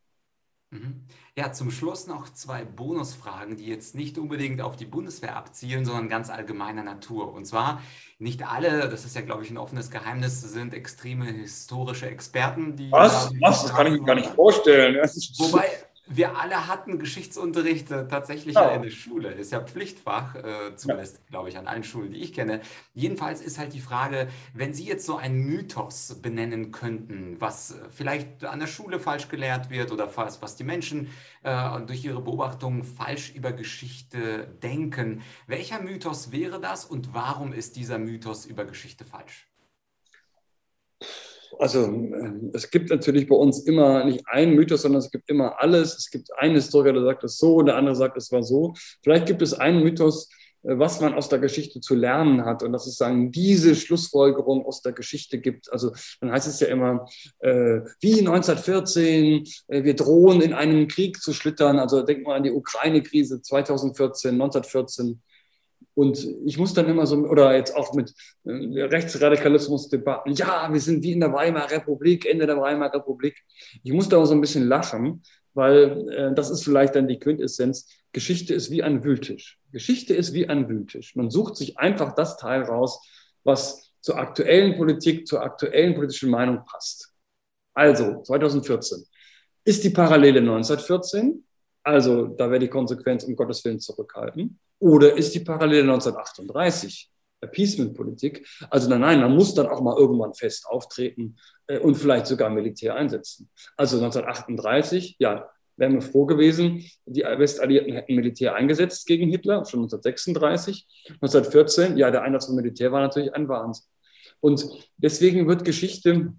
Mhm. 0.69 1.05
Ja, 1.37 1.53
zum 1.53 1.71
Schluss 1.71 2.07
noch 2.07 2.29
zwei 2.33 2.65
Bonusfragen, 2.65 3.55
die 3.57 3.67
jetzt 3.67 3.95
nicht 3.95 4.17
unbedingt 4.17 4.59
auf 4.61 4.75
die 4.75 4.85
Bundeswehr 4.85 5.35
abzielen, 5.35 5.85
sondern 5.85 6.09
ganz 6.09 6.29
allgemeiner 6.29 6.83
Natur. 6.83 7.31
Und 7.31 7.45
zwar, 7.45 7.81
nicht 8.19 8.45
alle, 8.45 8.89
das 8.89 9.05
ist 9.05 9.15
ja, 9.15 9.21
glaube 9.21 9.43
ich, 9.43 9.51
ein 9.51 9.57
offenes 9.57 9.91
Geheimnis, 9.91 10.41
sind 10.41 10.73
extreme 10.73 11.25
historische 11.25 12.07
Experten, 12.07 12.75
die. 12.75 12.91
Was? 12.91 13.31
Was? 13.39 13.63
Das 13.63 13.73
kann 13.73 13.87
ich 13.87 13.93
mir 13.93 14.05
gar 14.05 14.15
nicht 14.15 14.29
vorstellen. 14.31 14.95
Wobei, 14.95 15.69
wir 16.09 16.37
alle 16.37 16.67
hatten 16.67 16.99
Geschichtsunterricht 16.99 17.91
äh, 17.91 18.07
tatsächlich 18.07 18.55
ja. 18.55 18.69
in 18.69 18.81
der 18.81 18.89
Schule. 18.89 19.31
Ist 19.31 19.51
ja 19.51 19.61
Pflichtfach, 19.61 20.35
äh, 20.35 20.75
zumindest, 20.75 21.17
ja. 21.17 21.21
glaube 21.29 21.49
ich, 21.49 21.57
an 21.57 21.67
allen 21.67 21.83
Schulen, 21.83 22.11
die 22.11 22.19
ich 22.19 22.33
kenne. 22.33 22.61
Jedenfalls 22.93 23.41
ist 23.41 23.57
halt 23.57 23.73
die 23.73 23.79
Frage, 23.79 24.27
wenn 24.53 24.73
Sie 24.73 24.85
jetzt 24.85 25.05
so 25.05 25.17
einen 25.17 25.39
Mythos 25.39 26.19
benennen 26.21 26.71
könnten, 26.71 27.35
was 27.39 27.75
vielleicht 27.89 28.45
an 28.45 28.59
der 28.59 28.67
Schule 28.67 28.99
falsch 28.99 29.27
gelehrt 29.29 29.69
wird 29.69 29.91
oder 29.91 30.15
was, 30.15 30.41
was 30.41 30.55
die 30.55 30.63
Menschen 30.63 31.09
äh, 31.43 31.81
durch 31.81 32.03
ihre 32.03 32.21
Beobachtungen 32.21 32.83
falsch 32.83 33.33
über 33.35 33.51
Geschichte 33.51 34.47
denken, 34.63 35.21
welcher 35.47 35.81
Mythos 35.81 36.31
wäre 36.31 36.59
das 36.59 36.85
und 36.85 37.13
warum 37.13 37.53
ist 37.53 37.75
dieser 37.75 37.99
Mythos 37.99 38.45
über 38.45 38.65
Geschichte 38.65 39.05
falsch? 39.05 39.47
Also 41.59 41.85
ähm, 41.85 42.51
es 42.53 42.69
gibt 42.69 42.89
natürlich 42.89 43.27
bei 43.27 43.35
uns 43.35 43.59
immer 43.59 44.05
nicht 44.05 44.23
einen 44.27 44.55
Mythos, 44.55 44.81
sondern 44.83 44.99
es 44.99 45.11
gibt 45.11 45.29
immer 45.29 45.59
alles. 45.59 45.97
Es 45.97 46.09
gibt 46.09 46.29
einen 46.37 46.55
Historiker, 46.55 46.93
der 46.93 47.03
sagt 47.03 47.23
es 47.23 47.37
so 47.37 47.61
der 47.61 47.75
andere 47.75 47.95
sagt, 47.95 48.17
es 48.17 48.31
war 48.31 48.43
so. 48.43 48.73
Vielleicht 49.03 49.25
gibt 49.25 49.41
es 49.41 49.53
einen 49.53 49.83
Mythos, 49.83 50.29
äh, 50.63 50.77
was 50.77 51.01
man 51.01 51.13
aus 51.13 51.29
der 51.29 51.39
Geschichte 51.39 51.79
zu 51.79 51.95
lernen 51.95 52.45
hat 52.45 52.63
und 52.63 52.73
dass 52.73 52.87
es 52.87 52.97
sagen, 52.97 53.31
diese 53.31 53.75
Schlussfolgerung 53.75 54.65
aus 54.65 54.81
der 54.81 54.93
Geschichte 54.93 55.39
gibt. 55.39 55.71
Also 55.71 55.93
dann 56.21 56.31
heißt 56.31 56.47
es 56.47 56.59
ja 56.59 56.67
immer, 56.67 57.07
äh, 57.39 57.81
wie 58.01 58.19
1914, 58.19 59.45
äh, 59.67 59.83
wir 59.83 59.95
drohen 59.95 60.41
in 60.41 60.53
einen 60.53 60.87
Krieg 60.87 61.21
zu 61.21 61.33
schlittern. 61.33 61.79
Also 61.79 62.03
denkt 62.03 62.25
mal 62.25 62.35
an 62.35 62.43
die 62.43 62.51
Ukraine-Krise 62.51 63.41
2014, 63.41 64.31
1914. 64.31 65.21
Und 65.97 66.27
ich 66.45 66.59
muss 66.59 66.75
dann 66.75 66.87
immer 66.87 67.07
so, 67.07 67.17
oder 67.17 67.55
jetzt 67.55 67.75
auch 67.75 67.95
mit 67.95 68.13
äh, 68.45 68.83
Rechtsradikalismus-Debatten, 68.83 70.33
ja, 70.33 70.71
wir 70.71 70.79
sind 70.79 71.01
wie 71.01 71.13
in 71.13 71.21
der 71.21 71.33
Weimarer 71.33 71.71
Republik, 71.71 72.27
Ende 72.27 72.45
der 72.45 72.61
Weimarer 72.61 72.97
Republik. 72.99 73.43
Ich 73.81 73.91
muss 73.91 74.07
da 74.07 74.17
auch 74.17 74.25
so 74.25 74.35
ein 74.35 74.41
bisschen 74.41 74.67
lachen, 74.67 75.23
weil 75.55 76.07
äh, 76.11 76.35
das 76.35 76.51
ist 76.51 76.63
vielleicht 76.63 76.93
dann 76.93 77.07
die 77.07 77.17
Quintessenz. 77.17 77.89
Geschichte 78.11 78.53
ist 78.53 78.69
wie 78.69 78.83
ein 78.83 79.03
Wühltisch. 79.03 79.57
Geschichte 79.71 80.13
ist 80.13 80.35
wie 80.35 80.47
ein 80.47 80.69
Wühltisch. 80.69 81.15
Man 81.15 81.31
sucht 81.31 81.55
sich 81.55 81.79
einfach 81.79 82.13
das 82.13 82.37
Teil 82.37 82.61
raus, 82.61 83.03
was 83.43 83.91
zur 83.99 84.19
aktuellen 84.19 84.77
Politik, 84.77 85.25
zur 85.25 85.41
aktuellen 85.41 85.95
politischen 85.95 86.29
Meinung 86.29 86.63
passt. 86.63 87.11
Also 87.73 88.21
2014. 88.21 89.03
Ist 89.63 89.83
die 89.83 89.89
Parallele 89.89 90.41
1914? 90.41 91.43
Also 91.87 92.27
da 92.27 92.49
wäre 92.49 92.59
die 92.59 92.67
Konsequenz 92.67 93.23
um 93.23 93.33
Gottes 93.33 93.63
Willen 93.63 93.79
zurückhalten. 93.79 94.59
Oder 94.77 95.15
ist 95.15 95.33
die 95.33 95.39
Parallele 95.39 95.83
1938? 95.83 97.09
Appeasement-Politik. 97.39 98.45
Also 98.69 98.89
nein, 98.89 98.99
nein, 98.99 99.21
man 99.21 99.33
muss 99.33 99.53
dann 99.53 99.67
auch 99.67 99.79
mal 99.79 99.95
irgendwann 99.97 100.33
fest 100.33 100.67
auftreten 100.67 101.37
äh, 101.67 101.79
und 101.79 101.95
vielleicht 101.95 102.27
sogar 102.27 102.49
Militär 102.49 102.95
einsetzen. 102.95 103.49
Also 103.77 103.95
1938, 103.97 105.15
ja, 105.19 105.49
wären 105.77 105.93
wir 105.93 106.01
froh 106.01 106.25
gewesen, 106.25 106.83
die 107.05 107.21
Westalliierten 107.21 107.93
hätten 107.93 108.15
Militär 108.15 108.55
eingesetzt 108.55 109.07
gegen 109.07 109.29
Hitler, 109.29 109.63
schon 109.63 109.83
1936. 109.83 110.87
1914, 111.21 111.95
ja, 111.95 112.11
der 112.11 112.23
Einsatz 112.23 112.47
von 112.47 112.55
Militär 112.55 112.91
war 112.91 112.99
natürlich 112.99 113.33
ein 113.33 113.47
Wahnsinn. 113.47 113.85
Und 114.41 114.67
deswegen 114.97 115.47
wird 115.47 115.63
Geschichte 115.63 116.33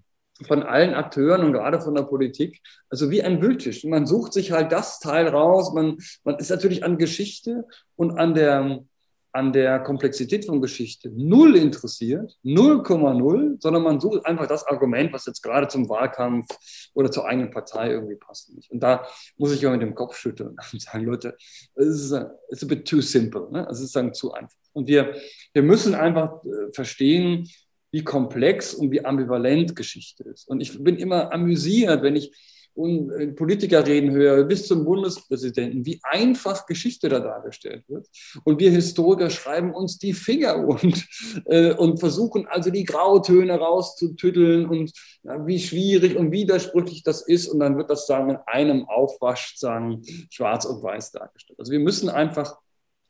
von 0.47 0.63
allen 0.63 0.93
Akteuren 0.93 1.43
und 1.43 1.53
gerade 1.53 1.81
von 1.81 1.95
der 1.95 2.03
Politik, 2.03 2.61
also 2.89 3.09
wie 3.11 3.21
ein 3.21 3.41
Wühltisch. 3.41 3.83
Man 3.83 4.05
sucht 4.05 4.33
sich 4.33 4.51
halt 4.51 4.71
das 4.71 4.99
Teil 4.99 5.27
raus, 5.27 5.73
man, 5.73 5.97
man 6.23 6.37
ist 6.37 6.49
natürlich 6.49 6.83
an 6.83 6.97
Geschichte 6.97 7.65
und 7.95 8.17
an 8.17 8.33
der, 8.33 8.83
an 9.31 9.53
der 9.53 9.79
Komplexität 9.79 10.45
von 10.45 10.61
Geschichte 10.61 11.11
null 11.13 11.55
interessiert, 11.55 12.37
0,0, 12.43 13.57
sondern 13.59 13.83
man 13.83 13.99
sucht 13.99 14.25
einfach 14.25 14.47
das 14.47 14.65
Argument, 14.65 15.13
was 15.13 15.25
jetzt 15.25 15.43
gerade 15.43 15.67
zum 15.67 15.89
Wahlkampf 15.89 16.47
oder 16.93 17.11
zur 17.11 17.27
eigenen 17.27 17.51
Partei 17.51 17.91
irgendwie 17.91 18.15
passt. 18.15 18.51
Und 18.69 18.79
da 18.81 19.05
muss 19.37 19.53
ich 19.53 19.65
auch 19.67 19.71
mit 19.71 19.81
dem 19.81 19.93
Kopf 19.93 20.17
schütteln 20.17 20.55
und 20.73 20.81
sagen, 20.81 21.05
Leute, 21.05 21.35
es 21.75 21.87
ist, 21.87 22.11
it's 22.49 22.63
a 22.63 22.65
bit 22.65 22.87
too 22.87 23.01
simple, 23.01 23.49
ne? 23.51 23.67
es 23.69 23.81
ist 23.81 23.95
dann 23.95 24.13
zu 24.13 24.33
einfach. 24.33 24.55
Und 24.71 24.87
wir, 24.87 25.15
wir 25.53 25.63
müssen 25.63 25.95
einfach 25.95 26.43
äh, 26.45 26.71
verstehen, 26.73 27.47
wie 27.91 28.03
komplex 28.03 28.73
und 28.73 28.91
wie 28.91 29.03
ambivalent 29.03 29.75
Geschichte 29.75 30.23
ist. 30.23 30.47
Und 30.47 30.61
ich 30.61 30.83
bin 30.83 30.97
immer 30.97 31.33
amüsiert, 31.33 32.03
wenn 32.03 32.15
ich 32.15 32.31
äh, 32.79 33.27
Politiker 33.33 33.85
reden 33.85 34.11
höre, 34.11 34.43
bis 34.45 34.67
zum 34.67 34.85
Bundespräsidenten, 34.85 35.85
wie 35.85 35.99
einfach 36.03 36.65
Geschichte 36.65 37.09
da 37.09 37.19
dargestellt 37.19 37.83
wird. 37.87 38.07
Und 38.43 38.59
wir 38.59 38.71
Historiker 38.71 39.29
schreiben 39.29 39.73
uns 39.73 39.97
die 39.97 40.13
Finger 40.13 40.65
und, 40.65 41.05
äh, 41.45 41.73
und 41.73 41.99
versuchen 41.99 42.47
also 42.47 42.69
die 42.69 42.85
Grautöne 42.85 43.57
rauszutütteln 43.57 44.67
und 44.67 44.93
ja, 45.23 45.45
wie 45.45 45.59
schwierig 45.59 46.15
und 46.15 46.31
widersprüchlich 46.31 47.03
das 47.03 47.21
ist. 47.21 47.47
Und 47.47 47.59
dann 47.59 47.75
wird 47.75 47.89
das 47.89 48.07
sagen 48.07 48.29
in 48.29 48.37
einem 48.45 48.87
Aufwasch 48.87 49.57
sagen, 49.57 50.01
schwarz 50.29 50.65
und 50.65 50.81
weiß 50.81 51.11
dargestellt. 51.11 51.59
Also 51.59 51.71
wir 51.71 51.79
müssen 51.79 52.09
einfach, 52.09 52.57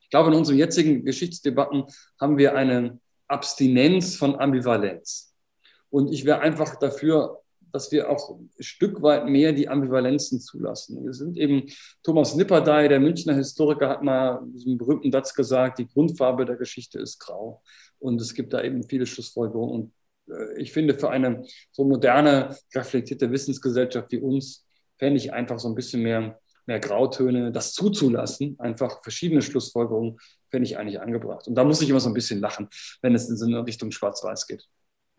ich 0.01 0.09
glaube, 0.09 0.31
in 0.31 0.37
unseren 0.37 0.57
jetzigen 0.57 1.05
Geschichtsdebatten 1.05 1.83
haben 2.19 2.37
wir 2.37 2.55
eine 2.55 2.99
Abstinenz 3.29 4.15
von 4.15 4.39
Ambivalenz. 4.39 5.33
Und 5.89 6.11
ich 6.11 6.25
wäre 6.25 6.39
einfach 6.39 6.77
dafür, 6.77 7.41
dass 7.71 7.91
wir 7.91 8.09
auch 8.09 8.31
ein 8.31 8.49
Stück 8.59 9.01
weit 9.01 9.25
mehr 9.27 9.53
die 9.53 9.67
Ambivalenzen 9.69 10.39
zulassen. 10.39 11.03
Wir 11.03 11.13
sind 11.13 11.37
eben, 11.37 11.65
Thomas 12.03 12.35
Nipperdey, 12.35 12.89
der 12.89 12.99
Münchner 12.99 13.35
Historiker, 13.35 13.89
hat 13.89 14.03
mal 14.03 14.41
diesen 14.45 14.77
berühmten 14.77 15.11
Satz 15.11 15.33
gesagt, 15.33 15.79
die 15.79 15.87
Grundfarbe 15.87 16.45
der 16.45 16.55
Geschichte 16.55 16.99
ist 16.99 17.19
grau. 17.19 17.61
Und 17.99 18.19
es 18.21 18.33
gibt 18.33 18.53
da 18.53 18.63
eben 18.63 18.83
viele 18.83 19.05
Schlussfolgerungen. 19.05 19.91
Und 20.27 20.33
äh, 20.33 20.61
ich 20.61 20.71
finde, 20.71 20.93
für 20.93 21.09
eine 21.09 21.43
so 21.71 21.83
moderne, 21.83 22.55
reflektierte 22.73 23.31
Wissensgesellschaft 23.31 24.11
wie 24.11 24.19
uns, 24.19 24.65
fände 24.97 25.17
ich 25.17 25.31
einfach 25.31 25.59
so 25.59 25.69
ein 25.69 25.75
bisschen 25.75 26.01
mehr, 26.01 26.39
mehr 26.69 26.79
Grautöne, 26.79 27.51
das 27.51 27.73
zuzulassen, 27.73 28.55
einfach 28.59 29.01
verschiedene 29.01 29.41
Schlussfolgerungen 29.41 30.17
fände 30.49 30.67
ich 30.67 30.77
eigentlich 30.77 31.01
angebracht. 31.01 31.47
Und 31.47 31.55
da 31.55 31.63
muss 31.63 31.81
ich 31.81 31.89
immer 31.89 31.99
so 31.99 32.09
ein 32.09 32.13
bisschen 32.13 32.39
lachen, 32.39 32.69
wenn 33.01 33.15
es 33.15 33.27
in 33.27 33.37
so 33.37 33.45
eine 33.45 33.65
Richtung 33.65 33.91
Schwarz-Weiß 33.91 34.47
geht. 34.47 34.65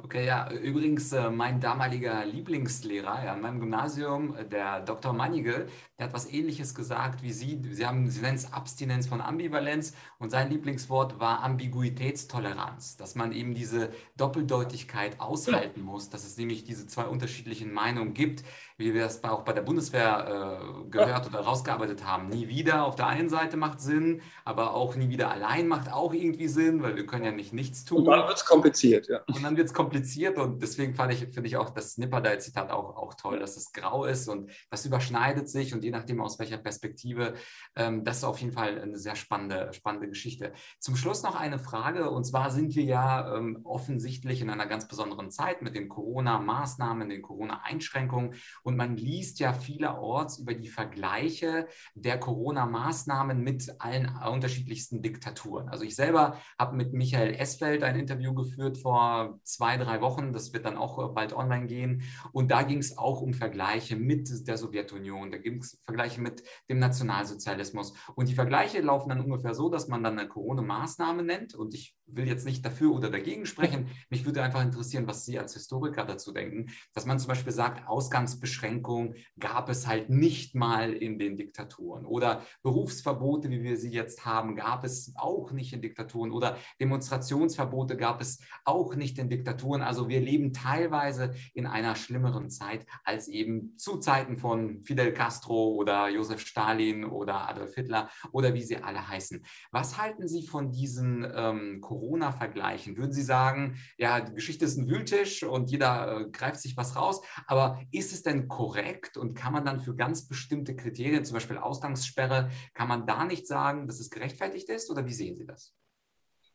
Okay, 0.02 0.26
ja, 0.26 0.50
übrigens 0.50 1.12
äh, 1.12 1.30
mein 1.30 1.60
damaliger 1.60 2.24
Lieblingslehrer 2.24 3.24
ja, 3.24 3.32
an 3.34 3.42
meinem 3.42 3.60
Gymnasium, 3.60 4.34
äh, 4.34 4.46
der 4.46 4.80
Dr. 4.80 5.12
Mannige, 5.12 5.66
der 5.98 6.06
hat 6.06 6.14
was 6.14 6.32
ähnliches 6.32 6.74
gesagt 6.74 7.22
wie 7.22 7.32
Sie. 7.32 7.60
Sie, 7.70 7.84
haben, 7.84 8.08
Sie 8.08 8.22
nennen 8.22 8.36
es 8.36 8.52
Abstinenz 8.52 9.06
von 9.06 9.20
Ambivalenz 9.20 9.92
und 10.18 10.30
sein 10.30 10.48
Lieblingswort 10.48 11.20
war 11.20 11.42
Ambiguitätstoleranz, 11.42 12.96
dass 12.96 13.14
man 13.14 13.32
eben 13.32 13.54
diese 13.54 13.90
Doppeldeutigkeit 14.16 15.20
aushalten 15.20 15.82
muss, 15.82 16.08
dass 16.08 16.24
es 16.24 16.38
nämlich 16.38 16.64
diese 16.64 16.86
zwei 16.86 17.04
unterschiedlichen 17.04 17.72
Meinungen 17.72 18.14
gibt, 18.14 18.42
wie 18.78 18.94
wir 18.94 19.04
es 19.04 19.22
auch 19.22 19.42
bei 19.42 19.52
der 19.52 19.60
Bundeswehr 19.60 20.62
äh, 20.86 20.90
gehört 20.90 21.26
oder 21.26 21.40
rausgearbeitet 21.40 22.06
haben. 22.06 22.30
Nie 22.30 22.48
wieder 22.48 22.84
auf 22.86 22.96
der 22.96 23.08
einen 23.08 23.28
Seite 23.28 23.58
macht 23.58 23.82
Sinn, 23.82 24.22
aber 24.46 24.72
auch 24.72 24.96
nie 24.96 25.10
wieder 25.10 25.30
allein 25.30 25.68
macht 25.68 25.92
auch 25.92 26.14
irgendwie 26.14 26.48
Sinn, 26.48 26.82
weil 26.82 26.96
wir 26.96 27.04
können 27.04 27.26
ja 27.26 27.32
nicht 27.32 27.52
nichts 27.52 27.84
tun. 27.84 27.98
Und 27.98 28.04
dann 28.06 28.26
wird 28.26 28.38
es 28.38 28.46
kompliziert, 28.46 29.08
ja. 29.08 29.20
Und 29.26 29.42
dann 29.42 29.56
wird 29.58 29.66
es 29.66 29.74
kompliziert 29.74 29.89
und 30.38 30.62
deswegen 30.62 30.94
fand 30.94 31.12
ich, 31.12 31.20
finde 31.20 31.46
ich 31.46 31.56
auch 31.56 31.70
das 31.70 31.98
Nipperdai-Zitat 31.98 32.70
auch, 32.70 32.96
auch 32.96 33.14
toll, 33.14 33.38
dass 33.38 33.56
es 33.56 33.72
grau 33.72 34.04
ist 34.04 34.28
und 34.28 34.50
das 34.70 34.84
überschneidet 34.86 35.48
sich 35.48 35.74
und 35.74 35.82
je 35.84 35.90
nachdem 35.90 36.20
aus 36.20 36.38
welcher 36.38 36.58
Perspektive, 36.58 37.34
ähm, 37.76 38.04
das 38.04 38.18
ist 38.18 38.24
auf 38.24 38.38
jeden 38.38 38.52
Fall 38.52 38.80
eine 38.80 38.98
sehr 38.98 39.16
spannende, 39.16 39.72
spannende 39.72 40.08
Geschichte. 40.08 40.52
Zum 40.78 40.96
Schluss 40.96 41.22
noch 41.22 41.34
eine 41.34 41.58
Frage 41.58 42.10
und 42.10 42.24
zwar 42.24 42.50
sind 42.50 42.74
wir 42.74 42.84
ja 42.84 43.36
ähm, 43.36 43.60
offensichtlich 43.64 44.40
in 44.40 44.50
einer 44.50 44.66
ganz 44.66 44.88
besonderen 44.88 45.30
Zeit 45.30 45.62
mit 45.62 45.74
den 45.74 45.88
Corona-Maßnahmen, 45.88 47.08
den 47.08 47.22
Corona-Einschränkungen 47.22 48.34
und 48.62 48.76
man 48.76 48.96
liest 48.96 49.40
ja 49.40 49.52
vielerorts 49.52 50.38
über 50.38 50.54
die 50.54 50.68
Vergleiche 50.68 51.66
der 51.94 52.18
Corona-Maßnahmen 52.18 53.40
mit 53.40 53.68
allen 53.78 54.14
unterschiedlichsten 54.16 55.02
Diktaturen. 55.02 55.68
Also 55.68 55.84
ich 55.84 55.96
selber 55.96 56.38
habe 56.58 56.76
mit 56.76 56.92
Michael 56.92 57.34
Esfeld 57.34 57.82
ein 57.82 57.98
Interview 57.98 58.34
geführt 58.34 58.78
vor 58.78 59.38
zwei, 59.44 59.76
drei 59.80 60.00
Wochen. 60.00 60.32
Das 60.32 60.52
wird 60.52 60.64
dann 60.64 60.76
auch 60.76 61.14
bald 61.14 61.32
online 61.32 61.66
gehen. 61.66 62.02
Und 62.32 62.50
da 62.50 62.62
ging 62.62 62.78
es 62.78 62.96
auch 62.96 63.20
um 63.20 63.34
Vergleiche 63.34 63.96
mit 63.96 64.28
der 64.46 64.56
Sowjetunion. 64.56 65.30
Da 65.30 65.38
ging 65.38 65.58
es 65.58 65.80
Vergleiche 65.84 66.20
mit 66.20 66.42
dem 66.68 66.78
Nationalsozialismus. 66.78 67.94
Und 68.14 68.28
die 68.28 68.34
Vergleiche 68.34 68.80
laufen 68.80 69.08
dann 69.08 69.20
ungefähr 69.20 69.54
so, 69.54 69.68
dass 69.68 69.88
man 69.88 70.02
dann 70.02 70.18
eine 70.18 70.28
Corona-Maßnahme 70.28 71.22
nennt. 71.22 71.54
Und 71.54 71.74
ich 71.74 71.96
will 72.06 72.26
jetzt 72.26 72.44
nicht 72.44 72.64
dafür 72.64 72.92
oder 72.92 73.10
dagegen 73.10 73.46
sprechen. 73.46 73.88
Mich 74.08 74.24
würde 74.24 74.42
einfach 74.42 74.62
interessieren, 74.62 75.06
was 75.06 75.24
Sie 75.24 75.38
als 75.38 75.54
Historiker 75.54 76.04
dazu 76.04 76.32
denken, 76.32 76.70
dass 76.94 77.06
man 77.06 77.18
zum 77.18 77.28
Beispiel 77.28 77.52
sagt, 77.52 77.88
Ausgangsbeschränkung 77.88 79.14
gab 79.38 79.68
es 79.68 79.86
halt 79.86 80.10
nicht 80.10 80.54
mal 80.54 80.92
in 80.92 81.18
den 81.18 81.36
Diktaturen 81.36 82.04
oder 82.04 82.42
Berufsverbote, 82.62 83.50
wie 83.50 83.62
wir 83.62 83.76
sie 83.76 83.90
jetzt 83.90 84.24
haben, 84.24 84.56
gab 84.56 84.84
es 84.84 85.12
auch 85.16 85.52
nicht 85.52 85.72
in 85.72 85.82
Diktaturen 85.82 86.32
oder 86.32 86.56
Demonstrationsverbote 86.80 87.96
gab 87.96 88.20
es 88.20 88.40
auch 88.64 88.94
nicht 88.94 89.18
in 89.18 89.28
Diktaturen. 89.28 89.50
Also 89.78 90.08
wir 90.08 90.20
leben 90.20 90.52
teilweise 90.52 91.34
in 91.54 91.66
einer 91.66 91.94
schlimmeren 91.94 92.50
Zeit 92.50 92.86
als 93.04 93.28
eben 93.28 93.76
zu 93.78 93.98
Zeiten 93.98 94.36
von 94.36 94.82
Fidel 94.82 95.12
Castro 95.12 95.74
oder 95.74 96.08
Josef 96.08 96.40
Stalin 96.40 97.04
oder 97.04 97.48
Adolf 97.48 97.74
Hitler 97.74 98.10
oder 98.32 98.54
wie 98.54 98.62
sie 98.62 98.78
alle 98.78 99.06
heißen. 99.06 99.44
Was 99.70 99.98
halten 99.98 100.26
Sie 100.26 100.46
von 100.46 100.72
diesen 100.72 101.26
ähm, 101.34 101.80
Corona-Vergleichen? 101.80 102.96
Würden 102.96 103.12
Sie 103.12 103.22
sagen, 103.22 103.76
ja, 103.96 104.20
die 104.20 104.34
Geschichte 104.34 104.64
ist 104.64 104.76
ein 104.76 104.88
Wühltisch 104.88 105.42
und 105.42 105.70
jeder 105.70 106.20
äh, 106.20 106.30
greift 106.30 106.60
sich 106.60 106.76
was 106.76 106.96
raus, 106.96 107.22
aber 107.46 107.80
ist 107.92 108.12
es 108.12 108.22
denn 108.22 108.48
korrekt 108.48 109.16
und 109.16 109.34
kann 109.34 109.52
man 109.52 109.64
dann 109.64 109.80
für 109.80 109.94
ganz 109.94 110.26
bestimmte 110.26 110.74
Kriterien, 110.74 111.24
zum 111.24 111.34
Beispiel 111.34 111.58
Ausgangssperre, 111.58 112.50
kann 112.74 112.88
man 112.88 113.06
da 113.06 113.24
nicht 113.24 113.46
sagen, 113.46 113.86
dass 113.86 114.00
es 114.00 114.10
gerechtfertigt 114.10 114.68
ist 114.68 114.90
oder 114.90 115.06
wie 115.06 115.14
sehen 115.14 115.36
Sie 115.36 115.46
das? 115.46 115.74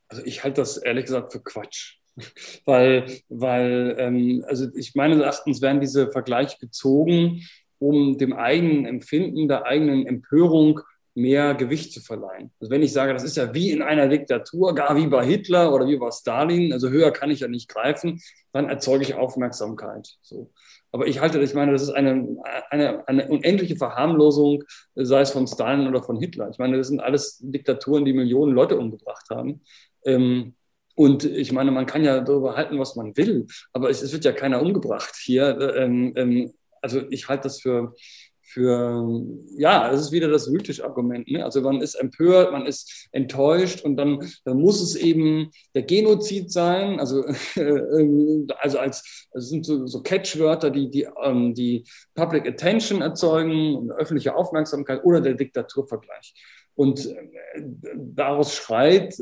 Also 0.08 0.24
ich 0.24 0.44
halte 0.44 0.62
das 0.62 0.78
ehrlich 0.78 1.06
gesagt 1.06 1.32
für 1.32 1.42
Quatsch. 1.42 1.98
weil, 2.66 3.06
weil 3.30 3.96
ähm, 4.00 4.46
also 4.48 4.68
ich 4.76 4.96
meines 4.96 5.20
Erachtens 5.20 5.62
werden 5.62 5.82
diese 5.82 6.12
Vergleiche 6.12 6.58
gezogen, 6.60 7.42
um 7.80 8.18
dem 8.18 8.34
eigenen 8.34 8.86
Empfinden, 8.86 9.48
der 9.48 9.66
eigenen 9.66 10.06
Empörung 10.08 10.82
mehr 11.16 11.56
Gewicht 11.56 11.94
zu 11.94 12.02
verleihen. 12.02 12.52
Also 12.60 12.72
wenn 12.72 12.84
ich 12.84 12.92
sage, 12.92 13.14
das 13.14 13.24
ist 13.24 13.38
ja 13.38 13.54
wie 13.54 13.72
in 13.72 13.82
einer 13.82 14.10
Diktatur, 14.10 14.76
gar 14.76 14.98
wie 14.98 15.08
bei 15.08 15.26
Hitler 15.26 15.74
oder 15.74 15.88
wie 15.88 15.98
bei 15.98 16.12
Stalin, 16.12 16.74
also 16.74 16.90
höher 16.90 17.12
kann 17.12 17.32
ich 17.32 17.40
ja 17.40 17.48
nicht 17.48 17.70
greifen, 17.70 18.22
dann 18.52 18.68
erzeuge 18.68 19.04
ich 19.04 19.16
Aufmerksamkeit. 19.16 20.18
So. 20.22 20.52
Aber 20.92 21.08
ich 21.08 21.22
halte, 21.22 21.42
ich 21.42 21.54
meine, 21.54 21.72
das 21.72 21.84
ist 21.84 21.90
eine, 21.90 22.38
eine, 22.70 23.08
eine 23.08 23.28
unendliche 23.30 23.78
Verharmlosung, 23.78 24.64
sei 24.96 25.22
es 25.22 25.32
von 25.32 25.48
Stalin 25.48 25.88
oder 25.88 26.04
von 26.04 26.18
Hitler. 26.20 26.50
Ich 26.50 26.58
meine, 26.58 26.78
das 26.78 26.88
sind 26.88 27.00
alles 27.00 27.40
Diktaturen, 27.42 28.06
die 28.06 28.14
Millionen 28.14 28.54
Leute 28.54 28.78
umgebracht 28.78 29.26
haben. 29.30 29.62
Ähm, 30.06 30.56
und 30.96 31.26
ich 31.26 31.52
meine, 31.52 31.72
man 31.72 31.86
kann 31.86 32.04
ja 32.04 32.22
darüber 32.22 32.56
halten, 32.56 32.80
was 32.80 32.96
man 32.96 33.16
will, 33.18 33.48
aber 33.74 33.90
es, 33.90 34.02
es 34.02 34.14
wird 34.14 34.26
ja 34.26 34.32
keiner 34.32 34.62
umgebracht 34.62 35.16
hier. 35.22 35.76
Ähm, 35.76 36.14
ähm, 36.16 36.54
also 36.82 37.02
ich 37.10 37.28
halte 37.28 37.44
das 37.44 37.60
für, 37.60 37.94
für, 38.42 39.22
ja, 39.58 39.92
es 39.92 40.00
ist 40.00 40.12
wieder 40.14 40.30
das 40.30 40.50
Wühltisch-Argument. 40.50 41.30
Ne? 41.30 41.44
Also 41.44 41.60
man 41.60 41.82
ist 41.82 41.96
empört, 41.96 42.54
man 42.54 42.66
ist 42.66 43.10
enttäuscht 43.12 43.84
und 43.84 43.98
dann, 43.98 44.20
dann 44.46 44.62
muss 44.62 44.82
es 44.82 44.96
eben 44.96 45.52
der 45.74 45.84
Genozid 45.84 46.52
sein. 46.52 47.00
Also, 47.00 47.26
äh, 47.56 48.46
also 48.60 48.80
als, 48.80 49.28
also 49.34 49.48
sind 49.48 49.66
so, 49.66 49.86
so 49.88 50.02
Catchwörter, 50.02 50.70
die, 50.70 50.90
die, 50.90 51.08
ähm, 51.22 51.54
die 51.54 51.84
Public 52.14 52.48
Attention 52.48 53.02
erzeugen 53.02 53.76
und 53.76 53.92
öffentliche 53.92 54.36
Aufmerksamkeit 54.36 55.04
oder 55.04 55.20
der 55.20 55.34
Diktaturvergleich. 55.34 56.34
Und 56.76 57.06
äh, 57.08 57.62
daraus 57.96 58.56
schreit 58.56 59.16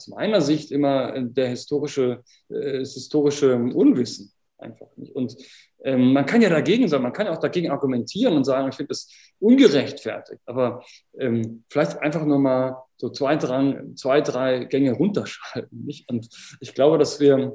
aus 0.00 0.08
meiner 0.08 0.40
Sicht 0.40 0.70
immer 0.70 1.20
der 1.20 1.48
historische, 1.48 2.22
äh, 2.48 2.78
das 2.78 2.94
historische 2.94 3.54
Unwissen 3.54 4.32
einfach 4.56 4.88
nicht. 4.96 5.14
Und 5.14 5.36
ähm, 5.84 6.12
man 6.12 6.26
kann 6.26 6.42
ja 6.42 6.48
dagegen 6.48 6.88
sein, 6.88 7.02
man 7.02 7.12
kann 7.12 7.26
ja 7.26 7.32
auch 7.32 7.40
dagegen 7.40 7.70
argumentieren 7.70 8.34
und 8.36 8.44
sagen, 8.44 8.68
ich 8.68 8.76
finde 8.76 8.88
das 8.88 9.08
ungerechtfertigt, 9.38 10.40
aber 10.46 10.82
ähm, 11.18 11.64
vielleicht 11.68 11.98
einfach 11.98 12.24
nur 12.24 12.38
mal 12.38 12.76
so 12.96 13.10
zwei, 13.10 13.36
drei, 13.36 13.82
zwei, 13.94 14.20
drei 14.20 14.64
Gänge 14.64 14.92
runterschalten. 14.92 15.84
Nicht? 15.84 16.08
Und 16.10 16.28
ich 16.60 16.74
glaube, 16.74 16.98
dass 16.98 17.20
wir 17.20 17.38
äh, 17.38 17.50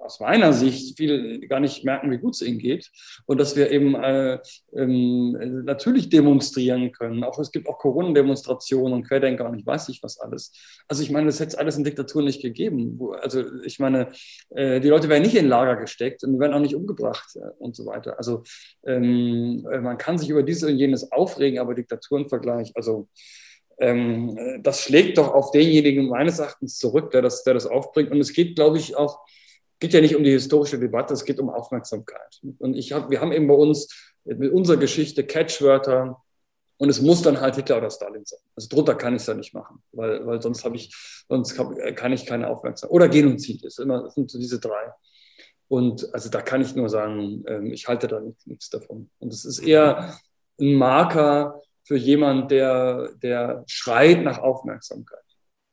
aus 0.00 0.20
meiner 0.20 0.52
Sicht 0.52 0.96
viele 0.96 1.40
gar 1.40 1.60
nicht 1.60 1.84
merken, 1.84 2.10
wie 2.10 2.18
gut 2.18 2.34
es 2.34 2.42
ihnen 2.42 2.58
geht 2.58 2.90
und 3.26 3.38
dass 3.38 3.56
wir 3.56 3.70
eben 3.70 3.94
äh, 3.94 4.38
ähm, 4.74 5.64
natürlich 5.64 6.08
demonstrieren 6.08 6.92
können. 6.92 7.24
Auch 7.24 7.38
es 7.38 7.50
gibt 7.50 7.68
auch 7.68 7.78
Corona-Demonstrationen 7.78 8.92
und 8.94 9.06
Querdenker 9.06 9.48
und 9.48 9.58
ich 9.58 9.66
weiß 9.66 9.88
nicht 9.88 10.02
was 10.02 10.20
alles. 10.20 10.52
Also 10.88 11.02
ich 11.02 11.10
meine, 11.10 11.26
das 11.26 11.40
hätte 11.40 11.50
es 11.50 11.54
alles 11.54 11.76
in 11.76 11.84
Diktatur 11.84 12.22
nicht 12.22 12.42
gegeben. 12.42 12.98
Also 13.20 13.44
ich 13.64 13.78
meine, 13.78 14.08
äh, 14.50 14.80
die 14.80 14.88
Leute 14.88 15.08
werden 15.08 15.22
nicht 15.22 15.36
in 15.36 15.48
Lager 15.48 15.76
gesteckt 15.76 16.24
und 16.24 16.38
werden 16.38 16.54
auch 16.54 16.60
nicht 16.60 16.74
umgebracht 16.74 17.36
äh, 17.36 17.50
und 17.58 17.76
so 17.76 17.86
weiter. 17.86 18.18
Also 18.18 18.42
ähm, 18.84 19.66
äh, 19.70 19.78
man 19.78 19.98
kann 19.98 20.18
sich 20.18 20.28
über 20.28 20.42
dieses 20.42 20.64
und 20.64 20.76
jenes 20.76 21.10
aufregen, 21.12 21.58
aber 21.58 21.74
Diktaturenvergleich, 21.74 22.72
also 22.74 23.08
ähm, 23.80 24.60
das 24.62 24.82
schlägt 24.82 25.18
doch 25.18 25.32
auf 25.32 25.50
denjenigen 25.50 26.08
meines 26.08 26.38
Erachtens 26.38 26.78
zurück, 26.78 27.10
der 27.10 27.22
das, 27.22 27.42
der 27.44 27.54
das 27.54 27.66
aufbringt. 27.66 28.10
Und 28.10 28.20
es 28.20 28.32
geht, 28.32 28.54
glaube 28.56 28.78
ich, 28.78 28.94
auch, 28.96 29.20
geht 29.78 29.94
ja 29.94 30.00
nicht 30.00 30.14
um 30.14 30.22
die 30.22 30.30
historische 30.30 30.78
Debatte, 30.78 31.14
es 31.14 31.24
geht 31.24 31.40
um 31.40 31.48
Aufmerksamkeit. 31.48 32.40
Und 32.58 32.76
ich 32.76 32.92
hab, 32.92 33.10
wir 33.10 33.20
haben 33.20 33.32
eben 33.32 33.48
bei 33.48 33.54
uns 33.54 34.14
mit 34.24 34.52
unserer 34.52 34.76
Geschichte 34.76 35.24
Catchwörter 35.24 36.22
und 36.76 36.88
es 36.88 37.00
muss 37.00 37.22
dann 37.22 37.40
halt 37.40 37.56
Hitler 37.56 37.78
oder 37.78 37.90
Stalin 37.90 38.24
sein. 38.24 38.40
Also 38.54 38.68
drunter 38.68 38.94
kann 38.94 39.14
ich 39.14 39.22
es 39.22 39.26
ja 39.26 39.34
nicht 39.34 39.54
machen, 39.54 39.82
weil, 39.92 40.26
weil 40.26 40.42
sonst 40.42 40.64
habe 40.64 40.76
ich, 40.76 40.94
sonst 41.28 41.58
hab, 41.58 41.74
kann 41.96 42.12
ich 42.12 42.26
keine 42.26 42.48
Aufmerksamkeit. 42.48 42.94
Oder 42.94 43.08
Genozid 43.08 43.64
ist 43.64 43.80
immer, 43.80 44.10
sind 44.10 44.30
so 44.30 44.38
diese 44.38 44.60
drei. 44.60 44.92
Und 45.68 46.12
also 46.12 46.28
da 46.28 46.42
kann 46.42 46.62
ich 46.62 46.74
nur 46.74 46.88
sagen, 46.88 47.44
ähm, 47.46 47.72
ich 47.72 47.86
halte 47.86 48.08
da 48.08 48.20
nichts 48.44 48.70
davon. 48.70 49.08
Und 49.18 49.32
es 49.32 49.44
ist 49.44 49.60
eher 49.60 50.18
ein 50.60 50.74
Marker 50.74 51.62
für 51.90 51.96
jemanden, 51.96 52.46
der, 52.46 53.10
der 53.20 53.64
schreit 53.66 54.22
nach 54.22 54.38
Aufmerksamkeit. 54.38 55.18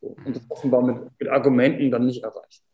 Und 0.00 0.34
das 0.34 0.42
offenbar 0.50 0.82
mit, 0.82 0.96
mit 1.16 1.28
Argumenten 1.28 1.92
dann 1.92 2.06
nicht 2.06 2.24
erreicht. 2.24 2.64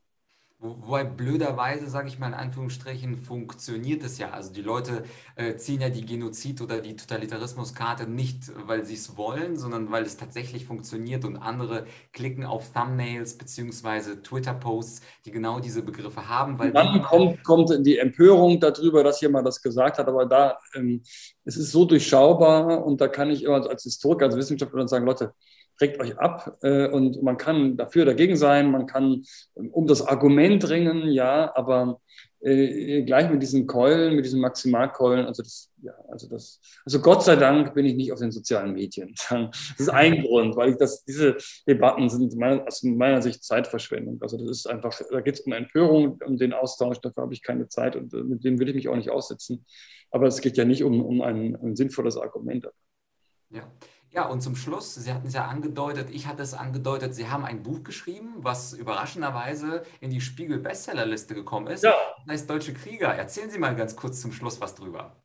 Wobei 0.65 1.05
blöderweise, 1.05 1.91
sage 1.91 2.09
ich 2.09 2.19
mal 2.19 2.29
in 2.29 2.35
Anführungsstrichen, 2.35 3.17
funktioniert 3.17 4.03
es 4.03 4.17
ja. 4.17 4.31
Also 4.31 4.51
die 4.51 4.63
Leute 4.63 5.05
äh, 5.37 5.57
ziehen 5.57 5.83
ja 5.83 5.91
die 5.91 6.07
Genozid- 6.07 6.63
oder 6.63 6.81
die 6.81 6.97
Totalitarismuskarte 6.97 8.07
nicht, 8.09 8.51
weil 8.67 8.87
sie 8.87 8.95
es 8.95 9.19
wollen, 9.19 9.59
sondern 9.59 9.93
weil 9.93 10.05
es 10.05 10.17
tatsächlich 10.17 10.65
funktioniert 10.65 11.27
und 11.27 11.37
andere 11.37 11.85
klicken 12.15 12.47
auf 12.47 12.73
Thumbnails 12.73 13.37
bzw. 13.37 14.23
Twitter-Posts, 14.23 15.03
die 15.27 15.33
genau 15.33 15.61
diese 15.61 15.83
Begriffe 15.83 16.31
haben. 16.31 16.59
Weil 16.59 16.73
dann 16.73 17.03
kommt, 17.03 17.45
kommt 17.45 17.87
die 17.87 17.99
Empörung 17.99 18.59
darüber, 18.59 19.05
dass 19.05 19.21
jemand 19.21 19.47
das 19.47 19.61
gesagt 19.61 19.99
hat, 19.99 20.09
aber 20.09 20.25
da 20.25 20.57
ähm, 20.75 21.03
es 21.45 21.59
ist 21.59 21.73
so 21.73 21.85
durchschaubar 21.85 22.87
und 22.87 23.03
da 23.03 23.09
kann 23.09 23.31
ich 23.31 23.43
immer 23.43 23.69
als 23.69 23.83
Historiker, 23.83 24.25
als 24.25 24.37
Wissenschaftler 24.37 24.89
sagen, 24.89 25.05
Leute, 25.05 25.35
regt 25.81 26.01
euch 26.01 26.19
ab 26.19 26.59
äh, 26.63 26.89
und 26.89 27.23
man 27.23 27.37
kann 27.37 27.77
dafür 27.77 28.05
dagegen 28.05 28.37
sein, 28.37 28.71
man 28.71 28.87
kann 28.87 29.25
ähm, 29.57 29.71
um 29.71 29.87
das 29.87 30.03
Argument 30.03 30.69
ringen, 30.69 31.09
ja, 31.09 31.53
aber 31.55 32.01
äh, 32.45 33.03
gleich 33.05 33.31
mit 33.31 33.43
diesen 33.43 33.67
Keulen, 33.67 34.17
mit 34.17 34.25
diesen 34.27 34.41
Maximalkeulen, 34.41 35.25
also 35.27 35.43
das, 35.43 35.73
ja, 35.83 35.95
also 36.11 36.29
das, 36.29 36.61
also 36.85 37.01
Gott 37.01 37.25
sei 37.25 37.37
Dank 37.37 37.75
bin 37.75 37.87
ich 37.87 37.95
nicht 37.95 38.13
auf 38.13 38.19
den 38.19 38.33
sozialen 38.33 38.75
Medien. 38.75 39.15
Das 39.31 39.75
ist 39.79 39.89
ein 39.89 40.21
Grund, 40.23 40.55
weil 40.57 40.71
ich 40.71 40.77
das, 40.77 41.05
diese 41.05 41.37
Debatten 41.67 42.09
sind 42.11 42.37
mein, 42.37 42.67
aus 42.67 42.83
meiner 42.83 43.23
Sicht 43.23 43.43
Zeitverschwendung. 43.43 44.21
Also 44.21 44.37
das 44.37 44.51
ist 44.51 44.67
einfach, 44.67 44.99
da 45.11 45.21
geht 45.23 45.35
es 45.35 45.41
um 45.41 45.53
Empörung, 45.53 46.21
um 46.25 46.37
den 46.37 46.53
Austausch, 46.53 47.01
dafür 47.01 47.23
habe 47.23 47.33
ich 47.33 47.43
keine 47.43 47.69
Zeit 47.69 47.97
und 47.97 48.13
äh, 48.13 48.19
mit 48.19 48.45
dem 48.45 48.59
will 48.59 48.69
ich 48.69 48.75
mich 48.75 48.89
auch 48.89 48.97
nicht 48.97 49.11
aussetzen. 49.11 49.65
Aber 50.11 50.27
es 50.27 50.41
geht 50.41 50.57
ja 50.57 50.65
nicht 50.65 50.85
um, 50.85 51.03
um 51.03 51.23
ein, 51.23 51.57
ein 51.57 51.77
sinnvolles 51.77 52.17
Argument. 52.17 52.69
Ja. 53.51 53.73
Ja, 54.15 54.27
und 54.29 54.43
zum 54.43 54.55
Schluss, 54.55 54.95
Sie 54.95 55.13
hatten 55.13 55.27
es 55.27 55.35
ja 55.35 55.47
angedeutet, 55.47 56.09
ich 56.13 56.29
hatte 56.29 56.45
es 56.45 56.55
angedeutet, 56.55 57.17
Sie 57.17 57.27
haben 57.27 57.45
ein 57.45 57.65
Buch 57.65 57.83
geschrieben, 57.83 58.35
was 58.37 58.73
überraschenderweise 58.73 59.83
in 60.01 60.11
die 60.11 60.21
Spiegel-Bestsellerliste 60.21 61.35
gekommen 61.35 61.67
ist. 61.67 61.83
Ja. 61.83 61.95
Das 62.25 62.35
heißt 62.35 62.51
Deutsche 62.51 62.75
Krieger. 62.75 63.09
Erzählen 63.09 63.51
Sie 63.51 63.59
mal 63.59 63.75
ganz 63.75 63.97
kurz 63.97 64.21
zum 64.21 64.31
Schluss 64.31 64.61
was 64.61 64.77
drüber. 64.77 65.17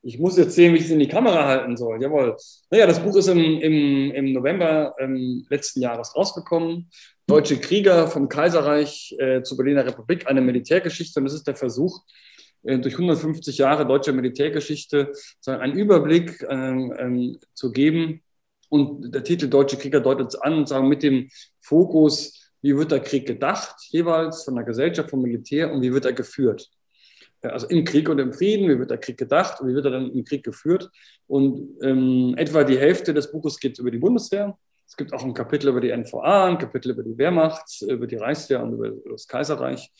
Ich 0.00 0.18
muss 0.18 0.38
jetzt 0.38 0.54
sehen, 0.54 0.72
wie 0.72 0.78
ich 0.78 0.84
es 0.84 0.90
in 0.90 0.98
die 0.98 1.08
Kamera 1.08 1.44
halten 1.44 1.76
soll. 1.76 2.00
Jawohl. 2.00 2.36
Naja, 2.70 2.86
das 2.86 3.02
Buch 3.02 3.16
ist 3.16 3.28
im, 3.28 3.38
im, 3.38 4.12
im 4.12 4.32
November 4.32 4.94
ähm, 4.98 5.44
letzten 5.50 5.82
Jahres 5.82 6.16
rausgekommen. 6.16 6.88
Deutsche 7.26 7.58
Krieger 7.58 8.06
vom 8.06 8.30
Kaiserreich 8.30 9.14
äh, 9.18 9.42
zur 9.42 9.58
Berliner 9.58 9.84
Republik, 9.84 10.26
eine 10.26 10.40
Militärgeschichte. 10.40 11.20
Und 11.20 11.26
das 11.26 11.34
ist 11.34 11.46
der 11.46 11.56
Versuch, 11.56 12.00
äh, 12.62 12.78
durch 12.78 12.94
150 12.94 13.58
Jahre 13.58 13.86
deutscher 13.86 14.12
Militärgeschichte 14.12 15.12
einen 15.44 15.74
Überblick 15.74 16.42
ähm, 16.48 16.94
ähm, 16.98 17.38
zu 17.52 17.72
geben 17.72 18.22
und 18.68 19.14
der 19.14 19.24
Titel 19.24 19.48
Deutsche 19.48 19.76
Krieger 19.76 20.00
deutet 20.00 20.28
es 20.28 20.34
an 20.36 20.54
und 20.54 20.68
sagen 20.68 20.88
mit 20.88 21.02
dem 21.02 21.28
Fokus, 21.60 22.52
wie 22.60 22.76
wird 22.76 22.90
der 22.90 23.00
Krieg 23.00 23.26
gedacht, 23.26 23.76
jeweils 23.90 24.44
von 24.44 24.54
der 24.56 24.64
Gesellschaft, 24.64 25.10
vom 25.10 25.22
Militär 25.22 25.72
und 25.72 25.82
wie 25.82 25.92
wird 25.92 26.04
er 26.04 26.12
geführt. 26.12 26.68
Also 27.40 27.68
im 27.68 27.84
Krieg 27.84 28.08
und 28.08 28.18
im 28.18 28.32
Frieden, 28.32 28.68
wie 28.68 28.78
wird 28.78 28.90
der 28.90 28.98
Krieg 28.98 29.16
gedacht 29.16 29.60
und 29.60 29.68
wie 29.68 29.74
wird 29.74 29.84
er 29.84 29.92
dann 29.92 30.10
im 30.10 30.24
Krieg 30.24 30.42
geführt. 30.42 30.90
Und 31.28 31.76
ähm, 31.82 32.34
etwa 32.36 32.64
die 32.64 32.78
Hälfte 32.78 33.14
des 33.14 33.30
Buches 33.30 33.60
geht 33.60 33.78
über 33.78 33.92
die 33.92 33.98
Bundeswehr. 33.98 34.58
Es 34.86 34.96
gibt 34.96 35.12
auch 35.12 35.22
ein 35.22 35.34
Kapitel 35.34 35.68
über 35.68 35.80
die 35.80 35.92
NVA, 35.92 36.46
ein 36.46 36.58
Kapitel 36.58 36.90
über 36.90 37.04
die 37.04 37.16
Wehrmacht, 37.16 37.82
über 37.82 38.06
die 38.06 38.16
Reichswehr 38.16 38.62
und 38.62 38.72
über 38.72 38.90
das 39.08 39.28
Kaiserreich. 39.28 39.92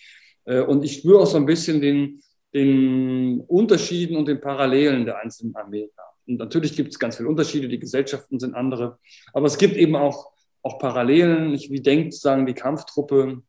Äh, 0.47 0.63
und 0.63 0.85
ich 0.85 0.95
spüre 0.95 1.21
auch 1.21 1.27
so 1.27 1.37
ein 1.37 1.47
bisschen 1.47 1.81
den, 1.81 2.23
den 2.53 3.41
Unterschieden 3.47 4.17
und 4.17 4.27
den 4.27 4.41
Parallelen 4.41 5.05
der 5.05 5.19
einzelnen 5.19 5.55
Armeen. 5.55 5.91
Und 6.29 6.39
natürlich 6.39 6.77
gibt 6.77 6.93
es 6.93 6.99
ganz 6.99 7.17
viele 7.17 7.29
Unterschiede, 7.29 7.69
die 7.69 7.79
Gesellschaften 7.79 8.39
sind 8.39 8.55
andere, 8.55 8.99
aber 9.33 9.47
es 9.47 9.57
gibt 9.57 9.77
eben 9.77 9.97
auch, 9.97 10.31
auch 10.63 10.79
Parallelen. 10.79 11.53
Wie 11.55 11.81
denkt 11.81 12.15
sagen 12.15 12.47
die 12.47 12.55
Kampftruppe, 12.55 13.43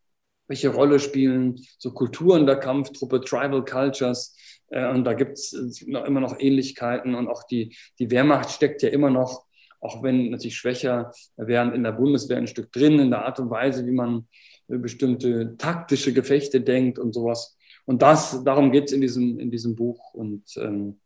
welche 0.48 0.70
Rolle 0.70 1.00
spielen 1.00 1.60
so 1.78 1.92
Kulturen 1.92 2.46
der 2.46 2.56
Kampftruppe, 2.56 3.22
Tribal 3.22 3.66
Cultures? 3.66 4.36
Äh, 4.70 4.90
und 4.90 5.04
da 5.04 5.14
gibt 5.14 5.34
es 5.34 5.54
immer 5.82 6.22
noch 6.22 6.40
Ähnlichkeiten 6.40 7.16
und 7.16 7.28
auch 7.28 7.44
die, 7.44 7.76
die 8.00 8.10
Wehrmacht 8.10 8.50
steckt 8.50 8.82
ja 8.82 8.90
immer 8.90 9.10
noch, 9.10 9.46
auch 9.82 10.02
wenn 10.02 10.30
natürlich 10.30 10.58
schwächer, 10.58 11.12
während 11.38 11.76
in 11.76 11.84
der 11.84 11.92
Bundeswehr 11.92 12.38
ein 12.38 12.48
Stück 12.48 12.72
drin, 12.72 13.00
in 13.00 13.12
der 13.12 13.26
Art 13.26 13.40
und 13.40 13.50
Weise, 13.50 13.86
wie 13.86 13.92
man 13.92 14.28
bestimmte 14.68 15.56
taktische 15.58 16.14
Gefechte 16.14 16.62
denkt 16.62 17.00
und 17.00 17.14
sowas. 17.14 17.58
Und 17.86 18.02
das, 18.02 18.44
darum 18.44 18.72
geht 18.72 18.86
es 18.86 18.92
in 18.92 19.02
diesem, 19.02 19.40
in 19.40 19.50
diesem 19.50 19.76
Buch. 19.76 20.14
Und 20.14 20.44
ähm, 20.58 21.00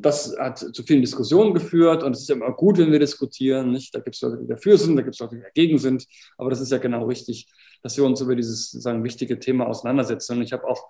das 0.00 0.36
hat 0.38 0.58
zu 0.58 0.82
vielen 0.84 1.00
Diskussionen 1.00 1.52
geführt 1.52 2.04
und 2.04 2.12
es 2.12 2.20
ist 2.20 2.28
ja 2.28 2.36
immer 2.36 2.52
gut, 2.52 2.78
wenn 2.78 2.92
wir 2.92 3.00
diskutieren. 3.00 3.72
Nicht? 3.72 3.92
Da 3.92 3.98
gibt 3.98 4.14
es 4.14 4.22
Leute, 4.22 4.38
die 4.38 4.46
dafür 4.46 4.78
sind, 4.78 4.96
da 4.96 5.02
gibt 5.02 5.14
es 5.14 5.20
Leute, 5.20 5.36
die 5.36 5.42
dagegen 5.42 5.78
sind. 5.78 6.06
Aber 6.36 6.50
das 6.50 6.60
ist 6.60 6.70
ja 6.70 6.78
genau 6.78 7.06
richtig, 7.06 7.48
dass 7.82 7.96
wir 7.96 8.04
uns 8.04 8.20
über 8.20 8.36
dieses 8.36 8.70
sozusagen 8.70 9.02
wichtige 9.02 9.38
Thema 9.40 9.66
auseinandersetzen. 9.66 10.36
Und 10.36 10.42
ich 10.42 10.52
habe 10.52 10.64
auch 10.64 10.86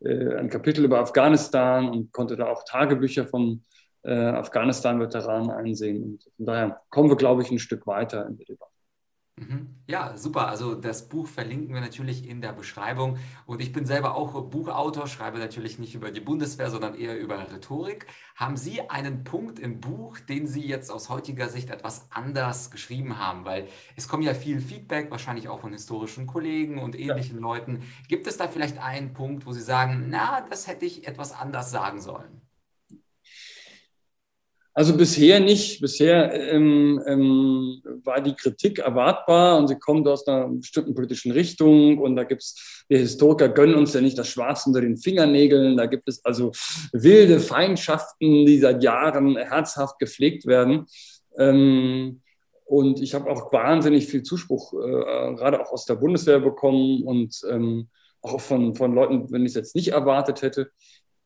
äh, 0.00 0.34
ein 0.34 0.48
Kapitel 0.48 0.84
über 0.84 0.98
Afghanistan 0.98 1.88
und 1.88 2.12
konnte 2.12 2.36
da 2.36 2.48
auch 2.48 2.64
Tagebücher 2.64 3.28
von 3.28 3.64
äh, 4.02 4.12
Afghanistan-Veteranen 4.12 5.50
einsehen. 5.50 6.02
Und 6.02 6.24
von 6.36 6.46
daher 6.46 6.80
kommen 6.90 7.10
wir, 7.10 7.16
glaube 7.16 7.42
ich, 7.42 7.50
ein 7.50 7.58
Stück 7.60 7.86
weiter 7.86 8.26
in 8.26 8.36
der 8.38 8.46
Debatte. 8.46 8.72
Mhm. 9.40 9.74
Ja, 9.86 10.16
super. 10.18 10.48
Also 10.48 10.74
das 10.74 11.08
Buch 11.08 11.26
verlinken 11.26 11.74
wir 11.74 11.80
natürlich 11.80 12.28
in 12.28 12.42
der 12.42 12.52
Beschreibung. 12.52 13.18
Und 13.46 13.62
ich 13.62 13.72
bin 13.72 13.86
selber 13.86 14.14
auch 14.14 14.38
Buchautor, 14.50 15.06
schreibe 15.06 15.38
natürlich 15.38 15.78
nicht 15.78 15.94
über 15.94 16.10
die 16.10 16.20
Bundeswehr, 16.20 16.70
sondern 16.70 16.94
eher 16.94 17.18
über 17.18 17.50
Rhetorik. 17.50 18.06
Haben 18.36 18.58
Sie 18.58 18.88
einen 18.90 19.24
Punkt 19.24 19.58
im 19.58 19.80
Buch, 19.80 20.20
den 20.20 20.46
Sie 20.46 20.66
jetzt 20.66 20.90
aus 20.90 21.08
heutiger 21.08 21.48
Sicht 21.48 21.70
etwas 21.70 22.06
anders 22.10 22.70
geschrieben 22.70 23.18
haben? 23.18 23.46
Weil 23.46 23.66
es 23.96 24.08
kommt 24.08 24.24
ja 24.24 24.34
viel 24.34 24.60
Feedback, 24.60 25.10
wahrscheinlich 25.10 25.48
auch 25.48 25.60
von 25.60 25.72
historischen 25.72 26.26
Kollegen 26.26 26.78
und 26.78 26.98
ähnlichen 26.98 27.36
ja. 27.36 27.42
Leuten. 27.42 27.82
Gibt 28.08 28.26
es 28.26 28.36
da 28.36 28.46
vielleicht 28.46 28.78
einen 28.78 29.14
Punkt, 29.14 29.46
wo 29.46 29.52
Sie 29.52 29.62
sagen, 29.62 30.06
na, 30.10 30.42
das 30.50 30.66
hätte 30.66 30.84
ich 30.84 31.08
etwas 31.08 31.32
anders 31.32 31.70
sagen 31.70 32.00
sollen? 32.02 32.39
Also 34.72 34.96
bisher 34.96 35.40
nicht. 35.40 35.80
Bisher 35.80 36.32
ähm, 36.32 37.02
ähm, 37.06 37.82
war 38.04 38.20
die 38.20 38.34
Kritik 38.34 38.78
erwartbar 38.78 39.58
und 39.58 39.66
sie 39.66 39.78
kommt 39.78 40.06
aus 40.06 40.26
einer 40.26 40.48
bestimmten 40.48 40.94
politischen 40.94 41.32
Richtung 41.32 41.98
und 41.98 42.14
da 42.14 42.24
gibt 42.24 42.42
es, 42.42 42.84
wir 42.88 42.98
Historiker 42.98 43.48
gönnen 43.48 43.74
uns 43.74 43.92
ja 43.94 44.00
nicht 44.00 44.16
das 44.16 44.28
Schwarz 44.28 44.66
unter 44.66 44.80
den 44.80 44.96
Fingernägeln. 44.96 45.76
Da 45.76 45.86
gibt 45.86 46.08
es 46.08 46.24
also 46.24 46.52
wilde 46.92 47.40
Feindschaften, 47.40 48.46
die 48.46 48.58
seit 48.58 48.82
Jahren 48.82 49.36
herzhaft 49.36 49.98
gepflegt 49.98 50.46
werden. 50.46 50.86
Ähm, 51.36 52.22
und 52.64 53.02
ich 53.02 53.14
habe 53.14 53.28
auch 53.28 53.52
wahnsinnig 53.52 54.06
viel 54.06 54.22
Zuspruch, 54.22 54.72
äh, 54.74 55.34
gerade 55.34 55.60
auch 55.60 55.72
aus 55.72 55.86
der 55.86 55.96
Bundeswehr 55.96 56.38
bekommen 56.38 57.02
und 57.02 57.40
ähm, 57.50 57.88
auch 58.22 58.40
von, 58.40 58.76
von 58.76 58.94
Leuten, 58.94 59.32
wenn 59.32 59.42
ich 59.42 59.50
es 59.50 59.56
jetzt 59.56 59.74
nicht 59.74 59.88
erwartet 59.88 60.42
hätte. 60.42 60.70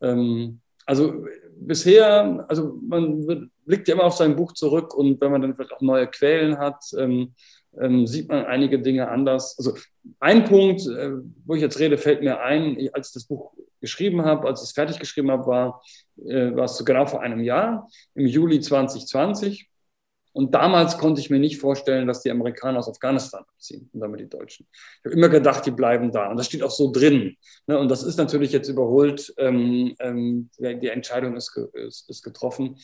Ähm, 0.00 0.60
also 0.86 1.26
bisher, 1.56 2.44
also 2.48 2.78
man 2.82 3.50
blickt 3.64 3.88
ja 3.88 3.94
immer 3.94 4.04
auf 4.04 4.16
sein 4.16 4.36
Buch 4.36 4.52
zurück 4.52 4.94
und 4.94 5.20
wenn 5.20 5.30
man 5.30 5.42
dann 5.42 5.54
vielleicht 5.54 5.72
auch 5.72 5.80
neue 5.80 6.06
Quellen 6.06 6.58
hat, 6.58 6.82
ähm, 6.98 7.34
ähm, 7.80 8.06
sieht 8.06 8.28
man 8.28 8.44
einige 8.44 8.78
Dinge 8.78 9.08
anders. 9.08 9.56
Also 9.58 9.74
ein 10.20 10.44
Punkt, 10.44 10.86
äh, 10.86 11.12
wo 11.44 11.54
ich 11.54 11.62
jetzt 11.62 11.78
rede, 11.78 11.98
fällt 11.98 12.22
mir 12.22 12.40
ein, 12.40 12.76
als 12.92 13.08
ich 13.08 13.14
das 13.14 13.24
Buch 13.24 13.52
geschrieben 13.80 14.24
habe, 14.24 14.46
als 14.46 14.62
ich 14.62 14.68
es 14.68 14.72
fertig 14.72 14.98
geschrieben 14.98 15.30
habe, 15.30 15.46
war, 15.46 15.82
äh, 16.24 16.54
war 16.54 16.64
es 16.64 16.76
so 16.76 16.84
genau 16.84 17.06
vor 17.06 17.22
einem 17.22 17.40
Jahr, 17.40 17.88
im 18.14 18.26
Juli 18.26 18.60
2020. 18.60 19.68
Und 20.34 20.52
damals 20.52 20.98
konnte 20.98 21.20
ich 21.20 21.30
mir 21.30 21.38
nicht 21.38 21.60
vorstellen, 21.60 22.08
dass 22.08 22.20
die 22.20 22.30
Amerikaner 22.30 22.80
aus 22.80 22.88
Afghanistan 22.88 23.44
abziehen 23.48 23.88
und 23.92 24.00
damit 24.00 24.18
die 24.18 24.28
Deutschen. 24.28 24.66
Ich 24.72 25.04
habe 25.04 25.14
immer 25.14 25.28
gedacht, 25.28 25.64
die 25.64 25.70
bleiben 25.70 26.10
da. 26.10 26.28
Und 26.28 26.36
das 26.36 26.46
steht 26.46 26.64
auch 26.64 26.72
so 26.72 26.90
drin. 26.90 27.36
Ne? 27.68 27.78
Und 27.78 27.88
das 27.88 28.02
ist 28.02 28.16
natürlich 28.16 28.50
jetzt 28.50 28.68
überholt. 28.68 29.32
Ähm, 29.38 29.94
ähm, 30.00 30.50
die 30.58 30.88
Entscheidung 30.88 31.36
ist, 31.36 31.54
getroffen. 32.24 32.76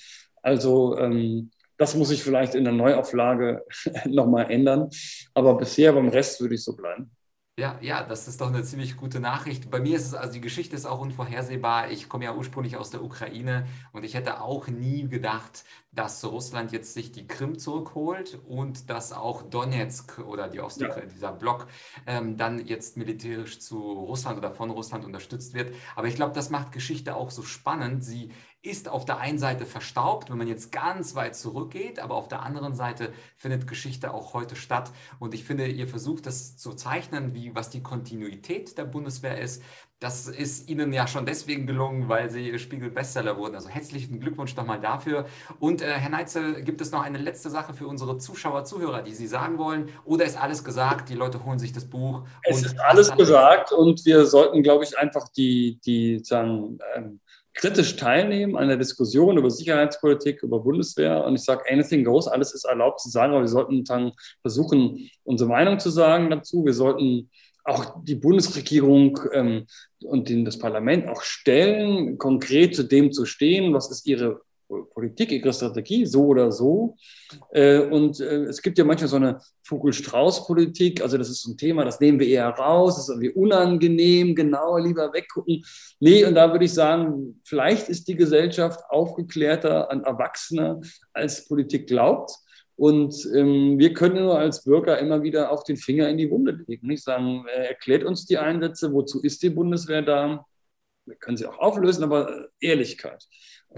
Also 0.42 0.96
ähm, 0.96 1.50
das 1.76 1.96
muss 1.96 2.12
ich 2.12 2.22
vielleicht 2.22 2.54
in 2.54 2.62
der 2.62 2.72
Neuauflage 2.72 3.64
nochmal 4.06 4.48
ändern. 4.48 4.88
Aber 5.34 5.56
bisher 5.56 5.92
beim 5.92 6.08
Rest 6.08 6.40
würde 6.40 6.54
ich 6.54 6.62
so 6.62 6.76
bleiben. 6.76 7.10
Ja, 7.60 7.78
ja, 7.82 8.02
das 8.02 8.26
ist 8.26 8.40
doch 8.40 8.48
eine 8.48 8.62
ziemlich 8.62 8.96
gute 8.96 9.20
Nachricht. 9.20 9.70
Bei 9.70 9.80
mir 9.80 9.96
ist 9.96 10.06
es, 10.06 10.14
also 10.14 10.32
die 10.32 10.40
Geschichte 10.40 10.74
ist 10.74 10.86
auch 10.86 11.00
unvorhersehbar. 11.00 11.90
Ich 11.90 12.08
komme 12.08 12.24
ja 12.24 12.34
ursprünglich 12.34 12.78
aus 12.78 12.88
der 12.88 13.02
Ukraine 13.02 13.66
und 13.92 14.02
ich 14.02 14.14
hätte 14.14 14.40
auch 14.40 14.68
nie 14.68 15.06
gedacht, 15.06 15.64
dass 15.92 16.24
Russland 16.24 16.70
jetzt 16.72 16.94
sich 16.94 17.10
die 17.10 17.26
Krim 17.26 17.58
zurückholt 17.58 18.38
und 18.46 18.90
dass 18.90 19.12
auch 19.12 19.42
Donetsk 19.42 20.20
oder 20.20 20.48
die 20.48 20.60
Ostukraine, 20.60 21.06
ja. 21.06 21.12
dieser 21.12 21.32
Block, 21.32 21.66
ähm, 22.06 22.36
dann 22.36 22.64
jetzt 22.64 22.96
militärisch 22.96 23.58
zu 23.58 23.78
Russland 23.78 24.38
oder 24.38 24.52
von 24.52 24.70
Russland 24.70 25.04
unterstützt 25.04 25.52
wird. 25.52 25.74
Aber 25.96 26.06
ich 26.06 26.14
glaube, 26.14 26.32
das 26.32 26.50
macht 26.50 26.70
Geschichte 26.72 27.16
auch 27.16 27.30
so 27.30 27.42
spannend. 27.42 28.04
Sie 28.04 28.30
ist 28.62 28.88
auf 28.88 29.04
der 29.04 29.18
einen 29.18 29.38
Seite 29.38 29.64
verstaubt, 29.64 30.30
wenn 30.30 30.36
man 30.36 30.46
jetzt 30.46 30.70
ganz 30.70 31.14
weit 31.14 31.34
zurückgeht, 31.34 31.98
aber 31.98 32.14
auf 32.14 32.28
der 32.28 32.42
anderen 32.42 32.74
Seite 32.74 33.12
findet 33.36 33.66
Geschichte 33.66 34.12
auch 34.12 34.34
heute 34.34 34.54
statt. 34.54 34.92
Und 35.18 35.34
ich 35.34 35.44
finde, 35.44 35.66
ihr 35.66 35.88
versucht 35.88 36.26
das 36.26 36.58
zu 36.58 36.74
zeichnen, 36.74 37.34
wie 37.34 37.54
was 37.54 37.70
die 37.70 37.82
Kontinuität 37.82 38.76
der 38.76 38.84
Bundeswehr 38.84 39.40
ist. 39.40 39.62
Das 40.00 40.28
ist 40.28 40.70
Ihnen 40.70 40.94
ja 40.94 41.06
schon 41.06 41.26
deswegen 41.26 41.66
gelungen, 41.66 42.08
weil 42.08 42.30
Sie 42.30 42.58
Spiegel-Bestseller 42.58 43.36
wurden. 43.36 43.54
Also 43.54 43.68
herzlichen 43.68 44.18
Glückwunsch 44.18 44.56
nochmal 44.56 44.80
dafür. 44.80 45.26
Und 45.58 45.82
äh, 45.82 45.88
Herr 45.88 46.08
Neitzel, 46.08 46.62
gibt 46.62 46.80
es 46.80 46.90
noch 46.90 47.02
eine 47.02 47.18
letzte 47.18 47.50
Sache 47.50 47.74
für 47.74 47.86
unsere 47.86 48.16
Zuschauer, 48.16 48.64
Zuhörer, 48.64 49.02
die 49.02 49.12
Sie 49.12 49.26
sagen 49.26 49.58
wollen? 49.58 49.90
Oder 50.06 50.24
ist 50.24 50.40
alles 50.40 50.64
gesagt? 50.64 51.10
Die 51.10 51.14
Leute 51.14 51.44
holen 51.44 51.58
sich 51.58 51.74
das 51.74 51.84
Buch. 51.84 52.22
Es 52.44 52.64
ist 52.64 52.80
alles 52.80 53.14
gesagt 53.14 53.72
und 53.72 54.02
wir 54.06 54.24
sollten, 54.24 54.62
glaube 54.62 54.84
ich, 54.84 54.96
einfach 54.96 55.28
die, 55.36 55.78
die 55.84 56.20
sagen, 56.20 56.78
ähm, 56.96 57.20
kritisch 57.52 57.96
teilnehmen 57.96 58.56
an 58.56 58.68
der 58.68 58.78
Diskussion 58.78 59.36
über 59.36 59.50
Sicherheitspolitik, 59.50 60.42
über 60.42 60.60
Bundeswehr. 60.60 61.24
Und 61.24 61.34
ich 61.34 61.44
sage, 61.44 61.64
anything 61.70 62.04
goes, 62.04 62.26
alles 62.26 62.54
ist 62.54 62.64
erlaubt 62.64 63.00
zu 63.00 63.10
sagen, 63.10 63.34
aber 63.34 63.42
wir 63.42 63.48
sollten 63.48 63.84
dann 63.84 64.12
versuchen, 64.40 65.10
unsere 65.24 65.50
Meinung 65.50 65.78
zu 65.78 65.90
sagen 65.90 66.30
dazu. 66.30 66.64
Wir 66.64 66.72
sollten 66.72 67.28
auch 67.64 68.02
die 68.04 68.14
Bundesregierung 68.14 69.18
ähm, 69.32 69.66
und 70.02 70.30
das 70.46 70.58
Parlament 70.58 71.08
auch 71.08 71.22
stellen, 71.22 72.18
konkret 72.18 72.74
zu 72.74 72.84
dem 72.84 73.12
zu 73.12 73.26
stehen, 73.26 73.72
was 73.74 73.90
ist 73.90 74.06
ihre 74.06 74.40
Politik, 74.94 75.32
ihre 75.32 75.52
Strategie, 75.52 76.06
so 76.06 76.26
oder 76.26 76.52
so. 76.52 76.96
Äh, 77.50 77.80
und 77.80 78.20
äh, 78.20 78.44
es 78.44 78.62
gibt 78.62 78.78
ja 78.78 78.84
manchmal 78.84 79.08
so 79.08 79.16
eine 79.16 79.40
Vogel-Strauß-Politik, 79.64 81.02
also 81.02 81.18
das 81.18 81.28
ist 81.28 81.42
so 81.42 81.52
ein 81.52 81.56
Thema, 81.56 81.84
das 81.84 82.00
nehmen 82.00 82.20
wir 82.20 82.28
eher 82.28 82.48
raus, 82.48 82.96
das 82.96 83.08
ist 83.08 83.10
irgendwie 83.10 83.30
unangenehm, 83.30 84.34
genauer, 84.34 84.80
lieber 84.80 85.12
weggucken. 85.12 85.64
Nee, 85.98 86.24
und 86.24 86.34
da 86.34 86.52
würde 86.52 86.64
ich 86.64 86.74
sagen, 86.74 87.40
vielleicht 87.44 87.88
ist 87.88 88.08
die 88.08 88.16
Gesellschaft 88.16 88.80
aufgeklärter, 88.88 89.90
an 89.90 90.04
Erwachsener, 90.04 90.80
als 91.12 91.46
Politik 91.48 91.86
glaubt. 91.86 92.30
Und 92.80 93.28
ähm, 93.34 93.78
wir 93.78 93.92
können 93.92 94.24
nur 94.24 94.38
als 94.38 94.64
Bürger 94.64 94.98
immer 94.98 95.22
wieder 95.22 95.52
auch 95.52 95.64
den 95.64 95.76
Finger 95.76 96.08
in 96.08 96.16
die 96.16 96.30
Wunde 96.30 96.64
legen. 96.66 96.86
Nicht 96.86 97.04
sagen, 97.04 97.44
äh, 97.46 97.66
erklärt 97.66 98.04
uns 98.04 98.24
die 98.24 98.38
Einsätze, 98.38 98.94
wozu 98.94 99.20
ist 99.20 99.42
die 99.42 99.50
Bundeswehr 99.50 100.00
da? 100.00 100.46
Wir 101.04 101.16
können 101.16 101.36
sie 101.36 101.44
auch 101.44 101.58
auflösen, 101.58 102.04
aber 102.04 102.48
Ehrlichkeit. 102.58 103.26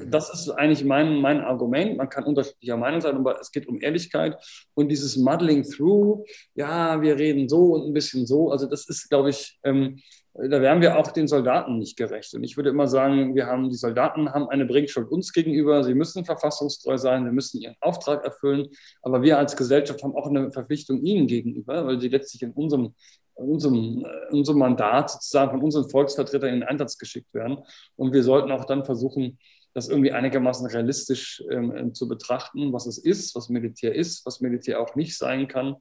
Das 0.07 0.33
ist 0.33 0.49
eigentlich 0.51 0.85
mein, 0.85 1.17
mein 1.17 1.41
Argument. 1.41 1.97
Man 1.97 2.09
kann 2.09 2.23
unterschiedlicher 2.23 2.77
Meinung 2.77 3.01
sein, 3.01 3.17
aber 3.17 3.41
es 3.41 3.51
geht 3.51 3.67
um 3.67 3.81
Ehrlichkeit 3.81 4.37
und 4.75 4.89
dieses 4.89 5.17
Muddling 5.17 5.65
through. 5.65 6.25
Ja, 6.55 7.03
wir 7.03 7.19
reden 7.19 7.49
so 7.49 7.75
und 7.75 7.89
ein 7.89 7.93
bisschen 7.93 8.25
so. 8.25 8.53
Also 8.53 8.67
das 8.67 8.89
ist, 8.89 9.11
glaube 9.11 9.31
ich, 9.31 9.59
ähm, 9.65 9.99
da 10.35 10.63
wären 10.63 10.81
wir 10.81 10.99
auch 10.99 11.11
den 11.13 11.29
Soldaten 11.29 11.79
nicht 11.79 11.97
gerecht. 11.97 12.35
Und 12.35 12.43
ich 12.43 12.57
würde 12.57 12.71
immer 12.71 12.89
sagen, 12.89 13.35
wir 13.35 13.47
haben, 13.47 13.69
die 13.69 13.77
Soldaten 13.77 14.33
haben 14.33 14.49
eine 14.49 14.65
Bringschuld 14.65 15.11
uns 15.11 15.33
gegenüber. 15.33 15.85
Sie 15.85 15.95
müssen 15.95 16.25
verfassungstreu 16.25 16.97
sein, 16.97 17.27
wir 17.27 17.33
müssen 17.33 17.61
ihren 17.61 17.77
Auftrag 17.81 18.25
erfüllen. 18.25 18.69
Aber 19.03 19.23
wir 19.23 19.39
als 19.39 19.57
Gesellschaft 19.57 20.03
haben 20.03 20.17
auch 20.17 20.29
eine 20.29 20.51
Verpflichtung 20.51 21.03
ihnen 21.03 21.27
gegenüber, 21.27 21.87
weil 21.87 22.01
sie 22.01 22.09
letztlich 22.09 22.43
in 22.43 22.53
unserem, 22.53 22.95
in 23.37 23.45
unserem, 23.45 24.07
in 24.31 24.39
unserem 24.39 24.59
Mandat 24.59 25.11
sozusagen 25.11 25.51
von 25.51 25.63
unseren 25.63 25.91
Volksvertretern 25.91 26.49
in 26.49 26.61
den 26.61 26.69
Einsatz 26.69 26.97
geschickt 26.97 27.33
werden. 27.35 27.59
Und 27.97 28.15
wir 28.15 28.23
sollten 28.23 28.51
auch 28.53 28.65
dann 28.65 28.87
versuchen, 28.87 29.39
das 29.75 29.89
irgendwie 29.89 30.13
einigermaßen 30.13 30.67
realistisch 30.67 31.43
ähm, 31.51 31.95
zu 31.95 32.09
betrachten, 32.09 32.73
was 32.73 32.87
es 32.87 32.99
ist, 32.99 33.35
was 33.35 33.51
Militär 33.51 33.95
ist, 33.95 34.25
was 34.25 34.41
Militär 34.41 34.81
auch 34.81 34.95
nicht 34.97 35.17
sein 35.17 35.47
kann 35.49 35.77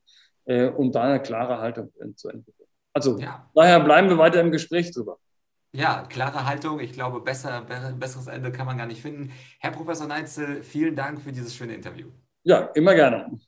äh, 0.45 0.69
und 0.69 0.95
da 0.95 1.03
eine 1.03 1.21
klare 1.21 1.59
Haltung 1.59 1.91
zu 2.15 2.29
entwickeln. 2.29 2.60
Also 2.93 3.17
ja. 3.17 3.49
daher 3.55 3.79
bleiben 3.79 4.09
wir 4.09 4.17
weiter 4.17 4.41
im 4.41 4.51
Gespräch 4.51 4.91
drüber. 4.91 5.17
Ja, 5.73 6.03
klare 6.09 6.45
Haltung. 6.45 6.79
Ich 6.81 6.91
glaube, 6.91 7.21
besser, 7.21 7.61
besseres 7.97 8.27
Ende 8.27 8.51
kann 8.51 8.65
man 8.65 8.77
gar 8.77 8.87
nicht 8.87 9.01
finden. 9.01 9.31
Herr 9.59 9.71
Professor 9.71 10.07
Neitzel, 10.07 10.63
vielen 10.63 10.95
Dank 10.95 11.21
für 11.21 11.31
dieses 11.31 11.55
schöne 11.55 11.73
Interview. 11.73 12.07
Ja, 12.43 12.69
immer 12.73 12.93
gerne. 12.93 13.39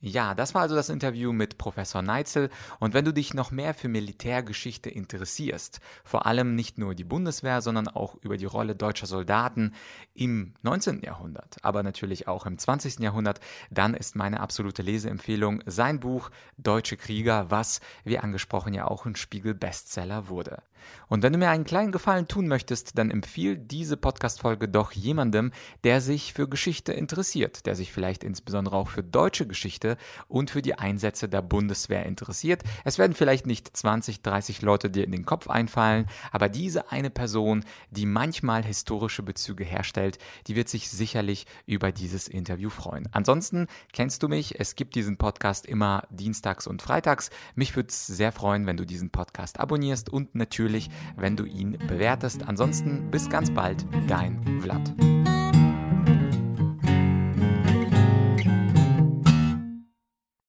Ja, 0.00 0.36
das 0.36 0.54
war 0.54 0.62
also 0.62 0.76
das 0.76 0.90
Interview 0.90 1.32
mit 1.32 1.58
Professor 1.58 2.02
Neitzel. 2.02 2.50
Und 2.78 2.94
wenn 2.94 3.04
du 3.04 3.12
dich 3.12 3.34
noch 3.34 3.50
mehr 3.50 3.74
für 3.74 3.88
Militärgeschichte 3.88 4.88
interessierst, 4.88 5.80
vor 6.04 6.24
allem 6.24 6.54
nicht 6.54 6.78
nur 6.78 6.94
die 6.94 7.02
Bundeswehr, 7.02 7.62
sondern 7.62 7.88
auch 7.88 8.14
über 8.22 8.36
die 8.36 8.44
Rolle 8.44 8.76
deutscher 8.76 9.06
Soldaten 9.06 9.74
im 10.14 10.54
19. 10.62 11.02
Jahrhundert, 11.02 11.56
aber 11.62 11.82
natürlich 11.82 12.28
auch 12.28 12.46
im 12.46 12.58
20. 12.58 13.00
Jahrhundert, 13.00 13.40
dann 13.70 13.94
ist 13.94 14.14
meine 14.14 14.38
absolute 14.38 14.82
Leseempfehlung 14.82 15.64
sein 15.66 15.98
Buch 15.98 16.30
Deutsche 16.58 16.96
Krieger, 16.96 17.50
was, 17.50 17.80
wie 18.04 18.18
angesprochen, 18.18 18.74
ja 18.74 18.86
auch 18.86 19.04
ein 19.04 19.16
Spiegel-Bestseller 19.16 20.28
wurde. 20.28 20.62
Und 21.08 21.22
wenn 21.22 21.32
du 21.32 21.38
mir 21.38 21.50
einen 21.50 21.64
kleinen 21.64 21.92
Gefallen 21.92 22.28
tun 22.28 22.48
möchtest, 22.48 22.98
dann 22.98 23.10
empfiehl 23.10 23.56
diese 23.56 23.96
Podcast-Folge 23.96 24.68
doch 24.68 24.92
jemandem, 24.92 25.52
der 25.84 26.00
sich 26.00 26.32
für 26.32 26.48
Geschichte 26.48 26.92
interessiert, 26.92 27.66
der 27.66 27.74
sich 27.74 27.92
vielleicht 27.92 28.24
insbesondere 28.24 28.76
auch 28.76 28.88
für 28.88 29.02
deutsche 29.02 29.46
Geschichte 29.46 29.87
und 30.28 30.50
für 30.50 30.62
die 30.62 30.74
Einsätze 30.74 31.28
der 31.28 31.42
Bundeswehr 31.42 32.04
interessiert. 32.04 32.62
Es 32.84 32.98
werden 32.98 33.14
vielleicht 33.14 33.46
nicht 33.46 33.74
20, 33.76 34.22
30 34.22 34.62
Leute 34.62 34.90
dir 34.90 35.04
in 35.04 35.12
den 35.12 35.24
Kopf 35.24 35.48
einfallen, 35.48 36.06
aber 36.32 36.48
diese 36.48 36.90
eine 36.90 37.10
Person, 37.10 37.64
die 37.90 38.06
manchmal 38.06 38.64
historische 38.64 39.22
Bezüge 39.22 39.64
herstellt, 39.64 40.18
die 40.46 40.56
wird 40.56 40.68
sich 40.68 40.90
sicherlich 40.90 41.46
über 41.66 41.92
dieses 41.92 42.28
Interview 42.28 42.70
freuen. 42.70 43.08
Ansonsten 43.12 43.66
kennst 43.92 44.22
du 44.22 44.28
mich, 44.28 44.58
es 44.60 44.74
gibt 44.74 44.94
diesen 44.94 45.16
Podcast 45.16 45.66
immer 45.66 46.02
dienstags 46.10 46.66
und 46.66 46.82
freitags. 46.82 47.30
Mich 47.54 47.76
würde 47.76 47.88
es 47.88 48.06
sehr 48.06 48.32
freuen, 48.32 48.66
wenn 48.66 48.76
du 48.76 48.84
diesen 48.84 49.10
Podcast 49.10 49.60
abonnierst 49.60 50.10
und 50.10 50.34
natürlich, 50.34 50.90
wenn 51.16 51.36
du 51.36 51.44
ihn 51.44 51.78
bewertest. 51.86 52.46
Ansonsten 52.46 53.10
bis 53.10 53.28
ganz 53.28 53.50
bald, 53.52 53.86
dein 54.08 54.60
Vlad. 54.60 55.37